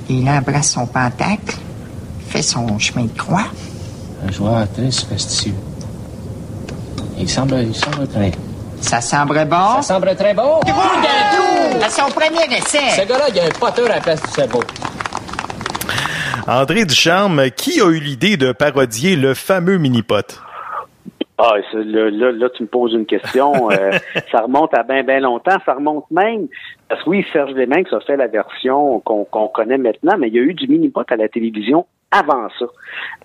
Il 0.09 0.27
embrasse 0.29 0.71
son 0.71 0.87
pentacle, 0.87 1.57
fait 2.27 2.41
son 2.41 2.77
chemin 2.79 3.05
de 3.05 3.17
croix. 3.17 3.45
Un 4.27 4.31
joueur 4.31 4.67
très 4.73 4.91
superstitieux. 4.91 5.53
Il 7.17 7.29
semble, 7.29 7.55
il 7.61 7.75
semble 7.75 8.07
prêt. 8.07 8.31
Ça 8.81 9.01
semble 9.01 9.43
bon. 9.45 9.75
Ça 9.77 9.81
semble 9.81 10.15
très 10.15 10.33
bon. 10.33 10.59
À 11.83 11.89
son 11.89 12.09
premier 12.11 12.45
essai. 12.55 13.01
Ce 13.01 13.07
gars-là, 13.07 13.25
il 13.29 13.39
a 13.39 13.45
un 13.45 13.49
poteur 13.59 13.85
à 13.89 13.95
la 13.95 14.01
place 14.01 14.21
du 14.21 14.29
sabot. 14.29 14.63
André 16.47 16.85
Ducharme, 16.85 17.49
qui 17.51 17.81
a 17.81 17.89
eu 17.89 17.99
l'idée 17.99 18.37
de 18.37 18.51
parodier 18.51 19.15
le 19.15 19.33
fameux 19.33 19.77
mini-pot? 19.77 20.41
Ah, 21.37 21.53
là, 21.73 22.31
là, 22.31 22.49
tu 22.55 22.63
me 22.63 22.67
poses 22.67 22.93
une 22.93 23.05
question. 23.05 23.69
euh, 23.71 23.91
ça 24.31 24.41
remonte 24.41 24.73
à 24.73 24.83
bien, 24.83 25.03
bien 25.03 25.19
longtemps. 25.19 25.57
Ça 25.65 25.73
remonte 25.73 26.05
même. 26.09 26.47
Parce 26.89 27.03
que 27.03 27.09
oui, 27.09 27.25
Serge 27.33 27.51
Leminx 27.51 27.91
a 27.93 27.99
fait 28.01 28.15
la 28.17 28.27
version 28.27 28.99
qu'on 29.01 29.25
connaît 29.47 29.77
maintenant, 29.77 30.17
mais 30.17 30.27
il 30.29 30.35
y 30.35 30.39
a 30.39 30.41
eu 30.43 30.53
du 30.53 30.67
mini-pot 30.67 31.03
à 31.11 31.15
la 31.15 31.27
télévision 31.27 31.85
avant 32.11 32.47
ça. 32.57 32.65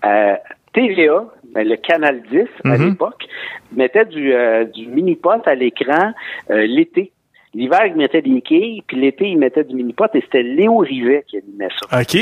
Euh, 0.05 0.35
TVA, 0.73 1.25
ben, 1.55 1.69
le 1.69 1.77
Canal 1.77 2.23
10 2.31 2.39
à 2.65 2.77
Mhm. 2.79 2.89
l'époque, 2.91 3.25
mettait 3.73 4.07
du, 4.07 4.33
euh, 4.35 4.65
du 4.65 4.87
mini-pot 4.89 5.47
à 5.47 5.55
l'écran 5.55 6.13
euh, 6.51 6.67
l'été. 6.67 7.13
L'hiver, 7.55 7.85
il 7.87 7.97
mettait 7.97 8.23
des 8.23 8.41
quilles, 8.41 8.83
puis 8.87 8.97
l'été, 8.99 9.29
il 9.29 9.39
mettait 9.39 9.65
du 9.65 9.75
mini-pot, 9.75 10.07
et 10.15 10.23
c'était 10.23 10.43
Léo 10.43 10.79
Rivet 10.79 11.23
qui 11.29 11.37
animait 11.37 11.69
ça. 11.79 12.01
OK. 12.01 12.13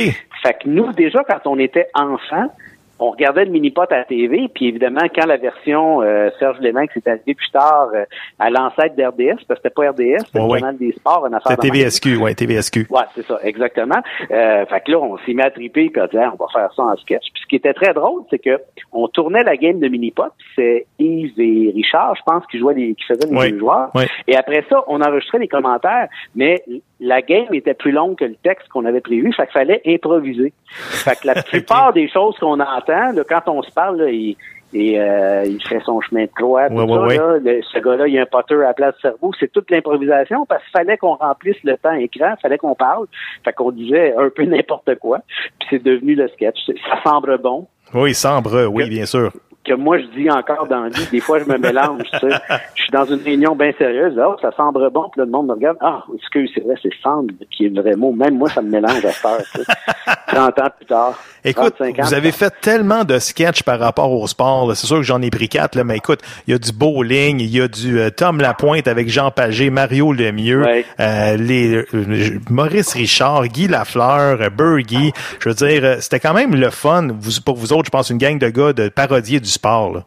Fait 0.43 0.55
que 0.61 0.69
nous, 0.69 0.93
déjà, 0.93 1.23
quand 1.23 1.47
on 1.49 1.59
était 1.61 1.87
enfants, 1.95 2.53
on 3.01 3.11
regardait 3.11 3.45
le 3.47 3.51
mini-pot 3.51 3.91
à 3.91 3.97
la 3.99 4.05
TV, 4.05 4.49
puis 4.55 4.69
évidemment, 4.69 5.01
quand 5.15 5.27
la 5.27 5.37
version 5.39 6.03
euh, 6.03 6.31
Serge 6.39 6.59
Leminx 6.61 6.95
est 6.97 7.09
arrivée 7.09 7.35
plus 7.35 7.51
tard 7.51 7.89
euh, 7.95 8.05
à 8.39 8.51
l'ancêtre 8.51 8.95
d'RDS, 8.95 9.45
parce 9.49 9.59
que 9.61 9.69
c'était 9.69 9.71
pas 9.71 9.91
RDS, 9.91 10.27
c'était 10.27 10.39
Ouais, 10.41 10.55
le 10.59 10.61
canal 10.61 10.77
des 10.77 10.93
sports, 10.93 11.27
une 11.27 11.35
affaire 11.35 11.57
même. 11.63 11.71
TVSQ, 11.71 12.17
ouais, 12.19 12.35
TVSQ. 12.35 12.87
Ouais, 12.91 13.01
c'est 13.15 13.25
ça, 13.27 13.39
exactement. 13.43 14.01
Euh, 14.31 14.67
fait 14.67 14.81
que 14.83 14.93
là, 14.93 14.99
on 15.01 15.17
s'est 15.19 15.35
mis 15.35 15.43
à 15.43 15.51
triper 15.51 15.89
puis 15.91 16.01
on 16.01 16.05
a 16.05 16.09
dit, 16.09 16.17
Ah, 16.19 16.33
on 16.39 16.45
va 16.45 16.47
faire 16.53 16.73
ça 16.75 16.83
en 16.83 16.97
sketch. 16.97 17.25
Puis 17.33 17.43
ce 17.43 17.47
qui 17.49 17.57
était 17.57 17.75
très 17.75 17.95
drôle, 17.95 18.23
c'est 18.31 18.39
que 18.39 18.61
on 18.93 19.09
tournait 19.09 19.43
la 19.45 19.57
game 19.57 19.81
de 19.81 19.89
mini-pot, 19.89 20.29
puis 20.39 20.47
c'est 20.57 20.87
Yves 20.99 21.39
et 21.41 21.73
Richard, 21.75 22.15
je 22.17 22.23
pense, 22.25 22.47
qui 22.47 22.59
jouaient 22.59 22.75
les, 22.75 22.95
qui 22.95 23.05
faisaient 23.05 23.29
les 23.31 23.37
Ouais. 23.37 23.51
deux 23.51 23.59
joueurs. 23.61 23.91
Ouais. 23.95 24.07
Et 24.29 24.37
après 24.37 24.65
ça, 24.69 24.83
on 24.89 25.01
enregistrait 25.01 25.39
les 25.39 25.49
commentaires, 25.49 26.09
mais 26.35 26.63
la 27.01 27.23
game 27.23 27.47
était 27.53 27.75
plus 27.75 27.93
longue 27.93 28.17
que 28.17 28.25
le 28.27 28.35
texte 28.43 28.69
qu'on 28.69 28.85
avait 28.85 29.01
prévu, 29.01 29.33
fait 29.33 29.45
qu'il 29.45 29.53
fallait 29.53 29.83
improviser. 29.87 30.53
Fait 30.69 31.17
que 31.21 31.27
la 31.27 31.35
plupart 31.43 31.93
des 31.93 32.09
choses 32.09 32.37
qu'on 32.39 32.61
entend, 32.61 33.13
là, 33.13 33.23
quand 33.29 33.43
on 33.49 33.63
se 33.63 33.71
parle, 33.71 34.03
là, 34.03 34.11
il, 34.11 34.37
et, 34.73 35.01
euh, 35.01 35.43
il 35.47 35.61
fait 35.67 35.81
son 35.85 36.01
chemin 36.01 36.25
de 36.27 36.31
croix, 36.33 36.69
tout 36.69 36.75
Ouais, 36.77 36.87
ça, 36.87 36.93
ouais, 37.01 37.07
ouais. 37.09 37.17
là, 37.17 37.39
le- 37.43 37.61
ce 37.63 37.79
gars-là, 37.81 38.07
il 38.07 38.15
y 38.15 38.19
a 38.19 38.23
un 38.23 38.27
potter 38.27 38.55
à 38.55 38.59
la 38.59 38.75
place 38.75 38.95
du 38.97 39.01
cerveau. 39.01 39.33
C'est 39.41 39.51
toute 39.51 39.69
l'improvisation 39.71 40.47
parce 40.47 40.63
qu'il 40.63 40.71
fallait 40.71 40.97
qu'on 40.97 41.15
remplisse 41.15 41.57
le 41.65 41.77
temps 41.77 41.93
écran, 41.95 42.35
fallait 42.41 42.59
qu'on 42.59 42.77
parle. 42.77 43.07
Fait 43.45 43.53
qu'on 43.53 43.73
disait 43.73 44.15
un 44.17 44.29
peu 44.31 44.45
n'importe 44.45 44.95
quoi. 45.01 45.19
Puis 45.59 45.69
c'est 45.71 45.83
devenu 45.83 46.15
le 46.15 46.29
sketch. 46.29 46.59
Ça 46.89 47.03
semble 47.03 47.39
bon. 47.39 47.67
Oui, 47.95 48.15
Sambre, 48.15 48.67
oui, 48.73 48.89
bien 48.89 49.07
sûr. 49.07 49.33
Que 49.65 49.75
moi, 49.75 49.99
je 49.99 50.07
dis 50.19 50.31
encore 50.31 50.67
dans 50.69 50.89
vie, 50.89 51.07
des 51.11 51.21
fois, 51.21 51.39
je 51.39 51.45
me 51.45 51.59
mélange, 51.59 52.03
tu 52.13 52.19
sais. 52.19 52.29
Je 52.75 52.83
suis 52.83 52.93
dans 52.93 53.05
une 53.05 53.23
réunion 53.23 53.55
bien 53.55 53.73
sérieuse. 53.77 54.19
Oh, 54.19 54.35
ça 54.41 54.51
semble 54.53 54.89
bon. 54.91 55.11
Puis 55.11 55.21
là, 55.21 55.27
le 55.27 55.31
monde 55.31 55.49
me 55.49 55.53
regarde. 55.53 55.77
Ah, 55.81 56.03
excuse, 56.15 56.51
c'est 56.55 56.63
vrai, 56.63 56.75
c'est 56.83 56.91
semble 57.03 57.35
qui 57.51 57.67
est 57.67 57.69
le 57.69 57.83
vrai 57.83 57.95
mot. 57.95 58.11
Même 58.13 58.39
moi, 58.39 58.49
ça 58.49 58.63
me 58.63 58.71
mélange 58.71 59.05
à 59.05 59.11
faire, 59.11 59.43
tu 59.55 59.63
sais. 59.63 59.73
30 60.31 60.59
ans 60.61 60.69
plus 60.77 60.87
tard. 60.87 61.19
Écoute, 61.45 61.75
35 61.77 61.99
ans 61.99 62.03
vous 62.07 62.15
avez 62.15 62.33
fait 62.33 62.53
tellement 62.61 63.05
de 63.05 63.19
sketchs 63.19 63.63
par 63.63 63.79
rapport 63.79 64.13
au 64.13 64.27
sport. 64.27 64.69
là. 64.69 64.75
C'est 64.75 64.87
sûr 64.87 64.97
que 64.97 65.03
j'en 65.03 65.23
ai 65.23 65.31
pris 65.31 65.49
quatre, 65.49 65.75
là, 65.75 65.85
mais 65.85 65.97
écoute, 65.97 66.21
il 66.47 66.53
y 66.53 66.55
a 66.55 66.59
du 66.59 66.73
bowling, 66.73 67.41
il 67.41 67.49
y 67.51 67.61
a 67.61 67.69
du 67.69 67.99
euh, 67.99 68.11
Tom 68.11 68.41
Lapointe 68.41 68.87
avec 68.89 69.09
Jean 69.09 69.31
Pagé, 69.31 69.71
Mario 69.71 70.13
Lemieux, 70.13 70.65
euh, 71.01 71.37
les 71.37 71.77
euh, 71.77 72.39
Maurice 72.51 72.95
Richard, 72.95 73.49
Guy 73.49 73.69
Lafleur, 73.69 74.51
Bergy. 74.51 75.13
Je 75.41 75.49
veux 75.49 75.55
dire, 75.55 75.97
c'était 76.01 76.21
quand 76.21 76.35
même 76.35 76.55
le 76.55 76.71
fun. 76.71 77.09
Vous, 77.19 77.41
pour 77.45 77.57
vous 77.57 77.73
autres, 77.73 77.87
je 77.87 77.91
pense 77.91 78.11
une 78.11 78.19
gang 78.19 78.39
de 78.39 78.49
gars 78.49 78.73
de 78.73 78.89
parodier 78.89 79.41
du 79.41 79.50
sport. 79.51 79.93
Là. 79.93 80.05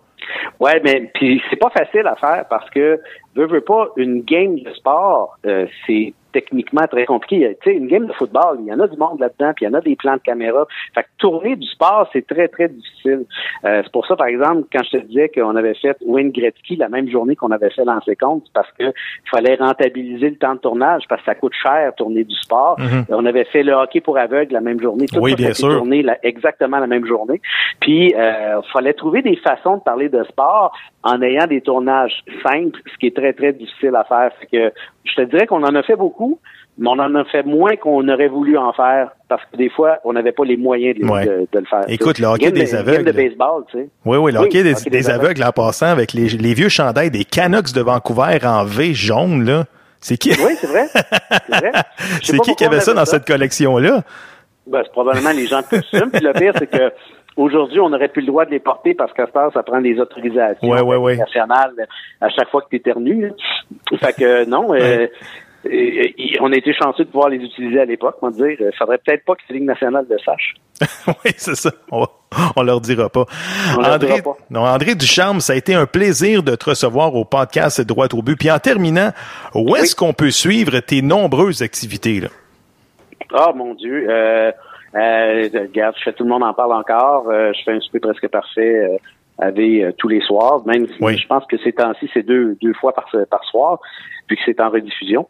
Ouais, 0.60 0.79
mais 0.84 1.12
puis 1.13 1.41
c'est 1.49 1.58
pas 1.58 1.69
facile 1.69 2.08
à 2.08 2.15
faire 2.15 2.45
parce 2.49 2.69
que 2.69 2.99
veux, 3.36 3.48
veux 3.48 3.62
pas 3.62 3.89
une 3.98 4.22
game 4.22 4.56
de 4.60 4.69
sport, 4.74 5.38
euh, 5.46 5.65
c'est 5.88 6.13
techniquement 6.32 6.88
très 6.88 7.06
compliqué. 7.06 7.56
Tu 7.62 7.69
sais, 7.69 7.76
une 7.78 7.86
game 7.86 8.08
de 8.08 8.13
football, 8.13 8.58
il 8.62 8.65
y 8.65 8.74
en 8.74 8.80
a 8.80 8.88
du 8.88 8.98
monde 8.98 9.19
là-dedans, 9.19 9.52
puis 9.56 9.65
il 9.65 9.69
y 9.69 9.72
en 9.72 9.76
a 9.78 9.82
des 9.82 9.96
plans 9.96 10.15
de 10.15 10.22
caméra. 10.22 10.65
Fait 10.96 11.04
que 11.04 11.08
tourner 11.19 11.56
du 11.56 11.67
sport, 11.67 12.10
c'est 12.12 12.26
très, 12.26 12.48
très 12.48 12.69
difficile. 12.69 13.26
Euh, 13.65 13.82
c'est 13.84 13.91
pour 13.91 14.08
ça, 14.08 14.15
par 14.15 14.26
exemple, 14.26 14.63
quand 14.74 14.82
je 14.84 14.98
te 14.98 15.06
disais 15.06 15.30
qu'on 15.30 15.56
avait 15.56 15.76
fait 15.76 15.96
Wayne 16.04 16.32
Gretzky 16.32 16.76
la 16.76 16.89
même 16.89 17.08
journée 17.08 17.36
qu'on 17.36 17.52
avait 17.52 17.69
fait 17.69 17.86
lancer 17.86 18.15
compte, 18.15 18.46
parce 18.52 18.67
que 18.80 18.86
il 18.86 19.30
fallait 19.30 19.54
rentabiliser 19.54 20.32
le 20.32 20.38
temps 20.38 20.56
de 20.56 20.60
tournage, 20.60 21.04
parce 21.08 21.22
que 21.22 21.26
ça 21.26 21.36
coûte 21.36 21.54
cher 21.54 21.93
tourner 21.98 22.24
du 22.24 22.34
sport. 22.38 22.80
Mhm. 22.80 23.06
On 23.10 23.28
avait 23.28 23.46
fait 23.46 23.62
le 23.62 23.74
hockey 23.74 24.02
pour 24.02 24.17
aveugles 24.17 24.54
la 24.54 24.62
même 24.62 24.82
journée. 24.82 25.06
Tout 25.06 25.19
Oui, 25.22 25.32
ça, 25.32 25.38
bien 25.38 25.48
ça 25.50 25.54
sûr. 25.54 25.78
tourné 25.78 26.02
la- 26.02 26.17
exactement 26.26 26.80
la 26.80 26.88
même 26.88 27.06
journée. 27.06 27.41
Puis, 27.80 28.12
euh, 28.17 28.60
fallait 28.74 28.93
trouver 28.93 29.22
des 29.22 29.36
façons 29.36 29.78
de 29.78 29.82
parler 29.84 30.10
de 30.10 30.24
sport 30.24 30.76
en 31.04 31.22
ayant 31.22 31.46
des 31.46 31.62
tournages 31.62 32.24
simples, 32.41 32.80
ce 32.91 32.98
qui 32.98 33.06
est 33.08 33.15
très, 33.15 33.22
très 33.31 33.53
difficile 33.53 33.95
à 33.95 34.03
faire. 34.03 34.31
Fait 34.41 34.47
que 34.47 34.73
je 35.05 35.13
te 35.15 35.21
dirais 35.21 35.47
qu'on 35.47 35.63
en 35.63 35.73
a 35.75 35.83
fait 35.83 35.95
beaucoup, 35.95 36.39
mais 36.77 36.89
on 36.89 36.99
en 36.99 37.15
a 37.15 37.23
fait 37.23 37.43
moins 37.43 37.77
qu'on 37.77 38.05
aurait 38.09 38.27
voulu 38.27 38.57
en 38.57 38.73
faire 38.73 39.12
parce 39.29 39.41
que 39.49 39.55
des 39.55 39.69
fois, 39.69 39.99
on 40.03 40.12
n'avait 40.12 40.33
pas 40.33 40.43
les 40.43 40.57
moyens 40.57 40.99
de, 40.99 41.05
Ouais. 41.05 41.25
de- 41.25 41.47
de 41.51 41.59
le 41.59 41.65
faire. 41.65 41.83
Écoute, 41.88 42.19
le 42.19 42.25
hockey 42.27 42.45
Game 42.47 42.53
des 42.55 42.75
aveugles. 42.75 43.05
de 43.05 43.12
baseball, 43.13 43.63
tu 43.71 43.77
sais. 43.77 43.89
Oui, 44.03 44.17
oui, 44.17 44.31
le 44.33 44.39
hockey 44.39 44.63
des, 44.63 44.73
hockey 44.73 44.89
des 44.89 45.09
aveugles 45.09 45.43
en 45.43 45.51
passant 45.51 45.86
avec 45.88 46.12
les, 46.12 46.27
les 46.27 46.53
vieux 46.53 46.67
chandails 46.69 47.12
des 47.12 47.23
Canucks 47.23 47.71
de 47.73 47.81
Vancouver 47.81 48.39
en 48.43 48.65
V 48.65 48.93
jaune, 48.93 49.45
là. 49.45 49.63
C'est 50.01 50.17
qui? 50.17 50.31
Oui, 50.31 50.53
c'est 50.59 50.67
vrai. 50.67 50.88
C'est 52.21 52.38
qui 52.39 52.55
qui 52.55 52.65
avait 52.65 52.81
ça 52.81 52.93
dans 52.93 53.05
cette 53.05 53.25
collection-là? 53.25 54.01
Ben, 54.67 54.81
c'est 54.83 54.91
probablement 54.91 55.31
les 55.31 55.45
gens 55.47 55.59
de 55.62 55.65
costume. 55.65 56.09
Puis 56.12 56.21
le 56.23 56.33
pire, 56.33 56.53
c'est 56.57 56.67
que 56.67 56.91
Aujourd'hui, 57.36 57.80
on 57.80 57.89
n'aurait 57.89 58.10
plus 58.10 58.22
le 58.22 58.28
droit 58.28 58.46
de 58.46 58.52
les 58.52 58.60
porter 58.60 58.93
parce 58.93 59.12
qu'à 59.14 59.26
ce 59.26 59.32
temps, 59.32 59.51
ça 59.51 59.64
prend 59.64 59.82
des 59.82 59.99
autorisations 59.99 60.68
Ouais, 60.68 60.82
ouais, 60.82 60.97
ouais. 60.97 61.18
nationales 61.18 61.88
à 62.22 62.30
chaque 62.30 62.49
fois 62.49 62.62
que 62.62 62.70
tu 62.70 62.76
éternues. 62.76 63.32
Fait 63.99 64.14
que 64.14 64.45
non, 64.45 64.74
euh, 64.74 65.07
euh, 65.66 66.07
on 66.41 66.51
a 66.51 66.55
été 66.55 66.74
chanceux 66.74 67.05
de 67.05 67.10
pouvoir 67.10 67.30
les 67.30 67.38
utiliser 67.38 67.80
à 67.80 67.86
l'époque, 67.86 68.18
on 68.22 68.30
va 68.30 68.36
dire. 68.36 68.57
Il 68.60 68.72
faudrait 68.78 68.97
peut-être 68.97 69.24
pas 69.26 69.36
que 69.36 69.41
la 69.49 69.55
Ligue 69.55 69.66
nationale 69.66 70.05
le 70.10 70.18
sache. 70.20 70.55
oui, 71.07 71.32
c'est 71.38 71.55
ça. 71.55 71.72
On, 71.91 72.62
leur 72.62 72.82
dira 72.82 73.10
pas. 73.10 73.26
On 73.78 73.82
leur 73.82 73.93
André, 73.93 74.07
dira 74.07 74.22
pas. 74.22 74.38
Non, 74.49 74.62
André 74.66 74.95
Ducharme, 74.95 75.39
ça 75.39 75.53
a 75.53 75.55
été 75.55 75.74
un 75.74 75.86
plaisir 75.86 76.43
de 76.43 76.55
te 76.55 76.70
recevoir 76.70 77.16
au 77.16 77.26
podcast 77.26 77.80
Droit 77.82 78.07
au 78.14 78.22
but. 78.22 78.38
Puis 78.38 78.51
en 78.51 78.60
terminant, 78.60 79.12
où 79.55 79.76
est-ce 79.76 79.95
qu'on 79.95 80.14
peut 80.14 80.32
suivre 80.32 80.80
tes 80.80 81.01
nombreuses 81.01 81.62
activités? 81.62 82.22
Ah 83.34 83.51
mon 83.55 83.74
Dieu. 83.74 84.07
Euh, 84.10 84.51
euh, 84.96 85.50
regarde, 85.54 85.96
je 85.98 86.04
fais 86.04 86.14
tout 86.14 86.24
le 86.24 86.30
monde 86.30 86.44
en 86.44 86.54
parle 86.54 86.74
encore. 86.74 87.30
Euh, 87.30 87.52
je 87.54 87.64
fais 87.64 87.72
un 87.72 87.80
souper 87.80 88.00
presque 88.00 88.28
parfait 88.28 88.76
euh, 88.76 88.98
avec 89.39 89.82
euh, 89.82 89.91
tous 89.98 90.08
les 90.08 90.22
soirs. 90.22 90.66
Même 90.66 90.88
si 90.88 91.18
je 91.18 91.28
pense 91.28 91.46
que 91.46 91.58
ces 91.58 91.74
temps-ci, 91.74 92.10
c'est 92.14 92.24
deux, 92.24 92.56
deux 92.62 92.74
fois 92.74 92.94
par, 92.94 93.10
par 93.30 93.44
soir, 93.46 93.80
puis 94.28 94.38
que 94.38 94.44
c'est 94.46 94.60
en 94.60 94.70
rediffusion. 94.70 95.28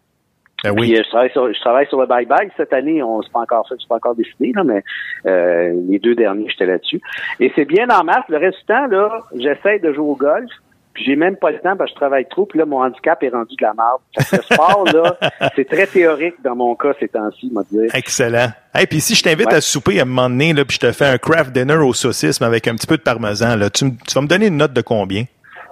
Puis, 0.64 0.96
euh, 0.96 1.02
je 1.04 1.10
travaille 1.10 1.32
sur 1.32 1.54
je 1.54 1.60
travaille 1.60 1.88
sur 1.88 2.00
le 2.00 2.08
bye 2.08 2.26
bye 2.26 2.50
cette 2.56 2.72
année. 2.72 3.04
On 3.04 3.22
c'est 3.22 3.32
pas 3.32 3.42
encore 3.42 3.68
fait, 3.68 3.76
pas 3.88 3.96
encore 3.96 4.16
décidé 4.16 4.54
là, 4.56 4.64
mais 4.64 4.82
euh, 5.26 5.74
les 5.90 6.00
deux 6.00 6.16
derniers 6.16 6.48
j'étais 6.50 6.66
là-dessus. 6.66 7.02
Et 7.42 7.52
c'est 7.56 7.66
bien 7.66 7.90
en 7.90 8.06
masse. 8.06 8.24
Le 8.30 8.38
reste 8.38 8.60
du 8.60 8.66
temps 8.66 8.88
là, 8.88 9.20
j'essaie 9.36 9.80
de 9.80 9.92
jouer 9.92 10.06
au 10.06 10.16
golf. 10.16 10.50
Puis 10.94 11.06
j'ai 11.06 11.16
même 11.16 11.38
pas 11.38 11.50
le 11.50 11.58
temps 11.60 11.76
parce 11.76 11.90
que 11.90 11.96
je 11.96 12.00
travaille 12.00 12.28
trop. 12.30 12.46
Puis 12.46 12.60
là, 12.60 12.66
mon 12.66 12.84
handicap 12.84 13.22
est 13.24 13.30
rendu 13.30 13.56
de 13.56 13.64
la 13.64 13.74
merde. 13.74 14.00
Fait 14.16 14.38
que 14.38 14.42
Le 14.42 14.44
sport 14.44 14.86
là, 14.94 15.18
c'est 15.56 15.68
très 15.68 15.88
théorique 15.88 16.36
dans 16.44 16.56
mon 16.56 16.76
cas 16.76 16.94
ces 17.00 17.08
temps-ci, 17.08 17.50
moi 17.52 17.64
dire. 17.72 17.90
Excellent. 17.96 18.50
Et 18.80 18.86
puis 18.86 19.02
si 19.02 19.16
je 19.16 19.24
t'invite 19.24 19.48
Ouais. 19.48 19.56
à 19.56 19.62
souper 19.62 20.00
à 20.00 20.04
un 20.04 20.06
moment 20.06 20.30
donné, 20.30 20.54
là, 20.54 20.66
puis 20.66 20.76
je 20.76 20.82
te 20.88 20.92
fais 20.92 21.06
un 21.06 21.18
craft 21.18 21.52
dinner 21.52 21.78
au 21.78 21.94
saucisme 21.94 22.44
avec 22.44 22.68
un 22.68 22.76
petit 22.76 22.86
peu 22.88 22.98
de 22.98 23.02
parmesan, 23.02 23.56
là, 23.56 23.70
tu, 23.72 23.86
vas 23.86 24.22
me 24.22 24.28
donner 24.28 24.48
une 24.48 24.58
note 24.58 24.74
de 24.74 24.82
combien? 24.82 25.26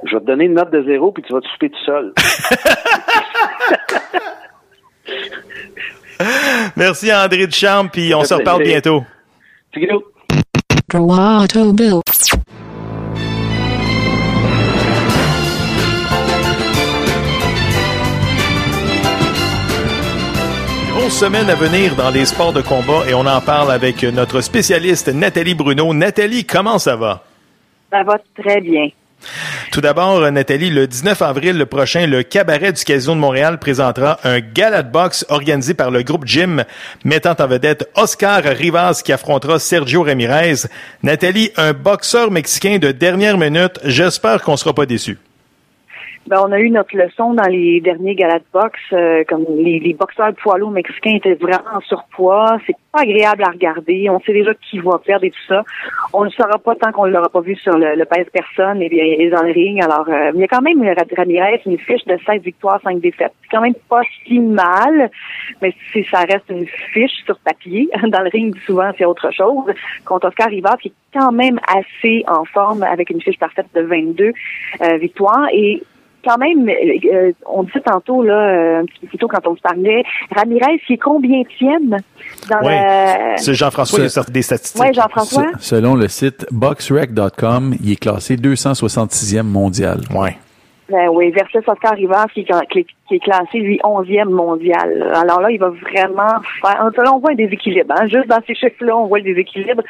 Je 0.07 0.15
vais 0.15 0.21
te 0.21 0.25
donner 0.25 0.45
une 0.45 0.55
note 0.55 0.71
de 0.71 0.81
zéro 0.83 1.11
puis 1.11 1.21
tu 1.21 1.31
vas 1.33 1.41
te 1.41 1.47
souper 1.47 1.69
tout 1.69 1.85
seul. 1.85 2.13
Merci 6.75 7.13
André 7.13 7.45
Ducharme, 7.47 7.89
puis 7.89 8.13
on 8.15 8.23
se 8.23 8.33
reparle 8.33 8.63
bientôt. 8.63 9.03
Grosse 21.11 21.19
semaine 21.19 21.49
à 21.49 21.55
venir 21.55 21.93
dans 21.97 22.09
les 22.09 22.25
sports 22.25 22.53
de 22.53 22.61
combat 22.61 23.03
et 23.05 23.13
on 23.13 23.25
en 23.25 23.41
parle 23.41 23.69
avec 23.69 24.01
notre 24.01 24.39
spécialiste 24.39 25.09
Nathalie 25.09 25.55
Bruno. 25.55 25.93
Nathalie, 25.93 26.45
comment 26.45 26.79
ça 26.79 26.95
va? 26.95 27.25
Ça 27.91 28.01
va 28.03 28.17
très 28.41 28.61
bien. 28.61 28.87
Tout 29.73 29.81
d'abord, 29.81 30.31
Nathalie, 30.31 30.69
le 30.69 30.87
19 30.87 31.21
avril 31.21 31.57
le 31.57 31.65
prochain, 31.65 32.07
le 32.07 32.23
cabaret 32.23 32.71
du 32.71 32.83
Casino 32.85 33.13
de 33.13 33.19
Montréal 33.19 33.59
présentera 33.59 34.19
un 34.23 34.39
gala 34.39 34.83
de 34.83 34.91
boxe 34.91 35.25
organisé 35.27 35.73
par 35.73 35.91
le 35.91 36.01
groupe 36.01 36.25
Jim, 36.25 36.63
mettant 37.03 37.35
en 37.37 37.47
vedette 37.47 37.89
Oscar 37.95 38.41
Rivas 38.43 39.01
qui 39.03 39.11
affrontera 39.11 39.59
Sergio 39.59 40.03
Ramirez. 40.03 40.67
Nathalie, 41.03 41.51
un 41.57 41.73
boxeur 41.73 42.31
mexicain 42.31 42.77
de 42.77 42.91
dernière 42.91 43.37
minute. 43.37 43.79
J'espère 43.83 44.41
qu'on 44.41 44.55
sera 44.55 44.73
pas 44.73 44.85
déçus. 44.85 45.19
Ben, 46.27 46.37
on 46.47 46.51
a 46.51 46.59
eu 46.59 46.69
notre 46.69 46.95
leçon 46.95 47.33
dans 47.33 47.47
les 47.49 47.81
derniers 47.81 48.15
galas 48.15 48.39
de 48.39 48.45
boxe. 48.53 48.79
euh, 48.93 49.23
comme 49.27 49.43
les, 49.57 49.79
les 49.79 49.93
boxeurs 49.93 50.31
poids 50.35 50.57
lourds 50.59 50.71
mexicains 50.71 51.15
étaient 51.15 51.33
vraiment 51.33 51.63
en 51.75 51.81
surpoids. 51.81 52.57
C'est 52.65 52.75
pas 52.91 53.01
agréable 53.01 53.43
à 53.43 53.49
regarder. 53.49 54.07
On 54.09 54.19
sait 54.21 54.31
déjà 54.31 54.53
qui 54.53 54.79
va 54.79 54.99
perdre 54.99 55.25
et 55.25 55.31
tout 55.31 55.45
ça. 55.47 55.63
On 56.13 56.23
ne 56.23 56.29
saura 56.29 56.57
pas 56.59 56.75
tant 56.75 56.91
qu'on 56.91 57.07
ne 57.07 57.11
l'aura 57.11 57.27
pas 57.27 57.41
vu 57.41 57.55
sur 57.55 57.73
le, 57.77 57.95
le 57.95 58.05
pèse 58.05 58.27
personne 58.31 58.81
et 58.81 58.89
il 58.91 59.21
est 59.23 59.29
dans 59.29 59.41
le 59.41 59.51
ring. 59.51 59.83
Alors, 59.83 60.07
euh, 60.09 60.31
il 60.35 60.39
y 60.39 60.43
a 60.43 60.47
quand 60.47 60.61
même 60.61 60.81
Ra- 60.83 61.03
Ramirez 61.17 61.61
une 61.65 61.79
fiche 61.79 62.05
de 62.05 62.17
16 62.25 62.41
victoires, 62.43 62.79
5 62.83 63.01
défaites. 63.01 63.33
C'est 63.41 63.49
quand 63.49 63.61
même 63.61 63.73
pas 63.89 64.01
si 64.25 64.39
mal, 64.39 65.09
mais 65.61 65.73
si 65.91 66.03
ça 66.05 66.19
reste 66.19 66.49
une 66.49 66.67
fiche 66.93 67.23
sur 67.25 67.37
papier. 67.39 67.89
Dans 68.07 68.21
le 68.21 68.29
ring, 68.29 68.55
souvent, 68.65 68.91
c'est 68.97 69.05
autre 69.05 69.31
chose. 69.33 69.65
Contre 70.05 70.27
Oscar 70.27 70.47
Rivas, 70.49 70.77
qui 70.81 70.89
est 70.89 70.93
quand 71.19 71.31
même 71.31 71.59
assez 71.67 72.23
en 72.27 72.45
forme 72.45 72.83
avec 72.83 73.09
une 73.09 73.21
fiche 73.21 73.39
parfaite 73.39 73.67
de 73.75 73.81
22 73.81 74.31
euh, 74.81 74.97
victoires. 74.97 75.47
Et 75.51 75.81
quand 76.23 76.37
même, 76.37 76.67
euh, 76.69 77.31
on 77.45 77.63
disait 77.63 77.81
tantôt, 77.81 78.23
là, 78.23 78.33
euh, 78.33 78.81
un 78.81 78.85
petit 78.85 78.99
peu 79.01 79.07
plus 79.07 79.17
tôt 79.17 79.27
quand 79.27 79.45
on 79.47 79.55
se 79.55 79.61
parlait, 79.61 80.03
Ramirez, 80.35 80.79
il 80.89 80.93
est 80.93 80.97
combien 80.97 81.41
tienne 81.57 81.97
dans 82.49 82.59
Oui. 82.61 82.67
la... 82.71 83.37
C'est 83.37 83.53
Jean-François 83.53 83.99
qui 83.99 84.05
a 84.05 84.09
sorti 84.09 84.31
des 84.31 84.41
statistiques. 84.41 84.81
Ouais, 84.81 84.93
Jean-François. 84.93 85.45
Se- 85.59 85.75
Selon 85.75 85.95
le 85.95 86.07
site 86.07 86.45
boxrec.com, 86.51 87.75
il 87.83 87.91
est 87.91 87.95
classé 87.95 88.35
266e 88.37 89.43
mondial. 89.43 90.01
Ouais. 90.13 90.37
Ben 90.89 91.07
oui, 91.09 91.31
versus 91.31 91.61
Oscar 91.67 91.93
Rivas 91.93 92.27
qui, 92.33 92.45
qui 92.45 92.79
est- 92.79 93.19
classé, 93.19 93.59
lui, 93.59 93.77
11e 93.83 94.29
mondial. 94.29 95.11
Alors 95.13 95.41
là, 95.41 95.51
il 95.51 95.59
va 95.59 95.69
vraiment 95.69 96.39
faire... 96.61 96.89
On 97.13 97.19
voit 97.19 97.31
un 97.31 97.35
déséquilibre. 97.35 97.93
Hein? 97.97 98.07
Juste 98.07 98.27
dans 98.27 98.39
ces 98.47 98.55
chiffres-là, 98.55 98.95
on 98.95 99.07
voit 99.07 99.19
le 99.19 99.25
déséquilibre. 99.25 99.83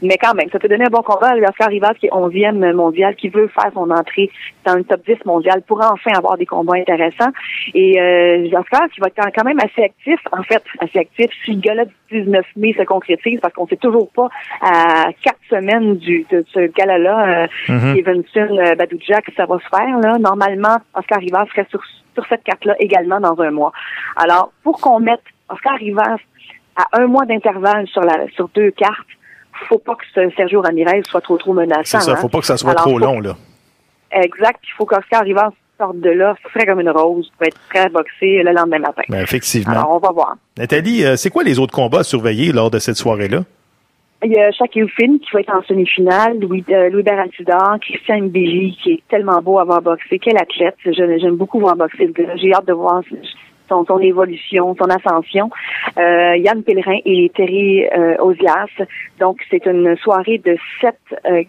Mais 0.00 0.16
quand 0.16 0.34
même, 0.34 0.48
ça 0.50 0.60
peut 0.60 0.68
donner 0.68 0.84
un 0.84 0.90
bon 0.90 1.02
combat 1.02 1.30
à 1.30 1.36
Oscar 1.36 1.68
Rivas 1.68 1.94
qui 1.94 2.06
est 2.06 2.10
11e 2.10 2.72
mondial, 2.74 3.16
qui 3.16 3.28
veut 3.28 3.48
faire 3.48 3.72
son 3.74 3.90
entrée 3.90 4.30
dans 4.64 4.76
le 4.76 4.84
top 4.84 5.00
10 5.06 5.24
mondial 5.26 5.62
pour 5.66 5.80
enfin 5.80 6.16
avoir 6.16 6.36
des 6.36 6.46
combats 6.46 6.76
intéressants. 6.76 7.32
Et 7.74 8.00
euh, 8.00 8.46
Oscar 8.58 8.88
qui 8.94 9.00
va 9.00 9.08
être 9.08 9.34
quand 9.34 9.44
même 9.44 9.58
assez 9.58 9.82
actif, 9.82 10.20
en 10.30 10.42
fait, 10.44 10.62
assez 10.80 11.00
actif 11.00 11.30
si 11.44 11.56
le 11.56 11.84
du 12.07 12.07
19 12.10 12.44
mai 12.56 12.74
se 12.78 12.82
concrétise, 12.84 13.38
parce 13.40 13.54
qu'on 13.54 13.66
sait 13.66 13.76
toujours 13.76 14.10
pas 14.10 14.28
à 14.60 15.06
quatre 15.22 15.38
semaines 15.50 15.96
du, 15.96 16.26
de 16.30 16.44
ce 16.52 16.60
gala-là, 16.72 17.44
euh, 17.44 17.46
Mhm. 17.68 17.94
Stevenson, 17.94 18.58
euh, 18.58 18.74
ça 19.36 19.46
va 19.46 19.58
se 19.58 19.68
faire. 19.68 19.98
Là. 20.00 20.18
Normalement, 20.18 20.76
Oscar 20.94 21.18
Rivas 21.18 21.46
serait 21.50 21.66
sur, 21.70 21.80
sur 22.14 22.26
cette 22.28 22.44
carte-là 22.44 22.74
également 22.78 23.20
dans 23.20 23.38
un 23.40 23.50
mois. 23.50 23.72
Alors, 24.16 24.52
pour 24.62 24.80
qu'on 24.80 25.00
mette 25.00 25.22
Oscar 25.48 25.74
Rivas 25.76 26.18
à 26.76 27.00
un 27.00 27.06
mois 27.06 27.24
d'intervalle 27.26 27.86
sur, 27.88 28.02
la, 28.02 28.28
sur 28.34 28.48
deux 28.48 28.70
cartes, 28.70 29.08
faut 29.68 29.78
pas 29.78 29.96
que 29.96 30.04
ce 30.14 30.30
Sergio 30.36 30.60
Ramirez 30.60 31.02
soit 31.04 31.20
trop 31.20 31.36
trop 31.36 31.52
menaçant. 31.52 31.98
C'est 31.98 32.00
ça, 32.00 32.12
hein. 32.12 32.16
faut 32.16 32.28
pas 32.28 32.38
que 32.40 32.46
ça 32.46 32.56
soit 32.56 32.70
Alors, 32.70 32.84
trop 32.84 32.98
long, 32.98 33.20
là. 33.20 33.34
Exact. 34.12 34.60
Il 34.62 34.72
faut 34.76 34.86
qu'Oscar 34.86 35.22
Rivas 35.22 35.50
sorte 35.78 36.00
de 36.00 36.10
là, 36.10 36.34
frais 36.50 36.66
comme 36.66 36.80
une 36.80 36.90
rose, 36.90 37.30
pour 37.36 37.46
être 37.46 37.58
prêt 37.70 37.80
à 37.80 37.88
boxer 37.88 38.42
le 38.42 38.52
lendemain 38.52 38.80
matin. 38.80 39.02
Ben, 39.08 39.22
effectivement. 39.22 39.72
Alors, 39.72 39.92
on 39.92 39.98
va 39.98 40.12
voir. 40.12 40.36
Nathalie, 40.56 41.04
euh, 41.04 41.16
c'est 41.16 41.30
quoi 41.30 41.44
les 41.44 41.58
autres 41.58 41.74
combats 41.74 42.00
à 42.00 42.04
surveiller 42.04 42.52
lors 42.52 42.70
de 42.70 42.78
cette 42.78 42.96
soirée-là? 42.96 43.44
Il 44.24 44.32
y 44.32 44.38
a 44.38 44.50
Shaquille 44.50 44.88
Finn 44.88 45.20
qui 45.20 45.30
va 45.32 45.40
être 45.40 45.54
en 45.54 45.62
semi-finale, 45.62 46.40
Louis, 46.40 46.64
euh, 46.70 46.90
Louis 46.90 47.04
Berantidor, 47.04 47.76
Christian 47.80 48.22
Mbili 48.22 48.76
qui 48.82 48.92
est 48.94 49.02
tellement 49.08 49.40
beau 49.40 49.60
à 49.60 49.64
voir 49.64 49.80
boxer. 49.80 50.18
Quel 50.18 50.36
athlète. 50.36 50.74
J'aime 50.84 51.36
beaucoup 51.36 51.60
voir 51.60 51.76
boxer. 51.76 52.12
J'ai 52.36 52.52
hâte 52.52 52.66
de 52.66 52.72
voir 52.72 53.02
son, 53.68 53.84
son 53.84 53.98
évolution, 54.00 54.74
son 54.76 54.88
ascension. 54.90 55.50
Euh, 55.98 56.36
Yann 56.36 56.62
Pellerin 56.62 56.98
et 57.04 57.30
Terry 57.34 57.86
euh, 57.86 58.16
Ozias. 58.18 58.66
Donc, 59.20 59.38
c'est 59.50 59.64
une 59.66 59.96
soirée 59.98 60.38
de 60.38 60.56
sept, 60.80 60.98
euh, 61.26 61.44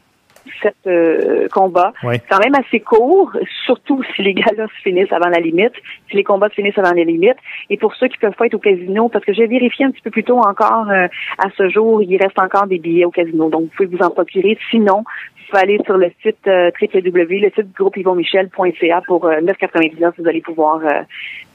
sept 0.61 0.75
euh, 0.87 1.47
combats. 1.49 1.93
Oui. 2.03 2.15
Quand 2.29 2.39
même 2.39 2.55
assez 2.55 2.79
court, 2.79 3.31
surtout 3.65 4.03
si 4.15 4.23
les 4.23 4.33
galas 4.33 4.67
se 4.67 4.81
finissent 4.83 5.11
avant 5.11 5.29
la 5.29 5.39
limite, 5.39 5.73
si 6.09 6.17
les 6.17 6.23
combats 6.23 6.49
se 6.49 6.55
finissent 6.55 6.77
avant 6.77 6.93
la 6.93 7.03
limite. 7.03 7.37
Et 7.69 7.77
pour 7.77 7.95
ceux 7.95 8.07
qui 8.07 8.17
peuvent 8.17 8.33
pas 8.33 8.47
être 8.47 8.55
au 8.55 8.59
casino, 8.59 9.09
parce 9.09 9.25
que 9.25 9.33
j'ai 9.33 9.47
vérifié 9.47 9.85
un 9.85 9.91
petit 9.91 10.01
peu 10.01 10.11
plus 10.11 10.23
tôt 10.23 10.39
encore 10.39 10.89
euh, 10.89 11.07
à 11.37 11.49
ce 11.57 11.69
jour, 11.69 12.01
il 12.01 12.17
reste 12.17 12.39
encore 12.39 12.67
des 12.67 12.79
billets 12.79 13.05
au 13.05 13.11
casino. 13.11 13.49
Donc, 13.49 13.63
vous 13.63 13.71
pouvez 13.75 13.97
vous 13.97 14.03
en 14.03 14.09
procurer. 14.09 14.57
Sinon, 14.69 15.03
pouvez 15.49 15.61
aller 15.61 15.79
sur 15.85 15.97
le 15.97 16.11
site 16.21 16.37
euh, 16.47 16.71
www, 16.81 17.39
le 17.39 17.51
site 17.55 17.71
groupeyvonmichel.ca 17.75 19.01
pour 19.07 19.25
euh, 19.25 19.41
9,99. 19.41 20.11
Vous 20.17 20.27
allez 20.27 20.41
pouvoir 20.41 20.77
euh, 20.77 21.01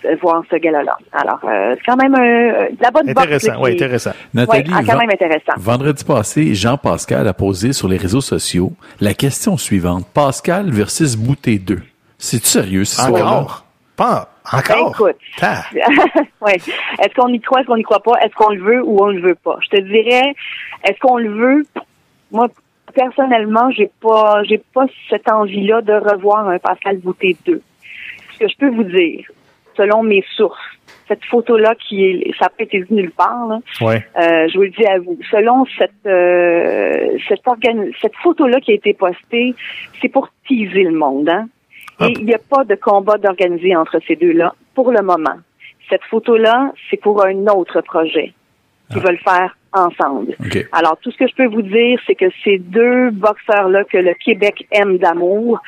euh, 0.05 0.17
voir 0.21 0.43
ce 0.51 0.57
gala-là. 0.57 0.97
Alors, 1.13 1.41
euh, 1.45 1.75
c'est 1.77 1.85
quand 1.87 1.97
même 1.97 2.15
euh, 2.15 2.69
de 2.71 2.83
la 2.83 2.91
bonne 2.91 3.07
boxe, 3.07 3.19
Intéressant, 3.19 3.53
là, 3.63 3.69
qui- 3.69 3.73
intéressant. 3.75 4.11
Nathalie, 4.35 4.71
Ouais, 4.71 4.77
ah, 4.81 4.83
quand 4.87 4.99
même 4.99 5.11
intéressant. 5.11 5.53
Vendredi 5.57 6.05
passé, 6.05 6.55
Jean 6.55 6.77
Pascal 6.77 7.27
a 7.29 7.33
posé 7.35 7.73
sur 7.73 7.89
les 7.89 7.97
réseaux 7.97 8.21
sociaux 8.21 8.73
la 9.01 9.15
question 9.15 9.57
suivante. 9.57 10.07
Pascal 10.13 10.71
versus 10.71 11.17
Boutet 11.17 11.59
2. 11.59 11.81
C'est-tu 12.19 12.47
sérieux, 12.47 12.85
ce 12.85 12.97
soir-là? 12.97 13.25
Encore? 13.27 13.65
Pas 13.97 14.29
encore? 14.53 14.91
Écoute. 14.91 15.17
ouais. 16.41 16.57
Est-ce 17.03 17.15
qu'on 17.15 17.29
y 17.29 17.41
croit, 17.41 17.61
est-ce 17.61 17.67
qu'on 17.69 17.77
y 17.77 17.83
croit 17.83 18.03
pas? 18.03 18.13
Est-ce 18.25 18.35
qu'on 18.35 18.51
le 18.53 18.61
veut 18.63 18.83
ou 18.85 19.03
on 19.03 19.09
le 19.09 19.21
veut 19.21 19.35
pas? 19.37 19.57
Je 19.63 19.69
te 19.77 19.81
dirais, 19.81 20.35
est-ce 20.85 20.99
qu'on 21.01 21.17
le 21.19 21.31
veut? 21.31 21.67
Moi, 22.33 22.49
personnellement, 22.95 23.71
j'ai 23.71 23.91
pas, 24.01 24.43
j'ai 24.45 24.59
pas 24.73 24.87
cette 25.11 25.29
envie-là 25.31 25.83
de 25.83 25.93
revoir 25.93 26.49
un 26.49 26.59
Pascal 26.59 26.99
Boutet 26.99 27.37
2. 27.47 27.61
Ce 28.35 28.39
que 28.39 28.49
je 28.49 28.57
peux 28.57 28.71
vous 28.71 28.85
dire, 28.85 29.27
selon 29.77 30.03
mes 30.03 30.25
sources, 30.37 30.59
cette 31.07 31.25
photo-là 31.27 31.75
qui 31.75 32.05
est, 32.05 32.31
ça 32.39 32.49
été 32.59 32.79
vu 32.79 32.87
nulle 32.91 33.11
part, 33.11 33.47
là, 33.49 33.59
Ouais. 33.83 34.03
euh, 34.19 34.49
je 34.49 34.57
vous 34.57 34.63
le 34.65 34.71
dis 34.71 34.87
à 34.87 34.99
vous. 34.99 35.19
Selon 35.31 35.67
cette 35.79 35.93
euh, 36.07 37.19
cette, 37.29 37.47
organ- 37.47 37.91
cette 38.01 38.17
photo-là 38.23 38.61
qui 38.61 38.73
a 38.73 38.75
été 38.75 38.95
postée, 38.95 39.55
c'est 40.01 40.09
pour 40.09 40.29
teaser 40.49 40.85
le 40.85 40.93
monde. 40.93 41.29
Hein? 41.29 41.47
Et 42.01 42.13
il 42.19 42.25
n'y 42.25 42.35
a 42.35 42.39
pas 42.39 42.65
de 42.65 42.75
combat 42.75 43.19
d'organiser 43.19 43.77
entre 43.77 44.01
ces 44.07 44.17
deux-là 44.17 44.55
pour 44.75 44.91
le 44.91 45.03
moment. 45.03 45.37
Cette 45.91 46.03
photo-là, 46.05 46.73
c'est 46.91 46.97
pour 47.01 47.25
un 47.25 47.47
autre 47.49 47.83
projet 47.83 48.33
qu'ils 48.91 49.03
veulent 49.03 49.19
faire 49.19 49.57
ensemble. 49.75 50.37
Alors, 50.73 50.97
tout 51.03 51.11
ce 51.11 51.19
que 51.19 51.27
je 51.27 51.35
peux 51.35 51.47
vous 51.47 51.63
dire, 51.63 51.99
c'est 52.07 52.15
que 52.15 52.27
ces 52.43 52.59
deux 52.59 53.11
boxeurs-là 53.11 53.85
que 53.85 53.99
le 53.99 54.15
Québec 54.15 54.67
aime 54.71 54.99
d'amour 54.99 55.61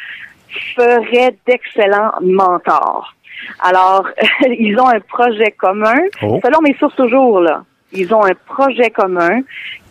feraient 0.77 1.37
d'excellents 1.47 2.13
mentors. 2.23 3.15
Alors, 3.61 4.09
ils 4.59 4.79
ont 4.79 4.89
un 4.89 5.01
projet 5.01 5.51
commun. 5.59 6.01
Oh. 6.23 6.41
Selon 6.45 6.61
mes 6.63 6.75
sources 6.75 6.97
toujours, 6.97 7.41
là, 7.41 7.65
ils 7.93 8.13
ont 8.15 8.25
un 8.25 8.35
projet 8.47 8.91
commun 8.91 9.41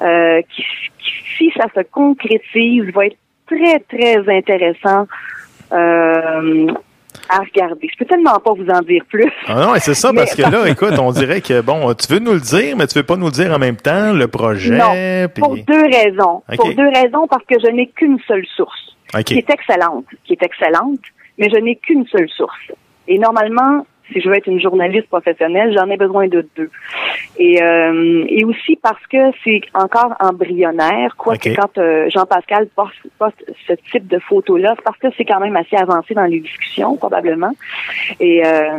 euh, 0.01 0.41
qui, 0.49 0.63
qui, 0.99 1.11
si 1.37 1.51
ça 1.57 1.65
se 1.75 1.81
concrétise, 1.81 2.85
va 2.93 3.07
être 3.07 3.17
très, 3.47 3.79
très 3.79 4.37
intéressant 4.37 5.07
euh, 5.71 6.67
à 7.29 7.39
regarder. 7.39 7.87
Je 7.91 7.97
peux 7.97 8.05
tellement 8.05 8.39
pas 8.39 8.53
vous 8.53 8.67
en 8.69 8.81
dire 8.81 9.03
plus. 9.09 9.31
Ah 9.47 9.55
non, 9.65 9.73
c'est 9.77 9.93
ça, 9.93 10.11
Mais- 10.13 10.19
parce 10.21 10.35
que 10.35 10.41
là, 10.41 10.67
écoute, 10.69 10.97
on 10.99 11.11
dirait 11.11 11.41
que, 11.41 11.61
bon, 11.61 11.93
tu 11.93 12.11
veux 12.11 12.19
nous 12.19 12.33
le 12.33 12.39
dire, 12.39 12.75
mais 12.77 12.87
tu 12.87 12.97
veux 12.97 13.05
pas 13.05 13.15
nous 13.17 13.25
le 13.27 13.31
dire 13.31 13.51
en 13.51 13.59
même 13.59 13.77
temps, 13.77 14.13
le 14.13 14.27
projet. 14.27 14.77
Non, 14.77 15.27
puis- 15.33 15.41
pour 15.41 15.55
deux 15.55 15.85
raisons. 15.85 16.43
Pour 16.55 16.73
deux 16.73 16.89
raisons, 16.89 17.27
parce 17.27 17.43
que 17.45 17.55
je 17.63 17.71
n'ai 17.71 17.87
qu'une 17.87 18.19
seule 18.27 18.45
source, 18.55 18.95
OK. 19.13 19.23
qui 19.23 19.37
est 19.39 19.49
excellente, 19.49 20.05
qui 20.23 20.33
est 20.33 20.43
excellente, 20.43 20.99
mais 21.37 21.49
je 21.49 21.57
n'ai 21.59 21.75
qu'une 21.75 22.05
seule 22.07 22.29
source. 22.29 22.71
Et 23.07 23.17
normalement, 23.19 23.85
si 24.11 24.21
je 24.21 24.29
veux 24.29 24.35
être 24.35 24.47
une 24.47 24.59
journaliste 24.59 25.07
professionnelle, 25.07 25.73
j'en 25.75 25.89
ai 25.89 25.97
besoin 25.97 26.27
de 26.27 26.47
deux. 26.55 26.69
Et, 27.37 27.61
euh, 27.61 28.25
et 28.27 28.45
aussi 28.45 28.77
parce 28.81 29.05
que 29.07 29.17
c'est 29.43 29.61
encore 29.73 30.15
embryonnaire, 30.19 31.15
quoique 31.17 31.49
OK. 31.49 31.55
quand 31.55 31.77
euh, 31.77 32.09
Jean-Pascal 32.09 32.67
poste, 32.75 32.93
poste 33.17 33.43
ce 33.67 33.73
type 33.91 34.07
de 34.07 34.19
photo-là, 34.19 34.73
c'est 34.77 34.83
parce 34.83 34.97
que 34.97 35.07
c'est 35.17 35.25
quand 35.25 35.39
même 35.39 35.55
assez 35.55 35.75
avancé 35.75 36.13
dans 36.13 36.25
les 36.25 36.39
discussions, 36.39 36.95
probablement. 36.97 37.51
Et 38.19 38.45
euh, 38.45 38.77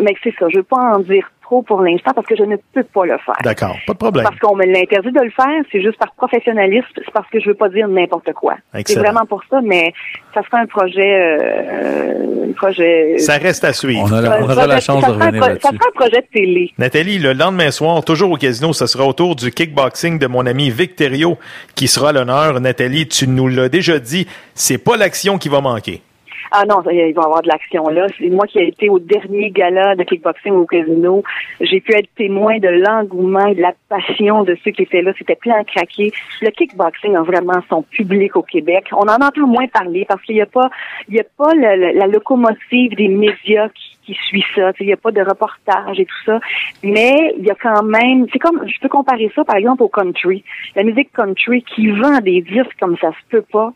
mais 0.00 0.14
c'est 0.22 0.34
ça, 0.38 0.46
je 0.48 0.58
veux 0.58 0.62
pas 0.62 0.96
en 0.96 1.00
dire 1.00 1.30
trop 1.48 1.62
pour 1.62 1.80
l'instant 1.80 2.12
parce 2.14 2.26
que 2.26 2.36
je 2.36 2.42
ne 2.42 2.56
peux 2.74 2.82
pas 2.84 3.06
le 3.06 3.16
faire. 3.24 3.34
D'accord, 3.42 3.76
pas 3.86 3.94
de 3.94 3.98
problème. 3.98 4.24
Parce 4.24 4.38
qu'on 4.38 4.54
me 4.54 4.66
l'interdit 4.66 5.12
de 5.12 5.20
le 5.20 5.30
faire, 5.30 5.62
c'est 5.72 5.80
juste 5.80 5.98
par 5.98 6.12
professionnalisme, 6.12 6.86
c'est 6.94 7.10
parce 7.12 7.28
que 7.30 7.40
je 7.40 7.48
veux 7.48 7.54
pas 7.54 7.70
dire 7.70 7.88
n'importe 7.88 8.32
quoi. 8.34 8.54
C'est 8.84 8.98
vraiment 8.98 9.24
pour 9.26 9.42
ça, 9.50 9.60
mais 9.62 9.92
ça 10.34 10.42
sera 10.42 10.58
un 10.58 10.66
projet, 10.66 11.38
euh, 11.38 12.48
un 12.50 12.52
projet. 12.52 13.18
Ça 13.18 13.38
reste 13.38 13.64
à 13.64 13.72
suivre. 13.72 14.02
On, 14.04 14.12
a 14.12 14.20
la- 14.20 14.40
on 14.40 14.44
aura 14.44 14.54
Ça 14.54 14.66
la 14.66 14.80
chance 14.80 15.02
ça 15.02 15.08
de 15.08 15.12
revenir 15.14 15.40
là-dessus. 15.40 15.60
Ça 15.62 15.70
sera 15.70 15.86
un 15.88 15.92
projet 15.98 16.20
de 16.22 16.26
télé. 16.32 16.72
Nathalie, 16.78 17.18
le 17.18 17.32
lendemain 17.32 17.70
soir, 17.70 18.04
toujours 18.04 18.30
au 18.32 18.36
casino, 18.36 18.72
ce 18.72 18.86
sera 18.86 19.04
au 19.06 19.12
tour 19.14 19.34
du 19.34 19.50
kickboxing 19.50 20.18
de 20.18 20.26
mon 20.26 20.44
ami 20.46 20.70
Victorio 20.70 21.38
qui 21.74 21.88
sera 21.88 22.10
à 22.10 22.12
l'honneur. 22.12 22.60
Nathalie, 22.60 23.08
tu 23.08 23.26
nous 23.26 23.48
l'as 23.48 23.68
déjà 23.68 23.98
dit, 23.98 24.26
c'est 24.54 24.78
pas 24.78 24.96
l'action 24.96 25.38
qui 25.38 25.48
va 25.48 25.60
manquer. 25.60 26.02
Ah 26.50 26.64
non, 26.66 26.80
il 26.90 27.14
va 27.14 27.22
y 27.22 27.24
avoir 27.24 27.42
de 27.42 27.48
l'action 27.48 27.88
là. 27.88 28.06
C'est 28.18 28.28
moi 28.30 28.46
qui 28.46 28.58
ai 28.58 28.68
été 28.68 28.88
au 28.88 28.98
dernier 28.98 29.50
gala 29.50 29.94
de 29.96 30.02
kickboxing 30.04 30.52
au 30.52 30.66
casino. 30.66 31.22
J'ai 31.60 31.80
pu 31.80 31.94
être 31.94 32.08
témoin 32.16 32.58
de 32.58 32.68
l'engouement 32.68 33.46
et 33.46 33.54
de 33.54 33.62
la 33.62 33.72
passion 33.88 34.44
de 34.44 34.56
ceux 34.64 34.70
qui 34.70 34.82
étaient 34.82 35.02
là. 35.02 35.12
C'était 35.18 35.34
plein 35.34 35.56
à 35.60 35.64
craquer. 35.64 36.12
Le 36.40 36.50
kickboxing 36.50 37.16
a 37.16 37.22
vraiment 37.22 37.60
son 37.68 37.82
public 37.82 38.34
au 38.36 38.42
Québec. 38.42 38.86
On 38.92 39.08
en 39.08 39.16
entend 39.16 39.46
moins 39.46 39.66
parler 39.68 40.04
parce 40.08 40.22
qu'il 40.22 40.36
n'y 40.36 40.42
a 40.42 40.46
pas, 40.46 40.70
il 41.08 41.14
y 41.16 41.20
a 41.20 41.24
pas 41.36 41.54
le- 41.54 41.98
la 41.98 42.06
locomotive 42.06 42.94
des 42.96 43.08
médias 43.08 43.68
qui, 43.68 43.87
qui 44.08 44.18
suit 44.28 44.44
ça. 44.54 44.72
Il 44.80 44.86
n'y 44.86 44.92
a 44.92 44.96
pas 44.96 45.10
de 45.10 45.20
reportage 45.20 46.00
et 46.00 46.06
tout 46.06 46.24
ça. 46.24 46.40
Mais 46.82 47.34
il 47.38 47.44
y 47.44 47.50
a 47.50 47.54
quand 47.54 47.82
même, 47.82 48.26
c'est 48.32 48.38
comme, 48.38 48.62
je 48.66 48.80
peux 48.80 48.88
comparer 48.88 49.30
ça 49.34 49.44
par 49.44 49.56
exemple 49.56 49.82
au 49.82 49.88
country. 49.88 50.42
La 50.74 50.82
musique 50.82 51.12
country 51.12 51.62
qui 51.62 51.88
vend 51.88 52.18
des 52.20 52.40
disques 52.40 52.78
comme 52.80 52.96
ça 52.96 53.10
se 53.10 53.28
peut 53.28 53.44
pas. 53.52 53.72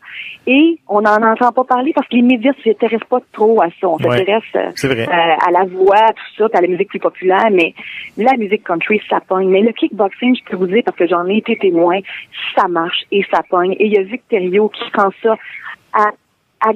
Et 0.47 0.79
on 0.89 1.03
n'en 1.03 1.23
entend 1.23 1.53
pas 1.53 1.65
parler 1.65 1.93
parce 1.95 2.09
que 2.09 2.17
les 2.17 2.23
médias 2.23 2.53
ne 2.57 2.63
s'intéressent 2.63 3.09
pas 3.09 3.21
trop 3.33 3.61
à 3.63 3.67
ça. 3.81 3.89
On 3.89 3.99
s'intéresse 3.99 4.43
euh, 4.57 4.71
euh, 4.85 5.47
à 5.47 5.51
la 5.51 5.65
voix, 5.65 6.09
tout 6.09 6.43
ça, 6.43 6.49
puis 6.49 6.59
à 6.59 6.63
la 6.63 6.69
musique 6.69 6.89
plus 6.89 6.99
populaire, 6.99 7.51
mais 7.51 7.75
la 8.17 8.37
musique 8.37 8.65
country, 8.65 9.01
ça 9.09 9.21
pogne. 9.21 9.49
Mais 9.49 9.61
le 9.61 9.73
kickboxing, 9.73 10.37
je 10.37 10.51
peux 10.51 10.57
vous 10.57 10.67
dire, 10.67 10.83
parce 10.85 10.97
que 10.97 11.07
j'en 11.07 11.27
ai 11.27 11.37
été 11.37 11.57
témoin, 11.57 12.01
ça 12.57 12.69
marche 12.69 13.03
et 13.11 13.25
ça 13.31 13.43
pogne. 13.49 13.73
Et 13.73 13.87
il 13.87 13.93
y 13.93 13.99
a 13.99 14.03
Victorio 14.03 14.69
qui 14.69 14.91
prend 14.91 15.11
ça 15.23 15.37
à, 15.93 16.11
à, 16.61 16.73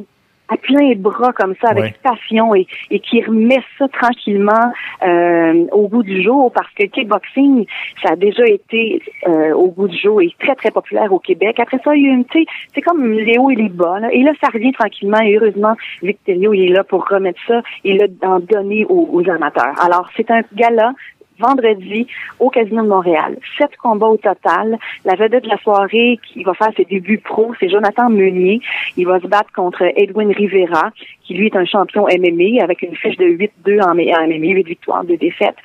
à 0.49 0.57
plein 0.57 0.94
bras 0.97 1.32
comme 1.32 1.55
ça, 1.61 1.70
avec 1.70 1.84
Ouais. 1.84 1.94
passion, 2.03 2.55
et, 2.55 2.66
et 2.90 3.01
qui 3.01 3.22
remet 3.22 3.62
ça 3.78 3.88
tranquillement 3.88 4.72
euh, 5.05 5.66
au 5.72 5.88
goût 5.88 6.03
du 6.03 6.22
jour, 6.22 6.53
parce 6.53 6.68
que 6.74 6.84
le 6.84 6.88
kickboxing, 6.88 7.66
ça 8.03 8.12
a 8.12 8.16
déjà 8.16 8.47
été 8.47 9.03
euh, 9.26 9.53
au 9.55 9.68
goût 9.68 9.88
du 9.88 9.99
jour 9.99 10.20
et 10.22 10.32
très, 10.38 10.55
très 10.55 10.70
populaire 10.70 11.12
au 11.12 11.18
Québec. 11.18 11.59
Après 11.59 11.78
ça, 11.84 11.94
il 11.97 12.05
y 12.05 12.09
a 12.09 12.12
une, 12.12 12.24
c'est 12.74 12.80
comme 12.80 13.11
les 13.12 13.38
hauts 13.38 13.51
et 13.51 13.57
les 13.57 13.68
bas. 13.68 13.99
Là. 14.01 14.09
Et 14.12 14.22
là, 14.22 14.32
ça 14.40 14.49
revient 14.53 14.72
tranquillement. 14.72 15.20
Et 15.20 15.36
heureusement, 15.36 15.74
Victorio, 16.03 16.53
il 16.55 16.70
est 16.70 16.74
là 16.74 16.84
pour 16.84 17.07
remettre 17.09 17.40
ça 17.47 17.62
et 17.84 17.97
là, 17.99 18.07
d'en 18.22 18.40
donner 18.40 18.84
aux, 18.88 19.09
aux 19.12 19.28
amateurs. 19.30 19.74
Alors, 19.82 20.09
c'est 20.16 20.30
un 20.30 20.42
gala 20.55 20.92
vendredi 21.39 22.07
au 22.39 22.51
Casino 22.51 22.82
de 22.82 22.89
Montréal. 22.89 23.39
Sept 23.59 23.76
combats 23.76 24.09
au 24.09 24.16
total. 24.16 24.78
La 25.05 25.14
vedette 25.14 25.45
de 25.45 25.49
la 25.49 25.59
soirée 25.59 26.18
qui 26.22 26.43
va 26.45 26.55
faire 26.55 26.70
ses 26.76 26.84
débuts 26.84 27.18
pro, 27.18 27.55
c'est 27.61 27.68
Jonathan 27.68 28.11
Meunier. 28.11 28.61
Il 28.97 29.07
va 29.07 29.20
se 29.20 29.26
battre 29.26 29.53
contre 29.53 29.82
Edwin 29.97 30.32
Rivera, 30.32 30.91
qui 31.22 31.34
lui 31.34 31.47
est 31.47 31.57
un 31.57 31.64
champion 31.64 32.07
MMA 32.07 32.62
avec 32.62 32.82
une 32.82 32.97
fiche 32.97 33.16
de 33.16 33.24
8-2 33.24 33.82
en, 33.82 33.95
MMA, 33.95 34.55
8 34.55 34.62
victoires, 34.66 35.05
2 35.05 35.16
défaites. 35.16 35.57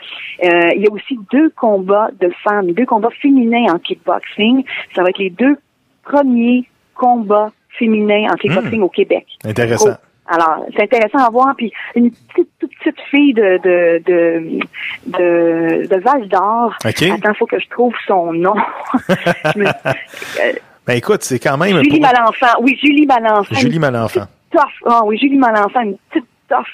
Euh, 0.43 0.69
il 0.75 0.83
y 0.83 0.87
a 0.87 0.91
aussi 0.91 1.17
deux 1.31 1.49
combats 1.51 2.09
de 2.19 2.31
femmes, 2.43 2.71
deux 2.71 2.85
combats 2.85 3.09
féminins 3.21 3.73
en 3.73 3.79
kickboxing. 3.79 4.63
Ça 4.95 5.03
va 5.03 5.09
être 5.09 5.19
les 5.19 5.29
deux 5.29 5.57
premiers 6.03 6.65
combats 6.95 7.51
féminins 7.77 8.27
en 8.31 8.35
kickboxing 8.35 8.81
au 8.81 8.89
Québec. 8.89 9.25
Intéressant. 9.43 9.97
Alors, 10.31 10.65
c'est 10.75 10.83
intéressant 10.83 11.19
à 11.25 11.29
voir. 11.29 11.53
Puis 11.57 11.71
une 11.95 12.11
petite, 12.11 12.49
toute 12.59 12.71
petite 12.79 12.99
fille 13.09 13.33
de 13.33 13.57
de 13.63 14.01
de 14.05 14.59
de, 15.07 15.87
de 15.87 16.01
Val 16.01 16.27
d'Or. 16.27 16.73
OK. 16.85 17.03
Attends, 17.03 17.33
faut 17.35 17.45
que 17.45 17.59
je 17.59 17.67
trouve 17.69 17.93
son 18.07 18.33
nom. 18.33 18.55
Me- 19.55 19.65
Ben 20.87 20.93
écoute, 20.97 21.21
c'est 21.23 21.37
quand 21.39 21.57
même... 21.57 21.77
Julie 21.77 21.99
pour- 21.99 22.11
Malenfant. 22.11 22.47
Oui, 22.61 22.77
Julie 22.81 23.05
Malenfant. 23.05 23.55
Julie 23.55 23.77
Malenfant. 23.79 24.25
Ah 24.85 25.01
oui, 25.05 25.17
Julie 25.17 25.37
Malenfant, 25.37 25.81
une 25.81 25.95
petite 26.09 26.27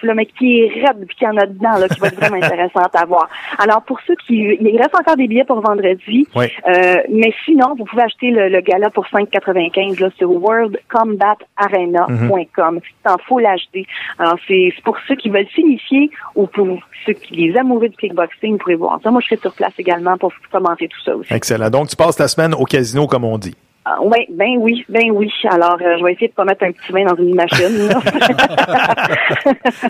là, 0.04 0.14
mais 0.14 0.26
qui 0.26 0.62
est 0.62 0.70
raide 0.70 1.06
puis 1.08 1.18
qui 1.18 1.28
en 1.28 1.38
a 1.38 1.46
dedans, 1.46 1.78
là, 1.78 1.88
qui 1.88 2.00
va 2.00 2.08
être 2.08 2.20
vraiment 2.20 2.38
intéressante 2.44 2.96
à 2.96 3.06
voir. 3.06 3.30
Alors, 3.58 3.82
pour 3.84 4.00
ceux 4.06 4.16
qui... 4.28 4.58
Il 4.60 4.78
reste 4.78 4.96
encore 4.96 5.16
des 5.16 5.28
billets 5.28 5.46
pour 5.46 5.62
vendredi. 5.62 6.28
Oui. 6.36 6.46
Euh, 6.68 6.98
mais 7.10 7.34
sinon, 7.46 7.76
vous 7.78 7.86
pouvez 7.86 8.04
acheter 8.04 8.32
le, 8.32 8.50
le 8.50 8.60
gala 8.62 8.90
pour 8.90 9.06
5,95 9.08 10.02
là, 10.02 10.10
sur 10.18 10.32
worldcombatarena.com. 10.32 12.80
C'est 12.84 13.10
en 13.10 13.18
full 13.20 13.44
HD. 13.44 13.86
Alors, 14.20 14.38
c'est 14.48 14.74
pour 14.84 14.98
ceux 15.08 15.16
qui 15.16 15.30
veulent 15.30 15.48
s'initier 15.54 16.10
ou 16.36 16.48
pour 16.48 16.80
ceux 17.06 17.14
qui 17.14 17.36
les 17.36 17.56
amoureux 17.58 17.90
du 17.90 17.98
kickboxing, 17.98 18.54
vous 18.54 18.58
pourrez 18.58 18.76
voir 18.76 19.00
ça. 19.04 19.12
Moi, 19.12 19.22
je 19.22 19.28
serai 19.28 19.38
sur 19.38 19.54
place 19.54 19.74
également 19.78 20.18
pour 20.18 20.34
commenter 20.52 20.88
tout 20.88 21.00
ça 21.04 21.16
aussi. 21.16 21.32
Excellent. 21.34 21.70
Donc, 21.70 21.90
tu 21.90 21.96
passes 21.96 22.16
ta 22.16 22.28
semaine 22.28 22.54
au 22.54 22.66
casino, 22.66 23.08
comme 23.08 23.24
on 23.24 23.38
dit. 23.38 23.56
Ah, 23.90 24.02
ouais, 24.02 24.28
ben 24.30 24.58
oui, 24.60 24.84
ben 24.90 25.12
oui. 25.14 25.32
Alors, 25.50 25.78
euh, 25.82 25.98
je 25.98 26.04
vais 26.04 26.12
essayer 26.12 26.28
de 26.28 26.34
pas 26.34 26.44
mettre 26.44 26.66
un 26.66 26.72
petit 26.74 26.92
vin 26.92 27.06
dans 27.06 27.16
une 27.16 27.36
machine. 27.36 27.90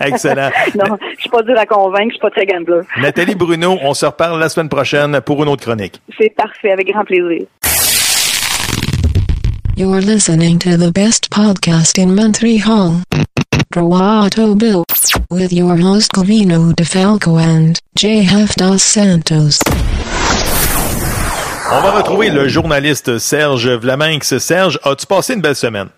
Excellent. 0.02 0.50
non, 0.76 0.96
je 1.16 1.20
suis 1.20 1.30
pas 1.30 1.42
dure 1.42 1.58
à 1.58 1.66
convaincre, 1.66 2.10
je 2.10 2.12
suis 2.12 2.20
pas 2.20 2.30
très 2.30 2.46
gambler. 2.46 2.82
Nathalie 3.00 3.34
Bruno, 3.34 3.76
on 3.82 3.94
se 3.94 4.06
reparle 4.06 4.38
la 4.38 4.48
semaine 4.48 4.68
prochaine 4.68 5.20
pour 5.22 5.42
une 5.42 5.48
autre 5.48 5.64
chronique. 5.64 6.00
C'est 6.16 6.32
parfait, 6.36 6.70
avec 6.70 6.86
grand 6.92 7.04
plaisir. 7.04 7.46
You're 9.76 10.00
listening 10.00 10.60
to 10.60 10.76
the 10.76 10.92
best 10.92 11.28
podcast 11.30 11.98
in 11.98 12.14
Montreal. 12.14 13.02
Droito 13.72 14.56
Bill. 14.56 14.84
With 15.30 15.52
your 15.52 15.76
host 15.76 16.12
Covino 16.12 16.72
DeFalco 16.72 17.40
and 17.40 17.80
Jeff 17.96 18.54
Dos 18.54 18.82
Santos. 18.82 19.58
On 21.70 21.80
va 21.80 21.90
retrouver 21.90 22.30
le 22.30 22.48
journaliste 22.48 23.18
Serge 23.18 23.68
Vlaminx. 23.68 24.38
Serge, 24.38 24.78
as-tu 24.84 25.06
passé 25.06 25.34
une 25.34 25.42
belle 25.42 25.54
semaine? 25.54 25.88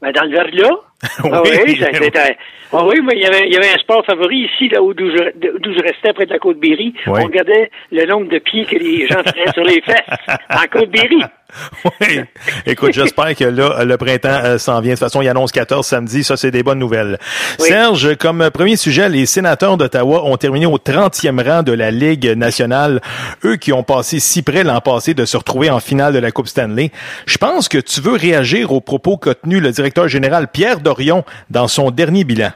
Ben, 0.00 0.12
dans 0.12 0.24
le 0.24 0.30
verglas? 0.30 0.76
Oui. 1.24 1.30
Ah 1.32 1.42
oui, 1.64 1.78
ça, 1.78 1.86
c'était- 1.94 2.36
ah 2.72 2.84
oui, 2.84 3.00
mais 3.02 3.14
il 3.16 3.22
y 3.22 3.26
avait, 3.26 3.46
il 3.46 3.52
y 3.52 3.56
avait 3.56 3.70
un 3.74 3.78
sport 3.78 4.04
favori 4.04 4.48
ici, 4.52 4.68
là 4.68 4.82
où 4.82 4.92
d'où 4.94 5.10
je, 5.10 5.30
d'où 5.58 5.72
je 5.72 5.82
restais, 5.82 6.12
près 6.12 6.26
de 6.26 6.32
la 6.32 6.38
Côte-Berry. 6.38 6.92
Oui. 7.06 7.20
On 7.20 7.24
regardait 7.24 7.70
le 7.90 8.04
nombre 8.06 8.28
de 8.28 8.38
pieds 8.38 8.64
que 8.66 8.76
les 8.76 9.08
gens 9.08 9.22
traînaient 9.24 9.50
sur 9.52 9.64
les 9.64 9.80
fesses 9.80 10.18
en 10.50 10.66
Côte-Berry. 10.70 11.22
Oui. 12.00 12.20
Écoute, 12.66 12.92
j'espère 12.92 13.34
que 13.34 13.44
là, 13.44 13.84
le 13.84 13.96
printemps 13.96 14.40
euh, 14.44 14.58
s'en 14.58 14.80
vient. 14.80 14.94
De 14.94 14.98
toute 14.98 15.04
façon, 15.06 15.22
il 15.22 15.28
annonce 15.28 15.52
14 15.52 15.86
samedi. 15.86 16.24
Ça, 16.24 16.36
c'est 16.36 16.50
des 16.50 16.62
bonnes 16.62 16.78
nouvelles. 16.78 17.18
Serge, 17.58 18.16
comme 18.16 18.50
premier 18.50 18.76
sujet, 18.76 19.08
les 19.08 19.26
sénateurs 19.26 19.76
d'Ottawa 19.76 20.24
ont 20.24 20.36
terminé 20.36 20.66
au 20.66 20.78
30e 20.78 21.42
rang 21.42 21.62
de 21.62 21.72
la 21.72 21.90
Ligue 21.90 22.26
nationale. 22.36 23.00
Eux 23.44 23.56
qui 23.56 23.72
ont 23.72 23.82
passé 23.82 24.20
si 24.20 24.42
près 24.42 24.64
l'an 24.64 24.80
passé 24.80 25.14
de 25.14 25.24
se 25.24 25.36
retrouver 25.36 25.70
en 25.70 25.80
finale 25.80 26.12
de 26.12 26.18
la 26.18 26.30
Coupe 26.30 26.48
Stanley. 26.48 26.90
Je 27.26 27.38
pense 27.38 27.68
que 27.68 27.78
tu 27.78 28.00
veux 28.00 28.14
réagir 28.14 28.72
aux 28.72 28.80
propos 28.80 29.16
qu'a 29.16 29.34
tenu 29.34 29.60
le 29.60 29.70
directeur 29.70 30.08
général 30.08 30.48
Pierre 30.48 30.80
Dorion 30.80 31.24
dans 31.50 31.68
son 31.68 31.90
dernier 31.90 32.24
bilan. 32.24 32.50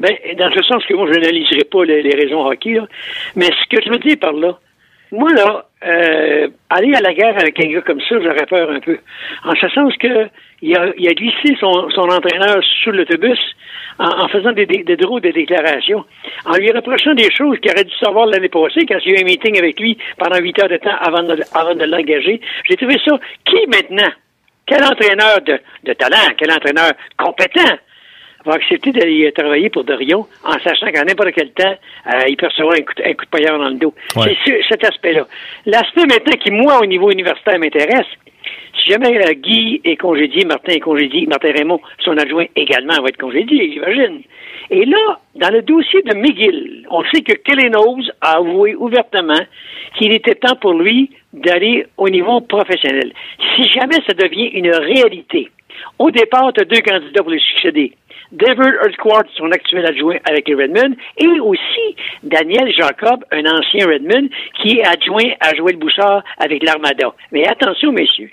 Ben, 0.00 0.10
dans 0.36 0.50
ce 0.52 0.62
sens 0.62 0.84
que 0.86 0.94
moi, 0.94 1.06
je 1.12 1.18
n'analyserai 1.18 1.64
pas 1.70 1.84
les, 1.84 2.02
les 2.02 2.14
raisons 2.14 2.44
hockey, 2.44 2.74
là. 2.74 2.86
mais 3.36 3.46
ce 3.46 3.76
que 3.76 3.82
je 3.84 3.90
veux 3.90 3.98
dire 3.98 4.16
par 4.20 4.32
là, 4.32 4.58
moi, 5.12 5.30
là, 5.34 5.66
euh, 5.86 6.48
aller 6.70 6.94
à 6.94 7.00
la 7.00 7.12
guerre 7.12 7.38
avec 7.38 7.62
un 7.62 7.68
gars 7.68 7.82
comme 7.82 8.00
ça, 8.00 8.16
j'aurais 8.18 8.46
peur 8.46 8.70
un 8.70 8.80
peu. 8.80 8.98
En 9.44 9.54
ce 9.54 9.68
sens 9.68 9.94
que 9.98 10.28
il 10.62 10.74
a, 10.76 10.82
a 10.84 11.14
glissé 11.14 11.54
son, 11.60 11.90
son 11.90 12.08
entraîneur 12.08 12.62
sous 12.82 12.92
l'autobus 12.92 13.38
en, 13.98 14.24
en 14.24 14.28
faisant 14.28 14.52
des, 14.52 14.64
des, 14.64 14.84
des 14.84 14.96
drôles 14.96 15.20
de 15.20 15.30
déclarations, 15.30 16.04
en 16.46 16.54
lui 16.54 16.70
reprochant 16.70 17.14
des 17.14 17.30
choses 17.30 17.58
qu'il 17.60 17.70
aurait 17.72 17.84
dû 17.84 17.94
savoir 18.00 18.26
l'année 18.26 18.48
passée 18.48 18.86
quand 18.88 18.94
a 18.94 19.04
eu 19.04 19.18
un 19.18 19.24
meeting 19.24 19.58
avec 19.58 19.78
lui 19.78 19.98
pendant 20.18 20.38
huit 20.38 20.58
heures 20.62 20.70
de 20.70 20.78
temps 20.78 20.96
avant 21.00 21.22
de, 21.22 21.84
l'engager. 21.84 22.40
J'ai 22.68 22.76
trouvé 22.76 22.96
ça. 23.04 23.18
Qui 23.44 23.66
maintenant? 23.66 24.12
Quel 24.64 24.82
entraîneur 24.82 25.40
de 25.42 25.92
talent? 25.92 26.32
Quel 26.38 26.52
entraîneur 26.52 26.92
compétent? 27.18 27.76
Va 28.44 28.54
accepter 28.54 28.92
d'aller 28.92 29.30
travailler 29.32 29.70
pour 29.70 29.84
Dorion 29.84 30.26
en 30.44 30.58
sachant 30.64 30.90
qu'à 30.90 31.04
n'importe 31.04 31.32
quel 31.34 31.50
temps, 31.52 31.74
euh, 32.06 32.20
il 32.28 32.36
peut 32.36 32.46
recevoir 32.46 32.74
un 32.74 32.82
coup, 32.82 32.92
un 33.04 33.14
coup 33.14 33.24
de 33.24 33.30
paillard 33.30 33.58
dans 33.58 33.68
le 33.68 33.76
dos. 33.76 33.94
Ouais. 34.16 34.36
C'est 34.44 34.60
cet 34.68 34.84
aspect-là. 34.84 35.26
L'aspect 35.66 36.06
maintenant 36.06 36.38
qui, 36.42 36.50
moi, 36.50 36.80
au 36.80 36.86
niveau 36.86 37.10
universitaire, 37.10 37.58
m'intéresse, 37.58 38.06
si 38.82 38.90
jamais 38.90 39.16
euh, 39.16 39.32
Guy 39.34 39.80
est 39.84 39.96
congédié, 39.96 40.44
Martin 40.44 40.72
est 40.72 40.80
congédié, 40.80 41.26
Martin 41.26 41.52
Raymond, 41.52 41.80
son 42.00 42.16
adjoint 42.16 42.46
également, 42.56 42.94
va 43.00 43.08
être 43.08 43.18
congédié, 43.18 43.70
j'imagine. 43.72 44.22
Et 44.70 44.84
là, 44.86 45.20
dans 45.36 45.50
le 45.50 45.62
dossier 45.62 46.02
de 46.02 46.14
McGill, 46.14 46.86
on 46.90 47.02
sait 47.12 47.22
que 47.22 47.34
Kelly 47.34 47.68
Knowles 47.68 48.12
a 48.20 48.38
avoué 48.38 48.74
ouvertement 48.74 49.40
qu'il 49.98 50.12
était 50.12 50.34
temps 50.34 50.56
pour 50.56 50.74
lui 50.74 51.10
d'aller 51.32 51.86
au 51.96 52.08
niveau 52.08 52.40
professionnel. 52.40 53.12
Si 53.54 53.64
jamais 53.68 53.98
ça 54.06 54.14
devient 54.14 54.50
une 54.54 54.70
réalité, 54.70 55.50
au 55.98 56.10
départ, 56.10 56.52
tu 56.52 56.62
as 56.62 56.64
deux 56.64 56.80
candidats 56.80 57.22
pour 57.22 57.32
le 57.32 57.38
succéder. 57.38 57.92
David 58.32 58.74
Urquhart, 58.84 59.24
son 59.36 59.50
actuel 59.50 59.86
adjoint 59.86 60.16
avec 60.24 60.48
les 60.48 60.54
Redmond, 60.54 60.96
et 61.18 61.40
aussi 61.40 61.96
Daniel 62.22 62.72
Jacob, 62.72 63.24
un 63.30 63.44
ancien 63.44 63.86
Redmond, 63.86 64.28
qui 64.60 64.78
est 64.78 64.86
adjoint 64.86 65.32
à 65.40 65.54
Joël 65.54 65.76
Bouchard 65.76 66.24
avec 66.38 66.62
l'Armada. 66.64 67.14
Mais 67.30 67.46
attention, 67.46 67.92
messieurs. 67.92 68.30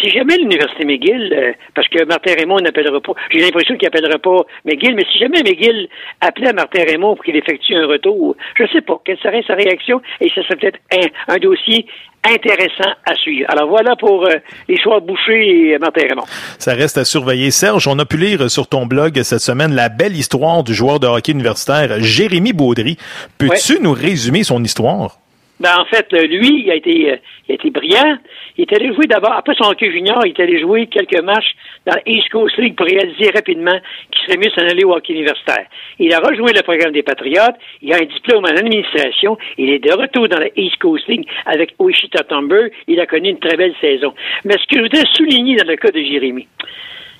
Si 0.00 0.10
jamais 0.10 0.36
l'Université 0.36 0.84
McGill, 0.84 1.32
euh, 1.32 1.52
parce 1.74 1.88
que 1.88 2.04
Martin 2.04 2.34
Raymond 2.36 2.60
n'appellera 2.60 3.00
pas, 3.00 3.12
j'ai 3.30 3.40
l'impression 3.40 3.76
qu'il 3.76 3.86
n'appellera 3.86 4.18
pas 4.18 4.44
McGill, 4.64 4.94
mais 4.94 5.04
si 5.12 5.18
jamais 5.18 5.42
McGill 5.42 5.88
appelait 6.20 6.52
Martin 6.52 6.84
Raymond 6.84 7.16
pour 7.16 7.24
qu'il 7.24 7.36
effectue 7.36 7.74
un 7.74 7.86
retour, 7.86 8.36
je 8.56 8.64
ne 8.64 8.68
sais 8.68 8.80
pas 8.80 9.00
quelle 9.04 9.18
serait 9.18 9.42
sa 9.46 9.54
réaction, 9.54 10.00
et 10.20 10.28
ça 10.30 10.42
serait 10.42 10.56
peut-être 10.56 10.78
un, 10.92 11.34
un 11.34 11.38
dossier 11.38 11.86
intéressant 12.24 12.90
à 13.04 13.14
suivre. 13.16 13.46
Alors 13.50 13.68
voilà 13.68 13.96
pour 13.96 14.26
euh, 14.26 14.34
l'histoire 14.68 15.00
Boucher 15.00 15.72
et 15.72 15.78
Martin 15.78 16.02
Raymond. 16.08 16.24
Ça 16.58 16.74
reste 16.74 16.98
à 16.98 17.04
surveiller. 17.04 17.50
Serge, 17.50 17.88
on 17.88 17.98
a 17.98 18.04
pu 18.04 18.16
lire 18.16 18.50
sur 18.50 18.68
ton 18.68 18.86
blog 18.86 19.20
cette 19.22 19.40
semaine 19.40 19.74
la 19.74 19.88
belle 19.88 20.16
histoire 20.16 20.62
du 20.62 20.74
joueur 20.74 21.00
de 21.00 21.06
hockey 21.06 21.32
universitaire 21.32 22.00
Jérémy 22.00 22.52
Baudry. 22.52 22.96
Peux-tu 23.38 23.80
nous 23.80 23.92
résumer 23.92 24.44
son 24.44 24.62
histoire? 24.62 25.18
Ben, 25.62 25.78
en 25.78 25.84
fait, 25.84 26.10
lui, 26.12 26.64
il 26.64 26.70
a 26.72 26.74
été, 26.74 27.12
euh, 27.12 27.16
il 27.46 27.52
a 27.52 27.54
été 27.54 27.70
brillant. 27.70 28.18
Il 28.58 28.62
est 28.62 28.72
allé 28.72 28.92
jouer 28.92 29.06
d'abord, 29.06 29.30
après 29.30 29.54
son 29.54 29.70
hockey 29.70 29.92
junior, 29.92 30.20
il 30.26 30.30
est 30.30 30.42
allé 30.42 30.60
jouer 30.60 30.88
quelques 30.88 31.22
matchs 31.22 31.54
dans 31.86 31.94
la 31.94 32.02
East 32.04 32.30
Coast 32.30 32.56
League 32.58 32.74
pour 32.74 32.84
réaliser 32.84 33.30
rapidement 33.30 33.78
qu'il 34.10 34.26
serait 34.26 34.38
mieux 34.38 34.50
s'en 34.50 34.68
aller 34.68 34.82
au 34.82 34.92
hockey 34.92 35.12
universitaire. 35.12 35.66
Il 36.00 36.12
a 36.12 36.18
rejoint 36.18 36.50
le 36.52 36.62
programme 36.62 36.90
des 36.90 37.04
Patriotes. 37.04 37.54
Il 37.80 37.92
a 37.92 37.98
un 37.98 38.06
diplôme 38.06 38.44
en 38.44 38.56
administration. 38.56 39.38
Il 39.56 39.70
est 39.70 39.78
de 39.78 39.92
retour 39.92 40.28
dans 40.28 40.40
la 40.40 40.48
East 40.56 40.78
Coast 40.78 41.06
League 41.06 41.28
avec 41.46 41.76
Wichita 41.78 42.24
Timber. 42.24 42.72
Il 42.88 42.98
a 42.98 43.06
connu 43.06 43.30
une 43.30 43.38
très 43.38 43.56
belle 43.56 43.74
saison. 43.80 44.14
Mais 44.44 44.54
ce 44.54 44.66
que 44.66 44.78
je 44.78 44.82
voudrais 44.82 45.06
souligner 45.14 45.54
dans 45.54 45.68
le 45.68 45.76
cas 45.76 45.92
de 45.92 46.00
Jérémy, 46.00 46.48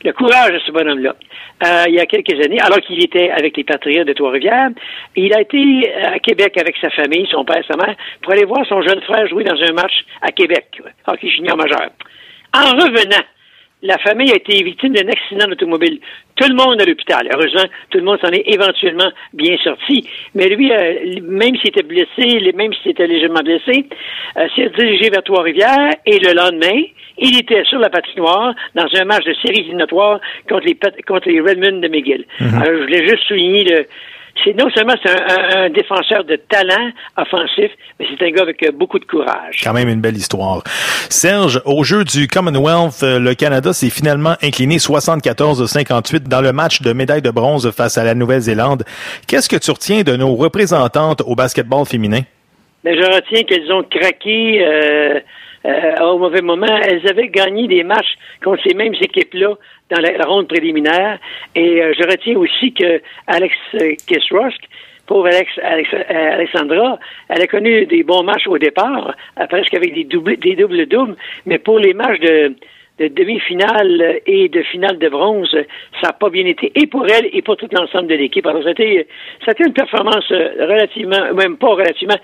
le 0.04 0.12
courage 0.12 0.52
de 0.52 0.58
ce 0.60 0.72
bonhomme-là. 0.72 1.14
Euh, 1.64 1.84
il 1.88 1.94
y 1.94 2.00
a 2.00 2.06
quelques 2.06 2.34
années, 2.44 2.60
alors 2.60 2.80
qu'il 2.80 3.02
était 3.02 3.30
avec 3.30 3.56
les 3.56 3.64
Patriotes 3.64 4.06
de 4.06 4.12
Trois-Rivières, 4.12 4.70
il 5.16 5.32
a 5.34 5.40
été 5.40 5.92
à 6.02 6.18
Québec 6.18 6.56
avec 6.58 6.76
sa 6.80 6.90
famille, 6.90 7.26
son 7.30 7.44
père, 7.44 7.62
sa 7.66 7.76
mère, 7.76 7.96
pour 8.22 8.32
aller 8.32 8.44
voir 8.44 8.66
son 8.66 8.82
jeune 8.82 9.00
frère 9.02 9.26
jouer 9.28 9.44
dans 9.44 9.60
un 9.60 9.72
match 9.72 9.92
à 10.20 10.30
Québec, 10.32 10.80
hockey 11.06 11.28
junior 11.28 11.56
majeur. 11.56 11.90
En 12.54 12.70
revenant, 12.76 13.24
la 13.82 13.98
famille 13.98 14.30
a 14.30 14.36
été 14.36 14.62
victime 14.62 14.94
d'un 14.94 15.08
accident 15.08 15.48
d'automobile. 15.48 15.98
Tout 16.36 16.48
le 16.48 16.54
monde 16.54 16.80
à 16.80 16.84
l'hôpital. 16.84 17.28
Heureusement, 17.34 17.64
tout 17.90 17.98
le 17.98 18.04
monde 18.04 18.18
s'en 18.20 18.30
est 18.30 18.44
éventuellement 18.46 19.10
bien 19.32 19.56
sorti. 19.62 20.08
Mais 20.34 20.48
lui, 20.48 20.72
euh, 20.72 21.20
même 21.22 21.56
s'il 21.56 21.68
était 21.68 21.82
blessé, 21.82 22.52
même 22.54 22.72
s'il 22.74 22.92
était 22.92 23.06
légèrement 23.06 23.42
blessé, 23.42 23.86
euh, 24.36 24.48
s'est 24.54 24.70
dirigé 24.78 25.10
vers 25.10 25.22
Trois-Rivières 25.24 25.90
et 26.06 26.18
le 26.20 26.32
lendemain, 26.32 26.82
il 27.18 27.38
était 27.38 27.64
sur 27.64 27.78
la 27.78 27.90
patinoire 27.90 28.54
dans 28.74 28.86
un 28.94 29.04
match 29.04 29.24
de 29.24 29.34
série 29.44 29.60
éliminatoire 29.60 30.20
contre 30.48 30.64
les, 30.64 30.78
contre 31.06 31.28
les 31.28 31.40
Redmond 31.40 31.80
de 31.80 31.88
McGill. 31.88 32.24
Mhm. 32.40 32.54
Alors, 32.54 32.74
je 32.78 32.82
voulais 32.82 33.06
juste 33.06 33.24
souligner 33.26 33.64
le, 33.64 33.86
c'est 34.44 34.56
non 34.56 34.68
seulement 34.74 34.94
c'est 35.02 35.10
un, 35.10 35.16
un- 35.60 35.64
un 35.66 35.70
défenseur 35.70 36.24
de 36.24 36.36
talent 36.36 36.90
offensif, 37.16 37.70
mais 37.98 38.06
c'est 38.10 38.24
un 38.26 38.30
gars 38.30 38.42
avec 38.42 38.62
euh, 38.62 38.70
beaucoup 38.72 38.98
de 38.98 39.04
courage. 39.04 39.60
Quand 39.62 39.72
même 39.72 39.88
une 39.88 40.00
belle 40.00 40.16
histoire. 40.16 40.62
Serge, 41.08 41.60
au 41.64 41.84
jeu 41.84 42.04
du 42.04 42.28
Commonwealth, 42.28 43.02
euh, 43.02 43.18
le 43.18 43.34
Canada 43.34 43.72
s'est 43.72 43.90
finalement 43.90 44.34
incliné 44.42 44.76
74-58 44.78 46.28
dans 46.28 46.40
le 46.40 46.52
match 46.52 46.82
de 46.82 46.92
médaille 46.92 47.22
de 47.22 47.30
bronze 47.30 47.70
face 47.70 47.98
à 47.98 48.04
la 48.04 48.14
Nouvelle-Zélande. 48.14 48.84
Qu'est-ce 49.26 49.48
que 49.48 49.56
tu 49.56 49.70
retiens 49.70 50.02
de 50.02 50.16
nos 50.16 50.34
représentantes 50.34 51.22
au 51.26 51.34
basketball 51.34 51.84
féminin? 51.86 52.20
Mais 52.84 52.96
je 53.00 53.06
retiens 53.06 53.42
qu'elles 53.44 53.70
ont 53.72 53.84
craqué 53.84 54.64
euh, 54.66 55.20
euh, 55.66 56.00
au 56.00 56.18
mauvais 56.18 56.42
moment. 56.42 56.78
Elles 56.84 57.08
avaient 57.08 57.28
gagné 57.28 57.68
des 57.68 57.84
matchs 57.84 58.14
contre 58.42 58.62
ces 58.66 58.74
mêmes 58.74 58.94
équipes-là 58.94 59.54
dans 59.90 60.00
la, 60.00 60.24
ronde 60.26 60.48
préliminaire. 60.48 61.18
Et 61.54 61.82
euh, 61.82 61.92
je 61.98 62.02
retiens 62.04 62.36
aussi 62.36 62.72
que 62.72 63.00
Alex 63.26 63.54
euh, 63.74 63.94
Kisrusk, 64.06 64.62
pauvre 65.06 65.26
Alex, 65.26 65.50
euh, 65.58 66.32
Alexandra, 66.34 66.98
elle 67.28 67.42
a 67.42 67.46
connu 67.46 67.86
des 67.86 68.02
bons 68.02 68.22
matchs 68.22 68.46
au 68.46 68.58
départ, 68.58 69.14
euh, 69.40 69.46
presque 69.46 69.74
avec 69.74 69.94
des 69.94 70.04
doubles 70.04 70.36
des 70.36 70.56
doubles 70.56 70.86
doubles, 70.86 71.16
mais 71.46 71.58
pour 71.58 71.78
les 71.78 71.94
matchs 71.94 72.20
de 72.20 72.54
de 72.98 73.08
demi-finale 73.08 74.20
et 74.26 74.50
de 74.50 74.62
finale 74.62 74.98
de 74.98 75.08
bronze, 75.08 75.50
ça 76.00 76.08
n'a 76.08 76.12
pas 76.12 76.28
bien 76.28 76.44
été, 76.44 76.70
et 76.74 76.86
pour 76.86 77.06
elle 77.06 77.26
et 77.32 77.40
pour 77.40 77.56
tout 77.56 77.66
l'ensemble 77.72 78.06
de 78.06 78.14
l'équipe. 78.14 78.46
Alors, 78.46 78.62
c'était, 78.62 79.06
c'était 79.44 79.64
une 79.64 79.72
performance 79.72 80.28
relativement, 80.28 81.32
même 81.32 81.56
pas 81.56 81.68
relativement, 81.68 82.18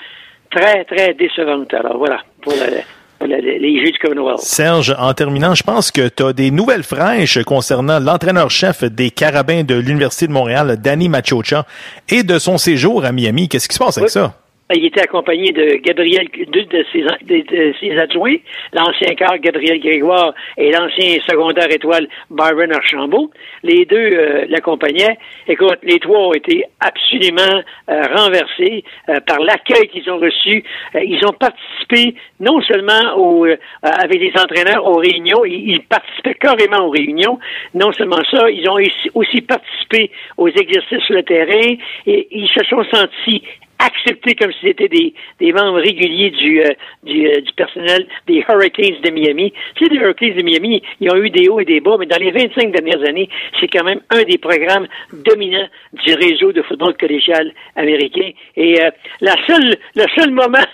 très, 0.51 0.85
très 0.85 1.15
décevante. 1.15 1.73
Alors, 1.73 1.97
voilà, 1.97 2.23
pour 2.43 2.53
la- 2.53 2.83
les 3.27 3.85
Jeux 3.85 3.93
du 3.93 3.99
Commonwealth. 3.99 4.41
Serge, 4.41 4.95
en 4.99 5.13
terminant, 5.15 5.55
je 5.55 5.63
pense 5.63 5.91
que 5.91 6.09
tu 6.09 6.23
as 6.23 6.33
des 6.33 6.51
nouvelles 6.51 6.83
fraîches 6.83 7.43
concernant 7.45 7.99
l'entraîneur-chef 7.99 8.85
des 8.85 9.11
Carabins 9.11 9.65
de 9.65 9.75
l'Université 9.75 10.27
de 10.27 10.33
Montréal, 10.33 10.79
Danny 10.81 11.09
Machocha, 11.09 11.67
et 12.09 12.23
de 12.23 12.39
son 12.39 12.59
séjour 12.59 13.05
à 13.05 13.13
Miami. 13.13 13.49
Qu'est-ce 13.49 13.69
qui 13.69 13.75
se 13.75 13.81
passe 13.81 13.99
avec 13.99 14.11
ça? 14.11 14.35
Il 14.75 14.85
était 14.85 15.01
accompagné 15.01 15.51
de 15.53 15.77
Gabriel, 15.77 16.29
deux 16.53 16.65
de 16.65 16.85
ses, 16.93 17.01
de, 17.01 17.75
ses 17.81 17.99
adjoints, 17.99 18.37
l'ancien 18.75 19.15
quart 19.15 19.39
Gabriel 19.39 19.81
Grégoire 19.81 20.35
et 20.59 20.71
l'ancien 20.71 21.19
secondaire 21.27 21.71
étoile 21.71 22.07
Byron 22.29 22.73
Archambault. 22.73 23.31
Les 23.63 23.87
deux 23.87 23.97
euh, 23.97 24.45
l'accompagnaient. 24.49 25.17
Écoute, 25.47 25.79
les 25.83 25.99
trois 25.99 26.29
ont 26.29 26.35
été 26.35 26.65
absolument 26.81 27.63
euh, 27.89 28.03
renversés 28.15 28.85
euh, 29.09 29.21
par 29.27 29.39
l'accueil 29.41 29.89
qu'ils 29.89 30.11
ont 30.11 30.19
reçu. 30.19 30.63
Euh, 30.95 31.01
ils 31.03 31.25
ont 31.25 31.33
participé 31.33 32.15
non 32.41 32.61
seulement 32.61 33.17
au, 33.17 33.47
euh, 33.47 33.57
avec 33.83 34.21
les 34.21 34.33
entraîneurs 34.39 34.87
aux 34.87 34.99
réunions, 34.99 35.47
ils, 35.47 35.71
ils 35.71 35.83
participaient 35.83 36.35
carrément 36.35 36.87
aux 36.87 36.91
réunions. 36.91 37.39
Non 37.73 37.91
seulement 37.93 38.23
ça, 38.31 38.51
ils 38.51 38.69
ont 38.69 38.79
aussi 39.15 39.41
participé 39.41 40.11
aux 40.37 40.49
exercices 40.49 41.03
sur 41.07 41.15
le 41.15 41.23
terrain 41.23 41.75
et 42.07 42.29
ils 42.31 42.49
se 42.49 42.65
sont 42.67 42.85
sentis 42.93 43.43
acceptés 43.79 44.35
comme 44.35 44.53
si 44.53 44.59
c'était 44.63 44.89
des, 44.89 45.15
des 45.41 45.53
membres 45.53 45.81
réguliers 45.81 46.31
du, 46.31 46.61
euh, 46.61 46.71
du, 47.05 47.27
euh, 47.27 47.41
du 47.41 47.53
personnel 47.53 48.07
des 48.27 48.45
Hurricanes 48.49 49.01
de 49.03 49.11
Miami. 49.11 49.53
Tu 49.77 49.85
sais, 49.85 49.93
les 49.93 50.01
Hurricanes 50.01 50.37
de 50.37 50.43
Miami, 50.43 50.83
ils 51.01 51.11
ont 51.11 51.17
eu 51.17 51.31
des 51.31 51.49
hauts 51.49 51.61
et 51.61 51.65
des 51.65 51.81
bas, 51.81 51.97
mais 51.99 52.07
dans 52.07 52.19
les 52.19 52.31
25 52.31 52.73
dernières 52.73 53.09
années, 53.09 53.29
c'est 53.61 53.69
quand 53.69 53.85
même 53.85 54.01
un 54.11 54.23
des 54.23 54.39
programmes 54.39 54.87
dominants 55.13 55.69
du 56.05 56.15
réseau 56.15 56.53
de 56.53 56.63
football 56.63 56.97
collégial 56.97 57.53
américain. 57.77 58.31
Et 58.57 58.83
euh, 58.83 58.91
la 59.21 59.35
seule, 59.47 59.77
le 59.95 60.05
seul 60.17 60.31
moment 60.31 60.65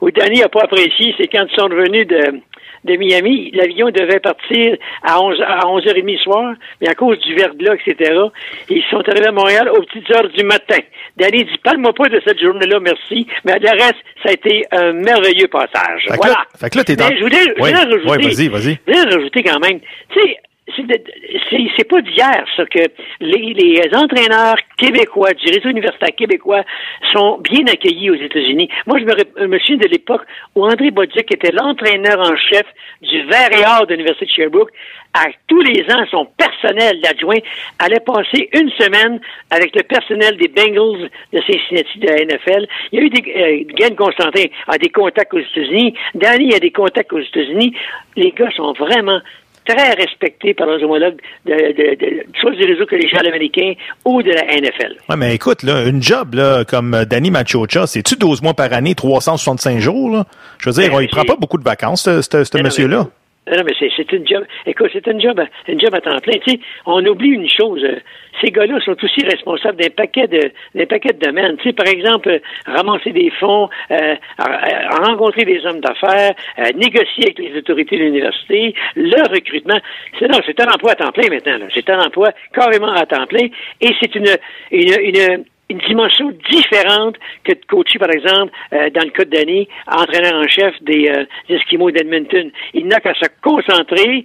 où 0.00 0.10
Danny 0.10 0.40
n'a 0.40 0.48
pas 0.48 0.62
apprécié, 0.62 1.14
c'est 1.18 1.28
quand 1.28 1.46
ils 1.50 1.56
sont 1.56 1.68
revenus 1.68 2.06
de 2.06 2.40
de 2.84 2.96
Miami, 2.96 3.50
l'avion 3.54 3.90
devait 3.90 4.20
partir 4.20 4.76
à 5.02 5.22
11, 5.22 5.40
à 5.46 5.60
11h30 5.66 6.02
le 6.12 6.18
soir, 6.18 6.54
mais 6.80 6.88
à 6.88 6.94
cause 6.94 7.18
du 7.20 7.34
verglas, 7.34 7.74
etc., 7.74 8.12
ils 8.68 8.82
sont 8.90 9.02
arrivés 9.08 9.28
à 9.28 9.32
Montréal 9.32 9.68
aux 9.70 9.82
petites 9.82 10.10
heures 10.10 10.28
du 10.28 10.44
matin. 10.44 10.78
Danny 11.16 11.44
dit, 11.44 11.58
parle-moi 11.62 11.92
pas 11.92 12.08
de 12.08 12.20
cette 12.26 12.40
journée-là, 12.40 12.80
merci, 12.80 13.26
mais 13.44 13.58
le 13.58 13.70
reste, 13.70 14.02
ça 14.24 14.30
a 14.30 14.32
été 14.32 14.64
un 14.72 14.92
merveilleux 14.92 15.48
passage. 15.48 16.02
Fait 16.08 16.12
que 16.12 16.16
voilà. 16.16 16.32
là- 16.34 16.46
fait 16.58 16.70
que 16.70 16.78
là, 16.78 16.84
t'es 16.84 16.96
dans- 16.96 17.08
Mais 17.08 17.16
je 17.18 17.22
voulais, 17.22 17.36
je 17.36 17.50
Oui, 17.50 17.70
voulais 17.70 17.72
rajouter, 17.72 18.26
oui, 18.26 18.26
vas-y, 18.34 18.48
vas-y. 18.48 18.78
je 18.86 18.92
voulais 18.92 19.14
rajouter 19.16 19.42
quand 19.42 19.60
même, 19.60 19.80
tu 20.10 20.20
sais, 20.20 20.36
c'est 20.76 21.88
pas 21.88 22.00
d'hier, 22.02 22.44
ça, 22.56 22.64
que 22.66 22.80
les, 23.20 23.90
entraîneurs 23.94 24.56
québécois, 24.76 25.32
du 25.32 25.46
réseau 25.52 25.68
universitaire 25.70 26.14
québécois, 26.16 26.62
sont 27.12 27.38
bien 27.38 27.66
accueillis 27.66 28.10
aux 28.10 28.14
États-Unis. 28.14 28.68
Moi, 28.86 28.98
je 28.98 29.04
me, 29.04 29.58
souviens 29.58 29.76
de 29.76 29.88
l'époque 29.88 30.22
où 30.54 30.64
André 30.64 30.90
Bodzik 30.90 31.32
était 31.32 31.52
l'entraîneur 31.52 32.18
en 32.20 32.36
chef 32.36 32.64
du 33.02 33.22
Vert 33.24 33.50
et 33.52 33.64
Or 33.64 33.86
de 33.86 33.94
l'Université 33.94 34.26
de 34.26 34.30
Sherbrooke. 34.30 34.70
À 35.14 35.26
tous 35.46 35.60
les 35.60 35.82
ans, 35.92 36.04
son 36.10 36.24
personnel 36.38 36.98
d'adjoint 37.02 37.38
allait 37.78 38.00
passer 38.00 38.48
une 38.54 38.70
semaine 38.70 39.20
avec 39.50 39.76
le 39.76 39.82
personnel 39.82 40.38
des 40.38 40.48
Bengals 40.48 41.10
de 41.32 41.40
Cincinnati 41.42 41.98
de 41.98 42.06
la 42.06 42.24
NFL. 42.24 42.66
Il 42.92 42.98
y 42.98 43.02
a 43.02 43.04
eu 43.04 43.10
des, 43.10 43.84
euh, 43.84 43.94
Constantin 43.94 44.44
a 44.68 44.78
des 44.78 44.88
contacts 44.88 45.34
aux 45.34 45.38
États-Unis. 45.38 45.94
Danny 46.14 46.54
a 46.54 46.58
des 46.60 46.70
contacts 46.70 47.12
aux 47.12 47.20
États-Unis. 47.20 47.74
Les 48.16 48.30
gars 48.30 48.50
sont 48.56 48.72
vraiment 48.72 49.20
très 49.66 49.92
respectés 49.94 50.54
par 50.54 50.66
leurs 50.66 50.82
homologues 50.82 51.20
de, 51.46 51.52
de, 51.52 51.94
de, 51.94 52.26
soit 52.40 52.50
du 52.52 52.64
réseau 52.64 52.86
collégial 52.86 53.26
américain 53.26 53.72
ou 54.04 54.22
de 54.22 54.30
la 54.30 54.44
NFL. 54.44 54.96
Ouais, 55.08 55.16
mais 55.16 55.34
écoute, 55.34 55.62
là, 55.62 55.84
une 55.84 56.02
job 56.02 56.34
là, 56.34 56.64
comme 56.64 56.94
euh, 56.94 57.04
Danny 57.04 57.30
Machocha, 57.30 57.86
c'est-tu 57.86 58.16
12 58.16 58.42
mois 58.42 58.54
par 58.54 58.72
année, 58.72 58.94
365 58.94 59.78
jours? 59.78 60.10
Là? 60.10 60.24
Je 60.58 60.70
veux 60.70 60.82
dire, 60.82 60.92
Ben, 60.92 61.02
il 61.02 61.08
prend 61.08 61.24
pas 61.24 61.36
beaucoup 61.36 61.58
de 61.58 61.64
vacances, 61.64 62.02
ce, 62.02 62.62
monsieur-là. 62.62 63.06
Non, 63.50 63.62
mais 63.64 63.72
c'est, 63.96 64.12
une 64.12 64.26
job. 64.26 64.44
Écoute, 64.66 64.90
c'est 64.92 65.04
une 65.08 65.20
job, 65.20 65.40
une 65.66 65.80
job 65.80 65.92
à 65.94 66.00
temps 66.00 66.16
plein. 66.20 66.38
Tu 66.46 66.60
on 66.86 67.04
oublie 67.04 67.30
une 67.30 67.48
chose. 67.48 67.82
euh, 67.82 67.98
Ces 68.40 68.52
gars-là 68.52 68.78
sont 68.84 68.96
aussi 69.02 69.24
responsables 69.24 69.82
d'un 69.82 69.90
paquet 69.90 70.28
de, 70.28 70.52
d'un 70.76 70.86
paquet 70.86 71.12
de 71.12 71.18
domaines. 71.18 71.56
Tu 71.56 71.72
par 71.72 71.88
exemple, 71.88 72.28
euh, 72.28 72.38
ramasser 72.66 73.10
des 73.10 73.30
fonds, 73.30 73.68
euh, 73.90 74.14
à 74.38 74.96
rencontrer 75.08 75.44
des 75.44 75.66
hommes 75.66 75.80
d'affaires, 75.80 76.34
euh, 76.60 76.70
négocier 76.76 77.24
avec 77.24 77.38
les 77.40 77.56
autorités 77.58 77.96
de 77.96 78.02
l'université, 78.04 78.74
le 78.94 79.28
recrutement. 79.28 79.78
C'est, 80.20 80.28
non, 80.28 80.38
c'est 80.46 80.60
un 80.60 80.68
emploi 80.72 80.92
à 80.92 80.94
temps 80.94 81.10
plein 81.10 81.28
maintenant. 81.28 81.66
C'est 81.74 81.90
un 81.90 81.98
emploi 81.98 82.30
carrément 82.54 82.92
à 82.92 83.06
temps 83.06 83.26
plein. 83.26 83.48
Et 83.80 83.90
c'est 84.00 84.14
une, 84.14 84.36
une, 84.70 85.00
une, 85.00 85.44
une 85.72 85.78
dimension 85.78 86.30
différente 86.50 87.16
que 87.44 87.52
de 87.52 87.60
coacher, 87.68 87.98
par 87.98 88.10
exemple, 88.10 88.52
euh, 88.72 88.90
dans 88.90 89.04
le 89.04 89.10
cas 89.10 89.24
de 89.24 89.30
Danny, 89.30 89.68
entraîneur 89.86 90.34
en 90.34 90.48
chef 90.48 90.74
des 90.82 91.08
euh, 91.08 91.24
Esquimaux 91.48 91.90
d'Edmonton. 91.90 92.50
Il 92.74 92.86
n'a 92.86 93.00
qu'à 93.00 93.14
se 93.14 93.26
concentrer 93.42 94.24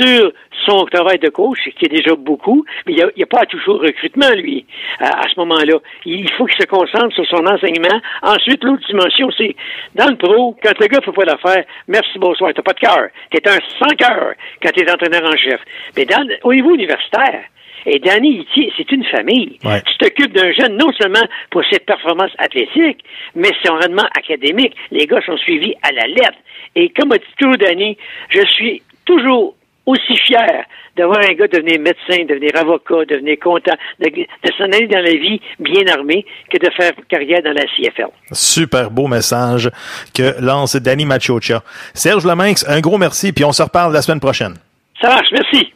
sur 0.00 0.32
son 0.66 0.84
travail 0.86 1.18
de 1.18 1.28
coach, 1.28 1.58
qui 1.78 1.86
est 1.86 1.88
déjà 1.88 2.14
beaucoup, 2.16 2.64
mais 2.86 2.94
il 2.94 3.10
n'y 3.16 3.22
a, 3.22 3.26
pas 3.26 3.42
au 3.66 3.78
recrutement, 3.78 4.30
lui, 4.36 4.66
à, 4.98 5.22
ce 5.28 5.38
moment-là. 5.40 5.78
Il 6.04 6.30
faut 6.32 6.46
qu'il 6.46 6.60
se 6.60 6.66
concentre 6.66 7.14
sur 7.14 7.26
son 7.26 7.46
enseignement. 7.46 8.00
Ensuite, 8.22 8.62
l'autre 8.64 8.86
dimension, 8.86 9.30
c'est 9.38 9.54
dans 9.94 10.08
le 10.08 10.16
pro, 10.16 10.56
quand 10.62 10.78
le 10.78 10.86
gars 10.86 10.98
ne 10.98 11.04
fait 11.04 11.12
pas 11.12 11.24
l'affaire, 11.24 11.64
merci, 11.88 12.18
bonsoir, 12.18 12.52
t'as 12.54 12.62
pas 12.62 12.72
de 12.72 12.80
cœur. 12.80 13.08
T'es 13.30 13.48
un 13.48 13.58
sans 13.78 13.94
cœur 13.96 14.34
quand 14.62 14.70
t'es 14.72 14.90
entraîneur 14.90 15.24
en 15.24 15.36
chef. 15.36 15.60
Mais 15.96 16.04
dans, 16.04 16.26
au 16.42 16.52
niveau 16.52 16.74
universitaire, 16.74 17.44
et 17.86 17.98
Danny 17.98 18.40
Itier, 18.40 18.72
c'est 18.76 18.90
une 18.92 19.04
famille. 19.04 19.58
Tu 19.60 19.98
t'occupes 19.98 20.32
d'un 20.32 20.52
jeune 20.52 20.76
non 20.76 20.92
seulement 20.92 21.26
pour 21.50 21.62
ses 21.70 21.78
performances 21.78 22.32
athlétiques, 22.38 23.04
mais 23.34 23.50
son 23.64 23.74
rendement 23.74 24.08
académique. 24.16 24.74
Les 24.90 25.06
gars 25.06 25.20
sont 25.24 25.36
suivis 25.38 25.74
à 25.82 25.92
la 25.92 26.06
lettre. 26.06 26.38
Et 26.76 26.90
comme 26.90 27.12
a 27.12 27.18
dit 27.18 27.24
toujours 27.38 27.56
Danny, 27.56 27.96
je 28.28 28.44
suis 28.46 28.82
toujours 29.04 29.54
aussi 29.86 30.16
fier 30.18 30.64
d'avoir 30.96 31.18
un 31.20 31.32
gars 31.32 31.48
devenir 31.48 31.80
médecin, 31.80 32.24
devenir 32.28 32.50
avocat, 32.56 33.04
devenir 33.08 33.38
comptable, 33.42 33.78
de, 34.00 34.08
de 34.10 34.52
s'en 34.58 34.64
aller 34.64 34.86
dans 34.86 35.00
la 35.00 35.12
vie 35.12 35.40
bien 35.58 35.86
armé 35.92 36.24
que 36.50 36.58
de 36.58 36.70
faire 36.76 36.92
carrière 37.08 37.42
dans 37.42 37.52
la 37.52 37.64
CFL. 37.64 38.08
Super 38.32 38.90
beau 38.90 39.06
message 39.06 39.70
que 40.14 40.40
lance 40.40 40.76
Danny 40.76 41.06
Machocha. 41.06 41.62
Serge 41.94 42.26
Leminx, 42.26 42.64
un 42.68 42.80
gros 42.80 42.98
merci, 42.98 43.32
puis 43.32 43.44
on 43.44 43.52
se 43.52 43.62
reparle 43.62 43.92
la 43.92 44.02
semaine 44.02 44.20
prochaine. 44.20 44.54
Ça 45.00 45.08
marche, 45.08 45.28
merci. 45.32 45.72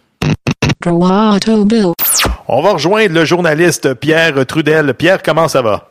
On 2.48 2.60
va 2.62 2.72
rejoindre 2.72 3.14
le 3.14 3.24
journaliste 3.24 3.94
Pierre 3.94 4.46
Trudel. 4.46 4.94
Pierre, 4.94 5.22
comment 5.22 5.48
ça 5.48 5.62
va? 5.62 5.88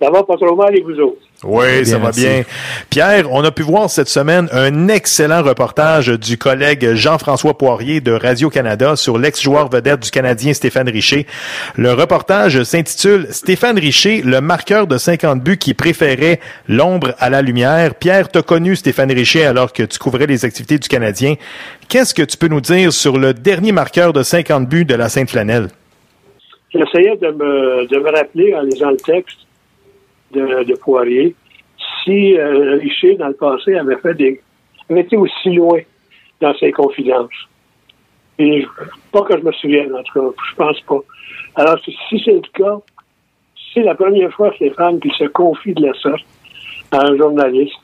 Ça 0.00 0.10
va 0.10 0.22
pas 0.22 0.36
trop 0.36 0.54
mal 0.54 0.76
et 0.76 0.82
vous 0.82 0.98
autres? 1.00 1.27
Oui, 1.44 1.86
ça 1.86 1.98
va 1.98 2.04
merci. 2.06 2.20
bien. 2.20 2.42
Pierre, 2.90 3.32
on 3.32 3.44
a 3.44 3.52
pu 3.52 3.62
voir 3.62 3.88
cette 3.88 4.08
semaine 4.08 4.48
un 4.50 4.88
excellent 4.88 5.44
reportage 5.44 6.08
du 6.08 6.36
collègue 6.36 6.94
Jean-François 6.94 7.56
Poirier 7.56 8.00
de 8.00 8.10
Radio-Canada 8.10 8.96
sur 8.96 9.18
l'ex-joueur 9.18 9.70
vedette 9.70 10.00
du 10.00 10.10
Canadien 10.10 10.52
Stéphane 10.52 10.88
Richer. 10.88 11.26
Le 11.76 11.92
reportage 11.92 12.64
s'intitule 12.64 13.28
Stéphane 13.30 13.78
Richer, 13.78 14.22
le 14.24 14.40
marqueur 14.40 14.88
de 14.88 14.98
50 14.98 15.40
buts 15.40 15.58
qui 15.58 15.74
préférait 15.74 16.40
l'ombre 16.66 17.14
à 17.20 17.30
la 17.30 17.40
lumière. 17.40 17.94
Pierre, 17.94 18.28
t'as 18.28 18.42
connu 18.42 18.74
Stéphane 18.74 19.12
Richer 19.12 19.44
alors 19.44 19.72
que 19.72 19.84
tu 19.84 19.98
couvrais 20.00 20.26
les 20.26 20.44
activités 20.44 20.78
du 20.80 20.88
Canadien. 20.88 21.36
Qu'est-ce 21.88 22.14
que 22.14 22.22
tu 22.22 22.36
peux 22.36 22.48
nous 22.48 22.60
dire 22.60 22.92
sur 22.92 23.16
le 23.16 23.32
dernier 23.32 23.70
marqueur 23.70 24.12
de 24.12 24.24
50 24.24 24.68
buts 24.68 24.84
de 24.84 24.96
la 24.96 25.08
Sainte-Flanelle? 25.08 25.68
J'essayais 26.74 27.16
de 27.16 27.28
me, 27.28 27.86
de 27.86 27.96
me 27.96 28.10
rappeler 28.10 28.54
en 28.56 28.62
lisant 28.62 28.90
le 28.90 28.96
texte 28.96 29.38
de, 30.32 30.64
de 30.64 30.74
Poirier 30.76 31.34
si 32.04 32.36
euh, 32.36 32.78
Richer, 32.80 33.16
dans 33.16 33.28
le 33.28 33.34
passé, 33.34 33.74
avait 33.76 33.96
fait 33.98 34.14
des 34.14 34.40
avait 34.90 35.00
été 35.00 35.16
aussi 35.16 35.50
loin 35.50 35.80
dans 36.40 36.54
ses 36.54 36.72
confidences. 36.72 37.30
Et 38.38 38.66
pas 39.12 39.22
que 39.22 39.38
je 39.38 39.44
me 39.44 39.52
souvienne, 39.52 39.94
en 39.94 40.02
tout 40.02 40.20
cas, 40.20 40.42
je 40.50 40.54
pense 40.56 40.80
pas. 40.82 41.00
Alors, 41.56 41.78
si 41.84 42.22
c'est 42.24 42.32
le 42.32 42.40
cas, 42.54 42.78
c'est 43.74 43.82
la 43.82 43.94
première 43.94 44.32
fois, 44.32 44.52
Stéphane, 44.54 45.00
qu'il 45.00 45.12
se 45.12 45.24
confie 45.24 45.74
de 45.74 45.86
la 45.86 45.92
sorte 45.94 46.24
à 46.92 47.04
un 47.06 47.16
journaliste 47.16 47.74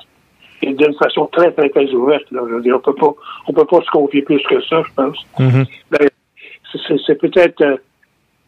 et 0.62 0.72
d'une 0.72 0.94
façon 0.94 1.26
très, 1.26 1.52
très, 1.52 1.68
très 1.68 1.90
ouverte. 1.92 2.30
Là. 2.30 2.42
Je 2.48 2.54
veux 2.54 2.62
dire, 2.62 2.76
on 2.76 2.80
peut 2.80 2.94
pas, 2.94 3.14
on 3.48 3.52
peut 3.52 3.66
pas 3.66 3.82
se 3.82 3.90
confier 3.90 4.22
plus 4.22 4.42
que 4.48 4.62
ça, 4.62 4.82
je 4.86 4.94
pense. 4.94 5.26
Ben, 5.90 6.08
c'est- 7.06 7.14
peut-être, 7.16 7.60
euh, 7.60 7.76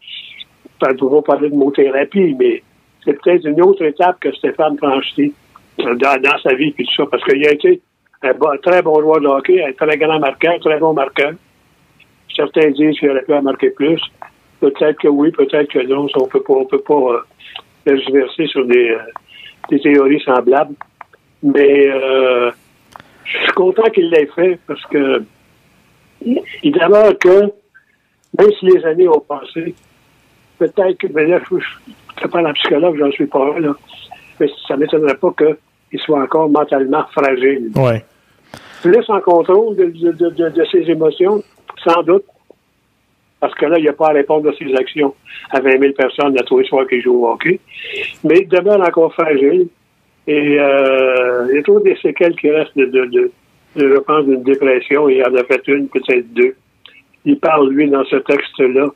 je 0.01 0.85
ne 0.87 0.93
pas 0.93 1.21
parler 1.21 1.49
de 1.49 1.55
mots-thérapie, 1.55 2.35
mais 2.39 2.63
c'est 3.07 3.21
peut-être 3.21 3.45
une 3.45 3.61
autre 3.61 3.83
étape 3.85 4.19
que 4.19 4.31
Stéphane 4.33 4.77
franchit 4.77 5.33
euh, 5.79 5.95
dans, 5.95 6.37
sa 6.43 6.53
vie, 6.53 6.71
puis 6.71 6.85
tout 6.85 6.93
ça, 7.03 7.05
parce 7.09 7.23
qu'il 7.23 7.47
a 7.47 7.53
été 7.53 7.81
un 8.21 8.33
très 8.61 8.81
bon 8.81 8.99
joueur 8.99 9.21
de 9.21 9.27
hockey, 9.27 9.63
un 9.63 9.71
très 9.71 9.97
grand 9.97 10.19
marqueur, 10.19 10.59
très 10.59 10.77
bon 10.77 10.93
marqueur. 10.93 11.31
Certains 12.35 12.69
disent 12.71 12.99
qu'il 12.99 13.09
aurait 13.09 13.23
pu 13.23 13.33
en 13.33 13.43
marquer 13.43 13.69
plus. 13.69 14.01
Peut-être 14.59 14.99
que 14.99 15.07
oui, 15.07 15.31
peut-être 15.31 15.71
que 15.71 15.79
non. 15.87 16.07
On 16.15 16.27
peut 16.27 16.41
pas, 16.41 16.53
on 16.53 16.65
peut 16.65 16.81
pas 16.81 16.93
euh, 16.93 17.19
tergiverser 17.85 18.47
sur 18.47 18.65
des, 18.65 18.89
euh, 18.89 18.99
des 19.69 19.79
théories 19.79 20.21
semblables. 20.21 20.75
Mais 21.43 21.87
euh, 21.87 22.51
je 23.23 23.37
suis 23.37 23.53
content 23.53 23.89
qu'il 23.91 24.09
l'ait 24.09 24.29
fait 24.35 24.59
parce 24.67 24.83
que 24.87 25.23
il 26.21 26.71
demeure 26.71 27.17
que, 27.19 27.41
même 28.37 28.51
si 28.59 28.65
les 28.65 28.83
années 28.83 29.07
ont 29.07 29.19
passé, 29.19 29.75
peut-être 30.57 30.97
que, 30.97 31.07
ben 31.07 31.29
là, 31.29 31.39
pas 32.27 32.39
un 32.39 32.53
psychologue, 32.53 32.97
j'en 32.99 33.11
suis 33.11 33.25
pas 33.27 33.53
un, 33.55 33.59
là, 33.59 33.75
mais 34.39 34.47
ça 34.67 34.75
ne 34.75 34.79
m'étonnerait 34.81 35.15
pas 35.17 35.33
qu'il 35.37 35.99
soit 35.99 36.21
encore 36.21 36.49
mentalement 36.49 37.05
fragile. 37.11 37.69
Ouais. 37.75 38.03
Plus 38.81 39.09
en 39.09 39.19
contrôle 39.21 39.75
de, 39.75 39.85
de, 39.85 40.11
de, 40.11 40.29
de- 40.29 40.49
de 40.49 40.65
ses 40.71 40.89
émotions, 40.89 41.43
sans 41.83 42.03
doute, 42.03 42.25
parce 43.39 43.53
que 43.55 43.65
là, 43.65 43.77
il 43.77 43.83
n'y 43.83 43.89
a 43.89 43.93
pas 43.93 44.07
à 44.09 44.13
répondre 44.13 44.49
à 44.49 44.53
ses 44.57 44.73
actions 44.75 45.13
à 45.51 45.59
20 45.59 45.79
000 45.79 45.93
personnes 45.93 46.37
à 46.39 46.43
tous 46.43 46.59
les 46.59 46.65
soirs 46.67 46.87
qui 46.87 47.01
jouent 47.01 47.25
au 47.25 47.31
hockey, 47.31 47.59
mais 48.23 48.39
il 48.41 48.47
demeure 48.47 48.81
encore 48.81 49.13
fragile. 49.13 49.67
Et 50.29 50.59
euh, 50.59 51.47
il 51.49 51.55
y 51.55 51.59
a 51.59 51.63
toujours 51.63 51.81
des 51.83 51.95
séquelles 51.97 52.35
qui 52.35 52.49
restent 52.51 52.75
de, 52.77 52.85
de, 52.85 53.05
de, 53.05 53.31
de, 53.77 53.87
je 53.95 53.99
pense, 53.99 54.25
d'une 54.25 54.43
dépression. 54.43 55.07
Il 55.07 55.23
en 55.23 55.33
a 55.35 55.43
fait 55.45 55.61
une, 55.67 55.87
peut-être 55.87 56.33
deux. 56.33 56.55
Il 57.25 57.39
parle, 57.39 57.69
lui, 57.69 57.89
dans 57.89 58.03
ce 58.05 58.17
texte-là, 58.17 58.87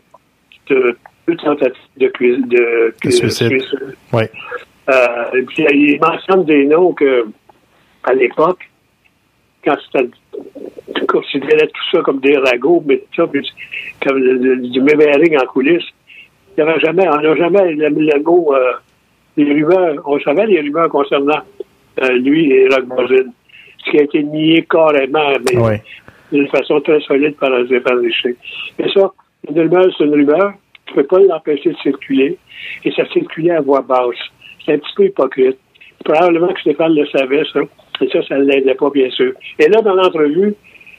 de 0.69 0.97
deux 1.28 1.36
tentatives 1.38 1.82
de, 1.97 2.07
cui- 2.09 2.41
de, 2.47 2.93
De 3.03 3.11
suicide. 3.11 3.61
Oui. 4.13 4.24
euh, 4.89 5.43
puis, 5.47 5.65
il 5.72 5.99
mentionne 5.99 6.45
des 6.45 6.65
noms 6.65 6.93
que, 6.93 7.26
à 8.03 8.13
l'époque, 8.13 8.67
quand 9.63 9.76
c'était, 9.86 10.09
tu 10.95 11.05
considérais 11.05 11.67
tout 11.67 11.84
ça 11.97 12.01
comme 12.01 12.19
des 12.19 12.38
ragots, 12.38 12.84
mais 12.86 12.97
tout 12.97 13.22
ça, 13.24 13.28
puis 13.28 13.47
comme 14.03 14.19
du 14.61 14.82
mémering 14.82 15.38
en 15.38 15.45
coulisses, 15.45 15.84
il 16.57 16.63
n'y 16.63 16.69
avait 16.69 16.80
jamais, 16.80 17.07
on 17.07 17.22
n'a 17.22 17.36
jamais 17.36 17.72
le, 17.74 17.89
le 17.89 18.24
mot, 18.24 18.53
euh, 18.55 18.74
les 19.38 19.45
rumeurs, 19.53 20.01
on 20.05 20.19
savait 20.19 20.47
les 20.47 20.61
rumeurs 20.61 20.89
concernant 20.89 21.41
euh, 22.01 22.09
lui 22.17 22.51
et 22.51 22.67
Rock 22.69 22.86
ce 23.86 23.89
qui 23.91 23.99
a 23.99 24.03
été 24.03 24.22
nié 24.24 24.65
carrément, 24.69 25.30
mais 25.49 25.57
Oui. 25.57 25.74
d'une 26.32 26.47
façon 26.49 26.80
très 26.82 26.99
solide 27.01 27.36
par 27.38 27.49
par 27.84 27.97
Richer. 27.97 28.36
Et 28.80 28.89
ça, 28.93 29.11
une 29.49 29.59
rumeur, 29.59 29.86
c'est 29.97 30.03
une 30.03 30.13
rumeur. 30.13 30.53
Tu 30.91 30.97
peux 30.97 31.03
pas 31.03 31.19
l'empêcher 31.19 31.71
de 31.71 31.77
circuler. 31.77 32.37
Et 32.83 32.91
ça 32.91 33.05
circulait 33.07 33.51
à 33.51 33.61
voix 33.61 33.81
basse. 33.81 34.15
C'est 34.65 34.73
un 34.73 34.77
petit 34.77 34.93
peu 34.95 35.05
hypocrite. 35.05 35.57
Probablement 36.03 36.51
que 36.53 36.59
Stéphane 36.59 36.93
le 36.95 37.05
savait, 37.07 37.43
ça. 37.53 37.61
Et 38.01 38.09
ça, 38.09 38.21
ça 38.27 38.37
ne 38.37 38.43
l'aidait 38.43 38.75
pas, 38.75 38.89
bien 38.89 39.09
sûr. 39.11 39.33
Et 39.59 39.67
là, 39.69 39.81
dans 39.81 39.93
l'entrevue, 39.93 40.55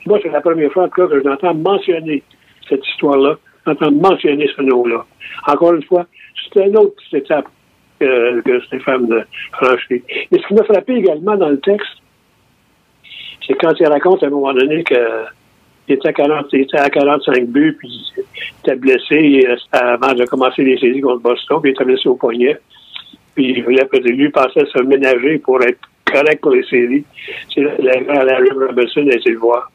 moi, 0.06 0.18
c'est 0.22 0.30
la 0.30 0.40
première 0.40 0.72
fois 0.72 0.84
en 0.84 0.88
tout 0.88 1.02
cas, 1.02 1.08
que 1.08 1.20
je 1.20 1.28
l'entends 1.28 1.54
mentionner 1.54 2.22
cette 2.68 2.86
histoire-là. 2.86 3.36
J'entends 3.66 3.92
mentionner 3.92 4.48
ce 4.56 4.62
nom-là. 4.62 5.04
Encore 5.46 5.74
une 5.74 5.82
fois, 5.82 6.06
c'est 6.52 6.66
une 6.66 6.76
autre 6.76 7.02
étape 7.12 7.46
que, 8.00 8.40
que 8.40 8.60
Stéphane 8.64 9.12
a 9.12 9.24
franchie. 9.56 10.02
Et 10.30 10.38
ce 10.38 10.46
qui 10.46 10.54
m'a 10.54 10.64
frappé 10.64 10.94
également 10.94 11.36
dans 11.36 11.48
le 11.48 11.60
texte, 11.60 11.98
c'est 13.46 13.54
quand 13.54 13.72
il 13.78 13.86
raconte 13.86 14.22
à 14.22 14.26
un 14.26 14.30
moment 14.30 14.52
donné 14.54 14.82
qu'il 14.84 14.98
il 15.92 15.96
était 15.96 16.08
à, 16.08 16.12
40, 16.12 16.46
il 16.52 16.60
était 16.62 16.78
à 16.78 16.88
45 16.88 17.46
buts, 17.48 17.76
puis 17.78 17.88
il 18.16 18.24
était 18.62 18.76
blessé 18.76 19.46
euh, 19.46 19.56
avant 19.72 20.14
de 20.14 20.24
commencer 20.24 20.62
les 20.62 20.78
séries 20.78 21.00
contre 21.00 21.22
Boston, 21.22 21.58
puis 21.60 21.70
il 21.70 21.74
était 21.74 21.84
blessé 21.84 22.08
au 22.08 22.14
poignet. 22.14 22.58
Puis 23.34 23.50
il 23.50 23.62
voulait 23.62 23.84
peut-être 23.84 24.04
lui 24.04 24.28
pensait 24.30 24.64
se 24.66 24.82
ménager 24.82 25.38
pour 25.38 25.62
être 25.62 25.78
correct 26.04 26.40
pour 26.40 26.52
les 26.52 26.64
séries. 26.64 27.04
C'est 27.52 27.60
la, 27.60 28.24
Larry 28.24 28.50
Robinson 28.50 29.06
a 29.08 29.14
été 29.16 29.30
le 29.30 29.38
voir. 29.38 29.70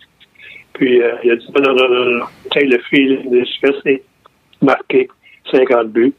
Puis 0.73 1.01
euh, 1.01 1.13
il 1.23 1.31
a 1.31 1.35
dit 1.35 1.47
non, 1.55 1.73
non, 1.73 1.89
non, 1.89 2.05
non, 2.19 2.25
le 2.55 2.77
fil 2.89 3.29
de 3.29 3.45
c'est 3.83 4.03
marqué 4.61 5.07
50 5.51 5.89
buts. 5.89 6.13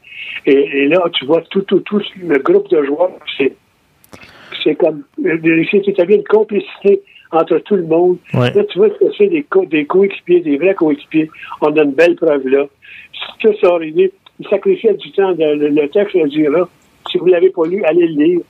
Et, 0.45 0.87
là, 0.87 1.03
tu 1.13 1.25
vois 1.25 1.41
tout, 1.49 1.61
tout, 1.61 1.79
tout 1.81 2.01
le 2.21 2.39
groupe 2.39 2.69
de 2.69 2.83
joueurs, 2.83 3.11
c'est 3.37 4.75
comme 4.75 5.03
c'est 5.15 6.09
une 6.09 6.23
complicité 6.23 7.01
entre 7.31 7.59
tout 7.59 7.75
le 7.75 7.83
monde. 7.83 8.17
Ouais. 8.33 8.51
Là, 8.53 8.63
tu 8.65 8.79
vois 8.79 8.89
que 8.89 9.05
c'est 9.17 9.27
des, 9.27 9.43
co 9.43 9.65
des 9.65 9.85
coéquipiers, 9.85 10.41
des 10.41 10.57
vrais 10.57 10.75
coéquipiers. 10.75 11.29
On 11.61 11.75
a 11.75 11.83
une 11.83 11.93
belle 11.93 12.15
preuve 12.15 12.47
là. 12.47 12.65
Si 13.13 13.39
tout 13.39 13.53
ça 13.61 13.73
aurait 13.73 13.89
été, 13.89 14.11
ils 14.39 14.47
sacrifiaient 14.47 14.93
du 14.95 15.11
temps. 15.11 15.33
De, 15.33 15.43
le, 15.43 15.69
le, 15.69 15.89
texte 15.89 16.15
le 16.15 16.27
dira. 16.27 16.67
Si 17.11 17.17
vous 17.17 17.27
ne 17.27 17.31
l'avez 17.31 17.49
pas 17.49 17.65
lu, 17.65 17.83
allez 17.83 18.07
le 18.07 18.23
lire. 18.23 18.41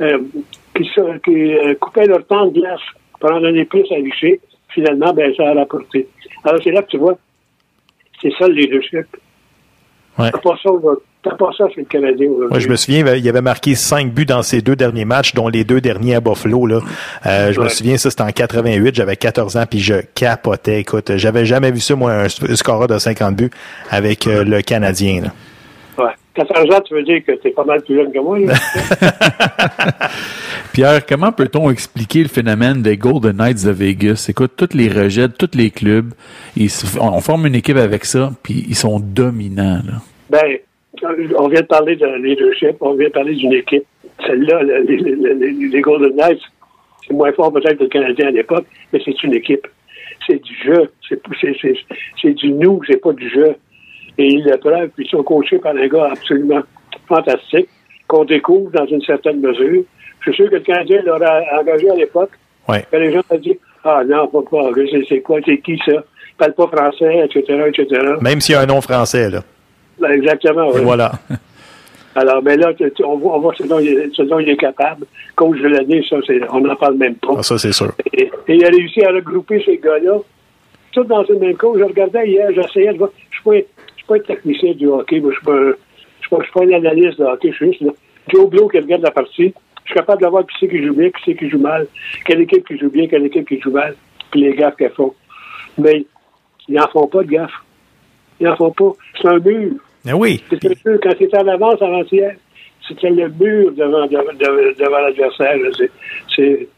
Euh, 0.00 0.18
qui, 0.74 0.88
qui 1.24 1.54
euh, 1.54 1.74
coupaient 1.74 2.06
leur 2.06 2.26
temps 2.26 2.46
de 2.46 2.58
glace 2.58 2.80
pour 3.20 3.30
en 3.30 3.40
donner 3.40 3.64
plus 3.64 3.84
à 3.92 3.96
Richer. 3.96 4.40
Finalement, 4.70 5.12
ben, 5.12 5.34
ça 5.36 5.50
a 5.50 5.54
rapporté. 5.54 6.08
Alors, 6.44 6.60
c'est 6.64 6.70
là 6.70 6.82
que 6.82 6.88
tu 6.88 6.96
vois, 6.96 7.18
c'est 8.20 8.32
ça 8.38 8.48
le 8.48 8.54
leadership. 8.54 9.06
Ouais. 10.18 10.30
T'as 10.30 10.38
pas 10.38 10.54
ça, 10.62 10.70
pas 11.38 11.50
ça 11.56 11.64
chez 11.74 11.80
le 11.80 11.86
Canadien. 11.86 12.28
Moi, 12.50 12.58
je 12.58 12.68
me 12.68 12.76
souviens, 12.76 13.14
il 13.14 13.28
avait 13.28 13.40
marqué 13.40 13.74
cinq 13.74 14.12
buts 14.12 14.26
dans 14.26 14.42
ses 14.42 14.60
deux 14.60 14.76
derniers 14.76 15.04
matchs, 15.06 15.32
dont 15.34 15.48
les 15.48 15.64
deux 15.64 15.80
derniers 15.80 16.16
à 16.16 16.20
Buffalo. 16.20 16.66
Là. 16.66 16.80
Euh, 17.26 17.52
je 17.52 17.58
Ouais. 17.58 17.64
me 17.64 17.70
souviens, 17.70 17.96
ça 17.96 18.10
c'était 18.10 18.22
en 18.22 18.30
88, 18.30 18.94
j'avais 18.94 19.16
14 19.16 19.56
ans, 19.56 19.64
puis 19.68 19.80
je 19.80 19.94
capotais. 20.14 20.80
Écoute, 20.80 21.12
j'avais 21.16 21.46
jamais 21.46 21.70
vu 21.70 21.80
ça, 21.80 21.94
moi, 21.94 22.12
un, 22.12 22.24
un 22.26 22.56
score 22.56 22.86
de 22.88 22.98
50 22.98 23.36
buts 23.36 23.50
avec 23.90 24.26
euh, 24.26 24.44
le 24.44 24.60
Canadien. 24.62 25.22
Là. 25.22 25.28
Ouais. 26.36 26.44
14 26.46 26.70
ans, 26.74 26.80
tu 26.80 26.94
veux 26.94 27.02
dire 27.02 27.24
que 27.24 27.32
t'es 27.32 27.50
pas 27.50 27.64
mal 27.64 27.82
plus 27.82 27.94
jeune 27.96 28.12
que 28.12 28.18
moi, 28.18 28.38
là. 28.38 28.54
Pierre, 30.72 31.04
comment 31.06 31.32
peut-on 31.32 31.70
expliquer 31.70 32.22
le 32.22 32.28
phénomène 32.28 32.82
des 32.82 32.96
Golden 32.96 33.36
Knights 33.36 33.64
de 33.66 33.70
Vegas? 33.70 34.26
Écoute, 34.30 34.52
tous 34.56 34.74
les 34.74 34.88
rejets 34.88 35.28
tous 35.28 35.50
les 35.56 35.70
clubs, 35.70 36.12
ils 36.56 36.70
on 37.00 37.20
forme 37.20 37.46
une 37.46 37.54
équipe 37.54 37.76
avec 37.76 38.04
ça, 38.04 38.30
puis 38.42 38.64
ils 38.68 38.74
sont 38.74 38.98
dominants. 39.00 39.80
Là. 39.86 40.00
Ben, 40.30 40.58
on 41.38 41.48
vient 41.48 41.60
de 41.60 41.66
parler 41.66 41.96
de 41.96 42.06
leadership, 42.22 42.76
on 42.80 42.94
vient 42.94 43.08
de 43.08 43.12
parler 43.12 43.34
d'une 43.34 43.52
équipe. 43.52 43.84
Celle-là, 44.26 44.62
le- 44.62 44.82
les, 44.82 45.68
les- 45.68 45.80
Golden 45.80 46.14
Knights, 46.16 46.40
c'est 47.06 47.12
moins 47.14 47.32
fort 47.32 47.52
peut-être 47.52 47.76
que 47.78 47.82
le 47.84 47.88
Canadien 47.88 48.28
à 48.28 48.30
l'époque, 48.30 48.64
mais 48.92 49.00
c'est 49.04 49.22
une 49.24 49.34
équipe. 49.34 49.66
C'est 50.26 50.40
du 50.42 50.54
jeu. 50.64 50.90
C'est 52.22 52.32
du 52.34 52.52
nous, 52.52 52.80
c'est 52.86 53.00
pas 53.00 53.12
du 53.12 53.28
jeu. 53.28 53.56
Et 54.18 54.26
ils 54.26 54.44
le 54.44 54.56
preuve, 54.58 54.88
puis 54.90 55.04
ils 55.06 55.10
sont 55.10 55.22
coachés 55.22 55.58
par 55.58 55.74
un 55.74 55.86
gars 55.88 56.10
absolument 56.12 56.60
fantastique, 57.08 57.68
qu'on 58.08 58.24
découvre 58.24 58.70
dans 58.70 58.86
une 58.86 59.02
certaine 59.02 59.40
mesure. 59.40 59.82
Je 60.20 60.30
suis 60.32 60.42
sûr 60.42 60.50
que 60.50 60.56
le 60.56 60.60
Canadien 60.60 61.02
l'aurait 61.04 61.46
engagé 61.58 61.90
à 61.90 61.94
l'époque. 61.94 62.30
Ouais. 62.68 62.84
Que 62.90 62.96
les 62.96 63.12
gens 63.12 63.22
ont 63.30 63.36
dit 63.38 63.58
Ah 63.84 64.02
non, 64.06 64.28
pas 64.28 64.42
pas, 64.48 64.70
c'est- 64.90 65.04
c'est 65.08 65.20
quoi, 65.20 65.40
c'est 65.44 65.58
qui 65.58 65.76
ça? 65.84 65.92
Il 65.94 66.36
parle 66.38 66.52
pas 66.54 66.68
français, 66.68 67.24
etc., 67.24 67.62
etc. 67.68 68.00
Même 68.20 68.40
s'il 68.40 68.54
y 68.54 68.56
a 68.56 68.60
un 68.60 68.66
nom 68.66 68.80
français. 68.80 69.28
Là. 69.30 69.40
Ben, 70.00 70.12
exactement, 70.12 70.68
oui. 70.72 70.80
Et 70.80 70.84
voilà. 70.84 71.12
Alors, 72.14 72.42
mais 72.42 72.56
là, 72.56 72.74
tu- 72.74 72.90
tu- 72.92 73.04
on 73.04 73.16
voit, 73.16 73.36
on 73.36 73.40
voit 73.40 73.54
ce, 73.56 73.62
dont 73.64 73.78
il, 73.78 73.88
est- 73.88 74.14
ce 74.14 74.22
dont 74.22 74.38
il 74.38 74.48
est 74.50 74.56
capable. 74.56 75.06
Coach 75.34 75.58
de 75.60 75.68
l'année, 75.68 76.04
ça, 76.08 76.16
c'est, 76.26 76.40
on 76.52 76.60
n'en 76.60 76.76
parle 76.76 76.96
même 76.96 77.14
pas. 77.16 77.34
Ah, 77.38 77.42
ça, 77.42 77.56
c'est 77.58 77.72
sûr. 77.72 77.90
Et, 78.12 78.24
et 78.24 78.30
il 78.54 78.64
a 78.64 78.68
réussi 78.68 79.02
à 79.02 79.10
regrouper 79.10 79.62
ces 79.64 79.78
gars-là, 79.78 80.18
tous 80.92 81.04
dans 81.04 81.24
une 81.24 81.38
même 81.38 81.56
cause. 81.56 81.78
Je 81.78 81.84
regardais 81.84 82.28
hier, 82.28 82.48
j'essayais 82.54 82.92
de 82.92 82.98
voir. 82.98 83.10
Je 83.30 83.36
suis, 83.36 83.42
pas- 83.44 83.66
je 83.91 83.91
pas 84.20 84.32
un 84.32 84.34
technicien 84.34 84.72
du 84.74 84.86
hockey, 84.86 85.20
moi, 85.20 85.30
je 85.32 85.36
ne 85.36 85.40
suis, 85.40 85.46
pas 85.46 85.52
un- 85.52 85.74
je 86.20 86.20
suis 86.26 86.30
pas- 86.30 86.38
je 86.38 86.42
suis 86.44 86.52
pas 86.52 86.64
un 86.64 86.72
analyste 86.78 87.18
de 87.18 87.24
hockey, 87.24 87.50
je 87.50 87.56
suis 87.56 87.66
juste 87.68 87.80
là. 87.82 87.92
Joe 88.32 88.48
Blow 88.48 88.68
qui 88.68 88.78
regarde 88.78 89.02
la 89.02 89.10
partie. 89.10 89.52
Je 89.84 89.90
suis 89.90 89.94
capable 89.94 90.22
de 90.22 90.28
voir 90.28 90.46
qui 90.46 90.54
c'est 90.60 90.68
qui 90.68 90.84
joue 90.84 90.94
bien, 90.94 91.10
qui 91.10 91.22
c'est 91.24 91.34
qui 91.34 91.48
joue 91.50 91.58
mal, 91.58 91.86
quelle 92.24 92.40
équipe 92.42 92.66
qui 92.66 92.78
joue 92.78 92.90
bien, 92.90 93.08
quelle 93.08 93.26
équipe 93.26 93.48
qui 93.48 93.60
joue 93.60 93.72
mal, 93.72 93.96
puis 94.30 94.42
les 94.42 94.54
gaffes 94.54 94.76
qu'elles 94.76 94.92
font. 94.92 95.12
Mais 95.76 96.04
ils 96.68 96.74
n'en 96.76 96.86
font 96.88 97.08
pas 97.08 97.22
de 97.24 97.28
gaffes. 97.28 97.50
Ils 98.40 98.46
n'en 98.46 98.56
font 98.56 98.70
pas. 98.70 98.92
C'est 99.20 99.28
un 99.28 99.38
mur. 99.38 99.72
Mais 100.04 100.12
oui. 100.12 100.42
C'était 100.50 100.74
sûr, 100.76 100.98
quand 101.02 101.14
c'était 101.18 101.36
en 101.38 101.48
avance 101.48 101.82
avant-hier, 101.82 102.36
c'était 102.86 103.10
le 103.10 103.28
mur 103.28 103.72
devant, 103.72 104.06
devant, 104.06 104.32
devant, 104.38 104.98
l'adversaire. 104.98 105.56
C'est- 106.34 106.68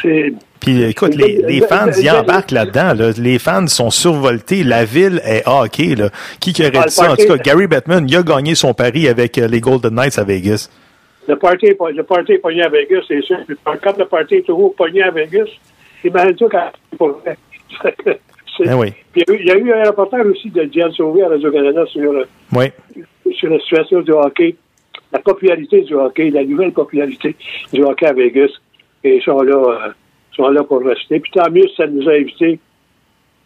C'est. 0.00 0.32
Puis 0.60 0.82
écoute, 0.84 1.14
les, 1.14 1.42
les 1.46 1.60
fans 1.60 1.90
y 1.92 2.10
embarquent 2.10 2.50
là-dedans. 2.50 2.92
Là. 2.94 3.10
Les 3.16 3.38
fans 3.38 3.66
sont 3.68 3.90
survoltés. 3.90 4.64
La 4.64 4.84
ville 4.84 5.20
est 5.24 5.42
hockey. 5.46 5.94
Là. 5.94 6.10
Qui 6.40 6.52
qui 6.52 6.62
aurait 6.62 6.72
Ah, 6.78 6.86
dit 6.86 6.94
ça? 6.94 7.12
En 7.12 7.16
tout 7.16 7.26
cas, 7.26 7.36
Gary 7.38 7.66
Bettman, 7.66 8.06
il 8.08 8.16
a 8.16 8.22
gagné 8.22 8.54
son 8.54 8.74
pari 8.74 9.08
avec 9.08 9.38
euh, 9.38 9.46
les 9.46 9.60
Golden 9.60 9.94
Knights 9.94 10.18
à 10.18 10.24
Vegas. 10.24 10.68
Le 11.26 11.36
party, 11.36 11.66
le 11.94 12.02
party 12.02 12.32
est 12.32 12.38
pogné 12.38 12.62
à 12.62 12.68
Vegas, 12.68 13.02
c'est 13.06 13.22
sûr. 13.22 13.36
Quand 13.64 13.98
le 13.98 14.04
party 14.06 14.36
est 14.36 14.46
toujours 14.46 14.74
pogné 14.74 15.02
à 15.02 15.10
Vegas, 15.10 15.44
quand 16.02 16.10
c'est 16.90 16.98
pas 16.98 17.06
vrai. 17.06 17.38
C'est- 18.56 18.64
Eh 18.64 18.74
oui. 18.74 18.92
Puis 19.12 19.22
il 19.28 19.46
y, 19.46 19.50
a 19.50 19.56
eu, 19.56 19.60
il 19.62 19.68
y 19.68 19.72
a 19.72 19.76
eu 19.78 19.82
un 19.82 19.88
reportage 19.90 20.26
aussi 20.26 20.50
de 20.50 20.64
Diane 20.64 20.90
Sauvé 20.92 21.22
à 21.22 21.28
Radio-Canada 21.28 21.84
sur, 21.92 22.10
euh, 22.12 22.24
Oui. 22.54 22.66
sur 23.36 23.50
la 23.50 23.58
situation 23.60 24.00
du 24.00 24.10
hockey, 24.12 24.56
la 25.12 25.18
popularité 25.20 25.82
du 25.82 25.94
hockey, 25.94 26.30
la 26.30 26.44
nouvelle 26.44 26.72
popularité 26.72 27.36
du 27.72 27.82
hockey 27.84 28.06
à 28.06 28.12
Vegas. 28.12 28.48
Et 29.04 29.16
ils 29.16 29.22
sont 29.22 29.40
là, 29.42 29.56
euh, 29.56 29.92
sont 30.32 30.48
là 30.48 30.62
pour 30.64 30.82
rester. 30.82 31.20
Puis 31.20 31.30
tant 31.32 31.50
mieux 31.50 31.66
si 31.68 31.76
ça 31.76 31.86
nous 31.86 32.08
a 32.08 32.16
évité 32.16 32.58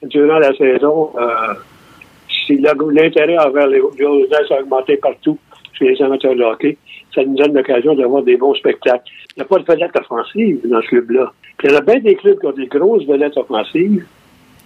durant 0.03 0.39
la 0.39 0.55
saison. 0.55 1.13
Euh, 1.17 1.55
si 2.47 2.59
l'intérêt 2.59 3.39
envers 3.39 3.69
les 3.69 3.81
Knights 3.81 4.51
a 4.51 4.61
augmenté 4.61 4.97
partout 4.97 5.39
chez 5.75 5.89
les 5.89 6.03
amateurs 6.03 6.35
de 6.35 6.43
hockey, 6.43 6.77
ça 7.15 7.25
nous 7.25 7.37
donne 7.37 7.55
l'occasion 7.55 7.95
d'avoir 7.95 8.23
des 8.23 8.37
bons 8.37 8.55
spectacles. 8.55 9.05
Il 9.37 9.41
n'y 9.41 9.43
a 9.43 9.47
pas 9.47 9.59
de 9.59 9.65
vedette 9.65 9.97
offensive 9.97 10.61
dans 10.65 10.81
ce 10.83 10.89
club-là. 10.89 11.33
Puis 11.59 11.69
il 11.69 11.73
y 11.73 11.75
en 11.75 11.79
a 11.79 11.83
bien 11.83 12.01
des 12.01 12.15
clubs 12.15 12.39
qui 12.39 12.47
ont 12.47 12.53
des 12.53 12.67
grosses 12.67 13.05
vedettes 13.05 13.37
offensives. 13.37 14.07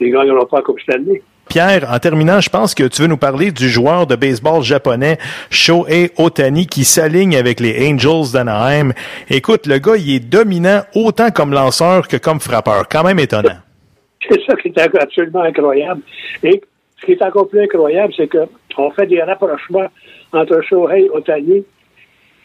Les 0.01 0.11
gars 0.11 0.25
n'auront 0.25 0.47
pas 0.47 0.63
comme 0.63 0.77
cette 0.79 0.95
année. 0.95 1.23
Pierre, 1.49 1.89
en 1.91 1.99
terminant, 1.99 2.41
je 2.41 2.51
pense 2.51 2.75
que 2.75 2.85
tu 2.85 3.03
veux 3.03 3.09
nous 3.09 3.17
parler 3.17 3.53
du 3.53 3.69
joueur 3.69 4.07
de 4.07 4.17
baseball 4.17 4.63
japonais 4.63 5.19
Shohei 5.51 6.11
Otani 6.19 6.67
qui 6.67 6.85
s'aligne 6.85 7.37
avec 7.37 7.61
les 7.61 7.89
Angels 7.89 8.33
d'Anaheim. 8.33 8.93
Écoute, 9.31 9.67
le 9.67 9.79
gars, 9.79 9.97
il 9.97 10.17
est 10.17 10.21
dominant 10.21 10.83
autant 10.95 11.31
comme 11.31 11.53
lanceur 11.53 12.09
que 12.09 12.17
comme 12.17 12.41
frappeur. 12.41 12.89
Quand 12.89 13.05
même 13.05 13.19
étonnant. 13.19 13.59
C'est 14.29 14.45
ça 14.45 14.57
qui 14.57 14.69
est 14.69 15.01
absolument 15.01 15.43
incroyable. 15.43 16.03
Et 16.43 16.61
ce 17.01 17.07
qui 17.07 17.13
est 17.13 17.23
encore 17.23 17.49
plus 17.49 17.61
incroyable, 17.61 18.13
c'est 18.17 18.29
qu'on 18.29 18.91
fait 18.91 19.07
des 19.07 19.23
rapprochements 19.23 19.89
entre 20.33 20.61
Shohei 20.63 21.09
Otani 21.13 21.65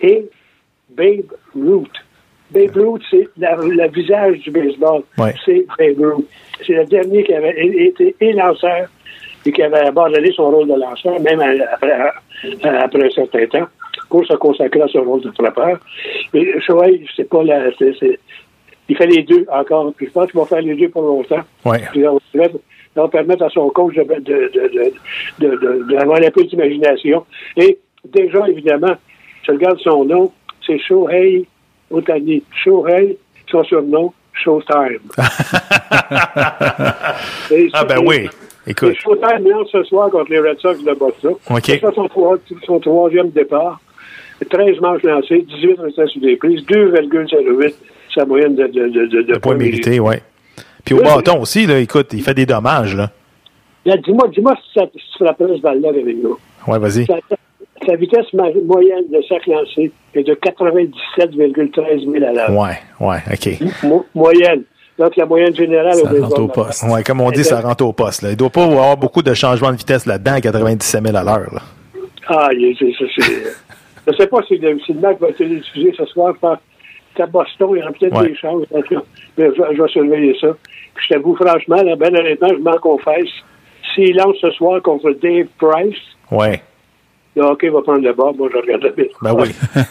et 0.02 0.26
Babe 0.90 1.32
Ruth. 1.56 1.90
Babe 2.52 2.76
Ruth, 2.76 3.02
c'est 3.10 3.28
le 3.38 3.88
visage 3.90 4.40
du 4.40 4.52
baseball. 4.52 5.02
Ouais. 5.18 5.34
C'est 5.46 5.66
Babe 5.78 6.00
Ruth. 6.16 6.26
C'est 6.66 6.74
le 6.74 6.86
dernier 6.86 7.24
qui 7.24 7.34
avait 7.34 7.56
été 7.66 8.16
et 8.20 8.34
lanceur 8.34 8.88
et 9.46 9.52
qui 9.52 9.64
avait 9.64 9.80
abandonné 9.88 10.32
son 10.34 10.52
rôle 10.52 10.68
de 10.68 10.76
lanceur, 10.80 11.20
même 11.22 11.42
après, 11.74 11.92
un 13.04 13.10
certain 13.10 13.46
temps, 13.48 13.68
pour 14.10 14.26
se 14.26 14.34
consacrer 14.36 14.82
à 14.82 14.88
son 14.88 15.02
rôle 15.04 15.22
de 15.22 15.32
frappeur. 15.32 15.80
Mais 16.34 16.60
Shohei, 16.62 17.04
c'est 17.16 17.28
pas 17.30 17.44
la... 17.44 17.72
c'est- 17.78 18.20
il 18.90 18.98
fait 18.98 19.08
les 19.08 19.24
deux 19.24 19.46
encore. 19.50 19.94
Puis 19.96 20.08
je 20.08 20.12
pense 20.12 20.30
qu'il 20.30 20.40
va 20.40 20.46
faire 20.46 20.62
les 20.62 20.76
deux 20.76 20.90
pour 20.90 21.04
longtemps. 21.04 21.40
Ouais. 21.66 21.80
Puis 21.92 22.06
on 22.08 22.20
va 22.96 23.08
permettre 23.08 23.44
à 23.44 23.50
son 23.50 23.70
coach 23.70 23.96
de, 23.96 24.04
de, 24.04 24.20
de, 24.20 24.50
de, 24.50 24.92
de- 25.40 25.56
de- 25.88 25.94
d'avoir 25.96 26.20
un 26.22 26.30
peu 26.30 26.44
d'imagination. 26.44 27.26
Et 27.56 27.78
déjà, 28.06 28.48
évidemment, 28.50 28.94
je 29.44 29.52
regarde 29.54 29.80
son 29.80 30.04
nom, 30.04 30.32
c'est 30.68 30.78
Shohei 30.80 31.46
Otani. 31.92 32.44
Shohei, 32.64 33.18
son 33.50 33.64
surnom, 33.64 34.14
Showtime. 34.34 35.00
Et 37.52 37.70
Ah 37.74 37.84
ben 37.86 38.02
et- 38.02 38.08
oui. 38.08 38.30
Écoute. 38.68 38.96
Showtime 38.96 39.48
lance 39.50 39.70
ce 39.72 39.84
soir 39.84 40.10
contre 40.10 40.32
les 40.32 40.40
Red 40.40 40.60
Sox 40.60 40.84
de 40.84 40.94
Boston. 40.94 41.34
OK. 41.50 41.62
C'est 41.66 41.82
son, 41.82 42.08
son 42.66 42.80
troisième 42.80 43.30
départ. 43.32 43.80
13 44.50 44.80
manches 44.80 45.04
lancées, 45.04 45.46
18 45.48 45.80
restants 45.80 46.08
sur 46.08 46.22
des 46.22 46.36
prises, 46.36 46.62
2,08 46.66 47.74
sa 48.14 48.26
moyenne 48.26 48.56
de, 48.56 48.66
de, 48.68 48.88
de, 48.90 49.06
de, 49.06 49.22
de 49.22 49.34
Le 49.34 49.40
point 49.40 49.56
mérité, 49.56 50.00
ouais. 50.00 50.22
Puis 50.84 50.96
au 50.96 51.02
bâton 51.04 51.40
aussi, 51.42 51.68
là, 51.68 51.78
écoute, 51.80 52.08
il 52.14 52.22
fait 52.24 52.34
des 52.34 52.48
dommages, 52.48 52.96
là. 52.96 53.12
Dis-moi, 53.86 54.28
dis-moi 54.34 54.56
si 54.64 54.80
ça, 54.80 54.86
si 54.94 55.24
frapperais 55.24 55.58
ce 55.58 55.62
balle-là 55.62 55.90
avec 55.90 56.06
nous. 56.24 56.38
Ouais, 56.68 56.80
vas-y. 56.80 57.06
Sa 57.86 57.96
vitesse 57.96 58.26
moyenne 58.34 59.06
de 59.12 59.22
sac 59.28 59.46
lancé 59.48 59.92
est 60.14 60.24
de 60.24 60.34
97,13 60.36 62.12
000 62.12 62.26
à 62.26 62.32
l'heure. 62.34 62.50
Ouais, 62.52 62.78
ouais, 63.00 63.18
OK. 63.32 63.84
Mo- 63.84 64.06
moyenne. 64.14 64.64
Donc, 65.00 65.16
la 65.16 65.26
moyenne 65.26 65.56
générale 65.56 65.94
Ça 65.96 66.10
rentre 66.10 66.40
au 66.42 66.48
poste. 66.48 66.84
Ouais, 66.84 67.02
comme 67.04 67.22
on 67.22 67.32
dit, 67.32 67.44
ça 67.44 67.62
rentre 67.62 67.84
au 67.86 67.94
poste. 67.94 68.22
Là. 68.22 68.32
Il 68.32 68.38
doit 68.38 68.50
pas 68.50 68.62
y 68.62 68.72
avoir 68.72 68.98
beaucoup 68.98 69.22
de 69.24 69.34
changements 69.34 69.72
de 69.72 69.78
vitesse 69.78 70.06
là-dedans 70.06 70.34
à 70.34 70.42
97 70.42 71.04
000 71.04 71.16
à 71.18 71.24
l'heure. 71.24 71.62
Ah, 72.28 72.50
c'est, 72.52 72.94
c'est- 72.98 73.22
je 74.08 74.16
sais 74.18 74.28
pas 74.28 74.42
si 74.48 74.58
le, 74.58 74.80
si 74.86 74.94
le 74.94 75.00
match 75.00 75.18
va 75.20 75.30
être 75.30 75.44
diffusé 75.44 75.94
ce 75.98 76.06
soir 76.06 76.34
par 76.40 76.58
Boston, 77.30 77.70
il 77.74 77.80
y 77.80 77.82
aura 77.82 77.92
peut-être 77.92 78.20
Ouais. 78.22 78.30
des 78.30 78.36
chances. 78.36 78.66
Mais 79.38 79.50
je, 79.56 79.76
je 79.76 79.82
vais 79.82 79.88
surveiller 79.90 80.36
ça. 80.40 80.48
Puis 80.96 81.06
je 81.10 81.14
t'avoue, 81.16 81.36
franchement, 81.36 81.82
là, 81.82 81.96
ben 81.96 82.16
honnêtement, 82.16 82.50
je 82.50 82.62
m'en 82.62 82.78
confesse. 82.78 83.30
S'il 83.96 84.16
lance 84.16 84.36
ce 84.40 84.50
soir 84.52 84.82
contre 84.82 85.12
Dave 85.22 85.48
Price, 85.58 85.98
Ouais. 86.32 86.62
Le 87.36 87.44
hockey 87.44 87.70
va 87.70 87.82
prendre 87.82 88.04
le 88.04 88.14
bord. 88.14 88.36
Moi, 88.36 88.50
je 88.52 88.58
regarde 88.58 88.94
le. 88.98 89.10
Ben 89.22 89.34
oui. 89.34 89.50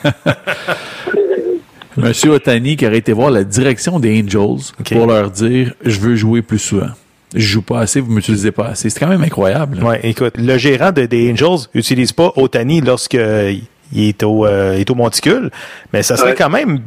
Monsieur 1.97 2.31
Otani 2.31 2.77
qui 2.77 2.87
aurait 2.87 2.99
été 2.99 3.13
voir 3.13 3.31
la 3.31 3.45
direction 3.45 3.99
des 3.99 4.23
Angels 4.23 4.73
pour 4.93 5.07
leur 5.07 5.31
dire 5.31 5.75
je 5.85 5.99
veux 6.01 6.15
jouer 6.15 6.43
plus 6.43 6.59
souvent. 6.59 6.89
Je 7.35 7.41
joue 7.41 7.63
pas 7.63 7.81
assez, 7.81 8.01
vous 8.01 8.11
m'utilisez 8.11 8.53
pas 8.53 8.69
assez. 8.69 8.91
C'est 8.91 8.99
quand 9.01 9.09
même 9.09 9.23
incroyable. 9.23 9.83
Ouais, 9.85 10.01
écoute, 10.03 10.35
le 10.37 10.57
gérant 10.59 10.93
de, 10.93 11.07
des 11.07 11.31
Angels 11.31 11.69
utilise 11.75 12.13
pas 12.13 12.33
Otani 12.37 12.81
lorsque 12.81 13.15
euh, 13.17 13.55
il 13.93 14.09
est 14.09 14.23
au, 14.23 14.47
euh, 14.47 14.75
il 14.77 14.81
est 14.81 14.91
au 14.91 14.95
monticule, 14.95 15.51
mais 15.93 16.03
ça 16.03 16.17
serait 16.17 16.31
Ouais. 16.31 16.37
quand 16.37 16.51
même 16.51 16.81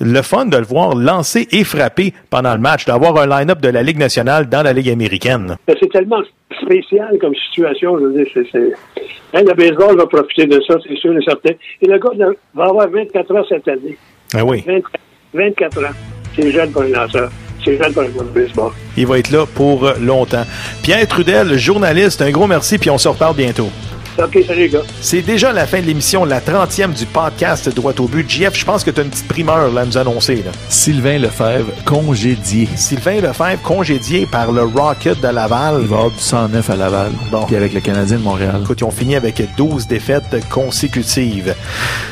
le 0.00 0.22
fun 0.22 0.46
de 0.46 0.56
le 0.56 0.64
voir 0.64 0.94
lancer 0.94 1.48
et 1.50 1.64
frapper 1.64 2.12
pendant 2.30 2.54
le 2.54 2.60
match, 2.60 2.84
d'avoir 2.84 3.16
un 3.18 3.26
line-up 3.26 3.60
de 3.60 3.68
la 3.68 3.82
Ligue 3.82 3.98
nationale 3.98 4.48
dans 4.48 4.62
la 4.62 4.72
Ligue 4.72 4.90
américaine. 4.90 5.56
C'est 5.66 5.90
tellement 5.90 6.22
spécial 6.62 7.16
comme 7.20 7.34
situation. 7.34 7.98
Je 7.98 8.04
veux 8.04 8.12
dire. 8.12 8.76
Hein, 9.34 9.42
le 9.46 9.54
baseball 9.54 9.96
va 9.96 10.06
profiter 10.06 10.46
de 10.46 10.60
ça, 10.66 10.74
c'est 10.86 10.96
sûr 10.96 11.16
et 11.16 11.22
certain. 11.22 11.50
Et 11.82 11.86
le 11.86 11.98
gars 11.98 12.10
va 12.54 12.64
avoir 12.64 12.88
24 12.88 13.36
ans 13.36 13.44
cette 13.48 13.68
année. 13.68 13.96
Ah 14.34 14.44
oui. 14.44 14.64
20 14.66 14.80
24 15.34 15.84
ans. 15.84 15.94
C'est 16.34 16.50
jeune 16.50 16.70
pour 16.70 16.82
un 16.82 16.88
lanceur. 16.88 17.30
C'est 17.64 17.76
jeune 17.76 17.92
pour 17.92 18.02
un 18.02 18.06
gars 18.06 18.22
de 18.22 18.40
baseball. 18.40 18.72
Il 18.96 19.06
va 19.06 19.18
être 19.18 19.30
là 19.30 19.44
pour 19.54 19.90
longtemps. 20.00 20.44
Pierre 20.82 21.06
Trudel, 21.06 21.58
journaliste, 21.58 22.22
un 22.22 22.30
gros 22.30 22.46
merci, 22.46 22.78
puis 22.78 22.90
on 22.90 22.98
se 22.98 23.08
reparle 23.08 23.36
bientôt. 23.36 23.68
OK, 24.20 24.36
salut 24.46 24.60
les 24.62 24.68
gars. 24.68 24.82
C'est 25.00 25.22
déjà 25.22 25.52
la 25.52 25.64
fin 25.64 25.80
de 25.80 25.86
l'émission, 25.86 26.24
la 26.24 26.40
30e 26.40 26.92
du 26.92 27.06
podcast 27.06 27.68
Droit 27.72 27.92
au 28.00 28.08
but. 28.08 28.28
JF, 28.28 28.52
je 28.58 28.64
pense 28.64 28.82
que 28.82 28.90
tu 28.90 29.00
as 29.00 29.04
une 29.04 29.10
petite 29.10 29.28
primeur 29.28 29.72
là, 29.72 29.82
à 29.82 29.84
nous 29.84 29.96
annoncer. 29.96 30.36
Là. 30.36 30.50
Sylvain 30.68 31.18
Lefebvre, 31.18 31.70
congédié. 31.84 32.68
Sylvain 32.74 33.20
Lefebvre, 33.20 33.62
congédié 33.62 34.26
par 34.26 34.50
le 34.50 34.62
Rocket 34.64 35.20
de 35.20 35.28
Laval. 35.28 35.78
Il 35.82 35.86
va 35.86 35.96
avoir 35.96 36.10
du 36.10 36.18
109 36.18 36.68
à 36.70 36.74
Laval. 36.76 37.12
Puis 37.46 37.54
avec 37.54 37.72
le 37.72 37.80
Canadien 37.80 38.16
de 38.18 38.22
Montréal. 38.22 38.60
Écoute, 38.64 38.80
ils 38.80 38.84
ont 38.84 38.90
fini 38.90 39.14
avec 39.14 39.40
12 39.56 39.86
défaites 39.86 40.36
consécutives. 40.50 41.54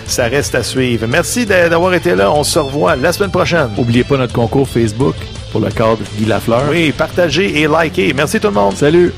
Ça 0.06 0.26
reste 0.28 0.54
à 0.54 0.62
suivre. 0.62 1.06
Merci 1.08 1.44
d'a- 1.44 1.68
d'avoir 1.68 1.92
été 1.92 2.14
là. 2.14 2.30
On 2.30 2.44
se 2.44 2.60
revoit 2.60 2.94
la 2.94 3.12
semaine 3.12 3.32
prochaine. 3.32 3.70
Oubliez 3.76 4.04
pas 4.04 4.16
notre 4.16 4.32
concours 4.32 4.68
Facebook 4.68 5.16
pour 5.50 5.60
le 5.60 5.70
cadre 5.70 5.98
Guy 6.16 6.26
Lafleur. 6.26 6.62
Oui, 6.70 6.92
partagez 6.96 7.62
et 7.62 7.66
likez. 7.66 8.12
Merci 8.14 8.38
tout 8.38 8.46
le 8.48 8.54
monde. 8.54 8.76
Salut! 8.76 9.12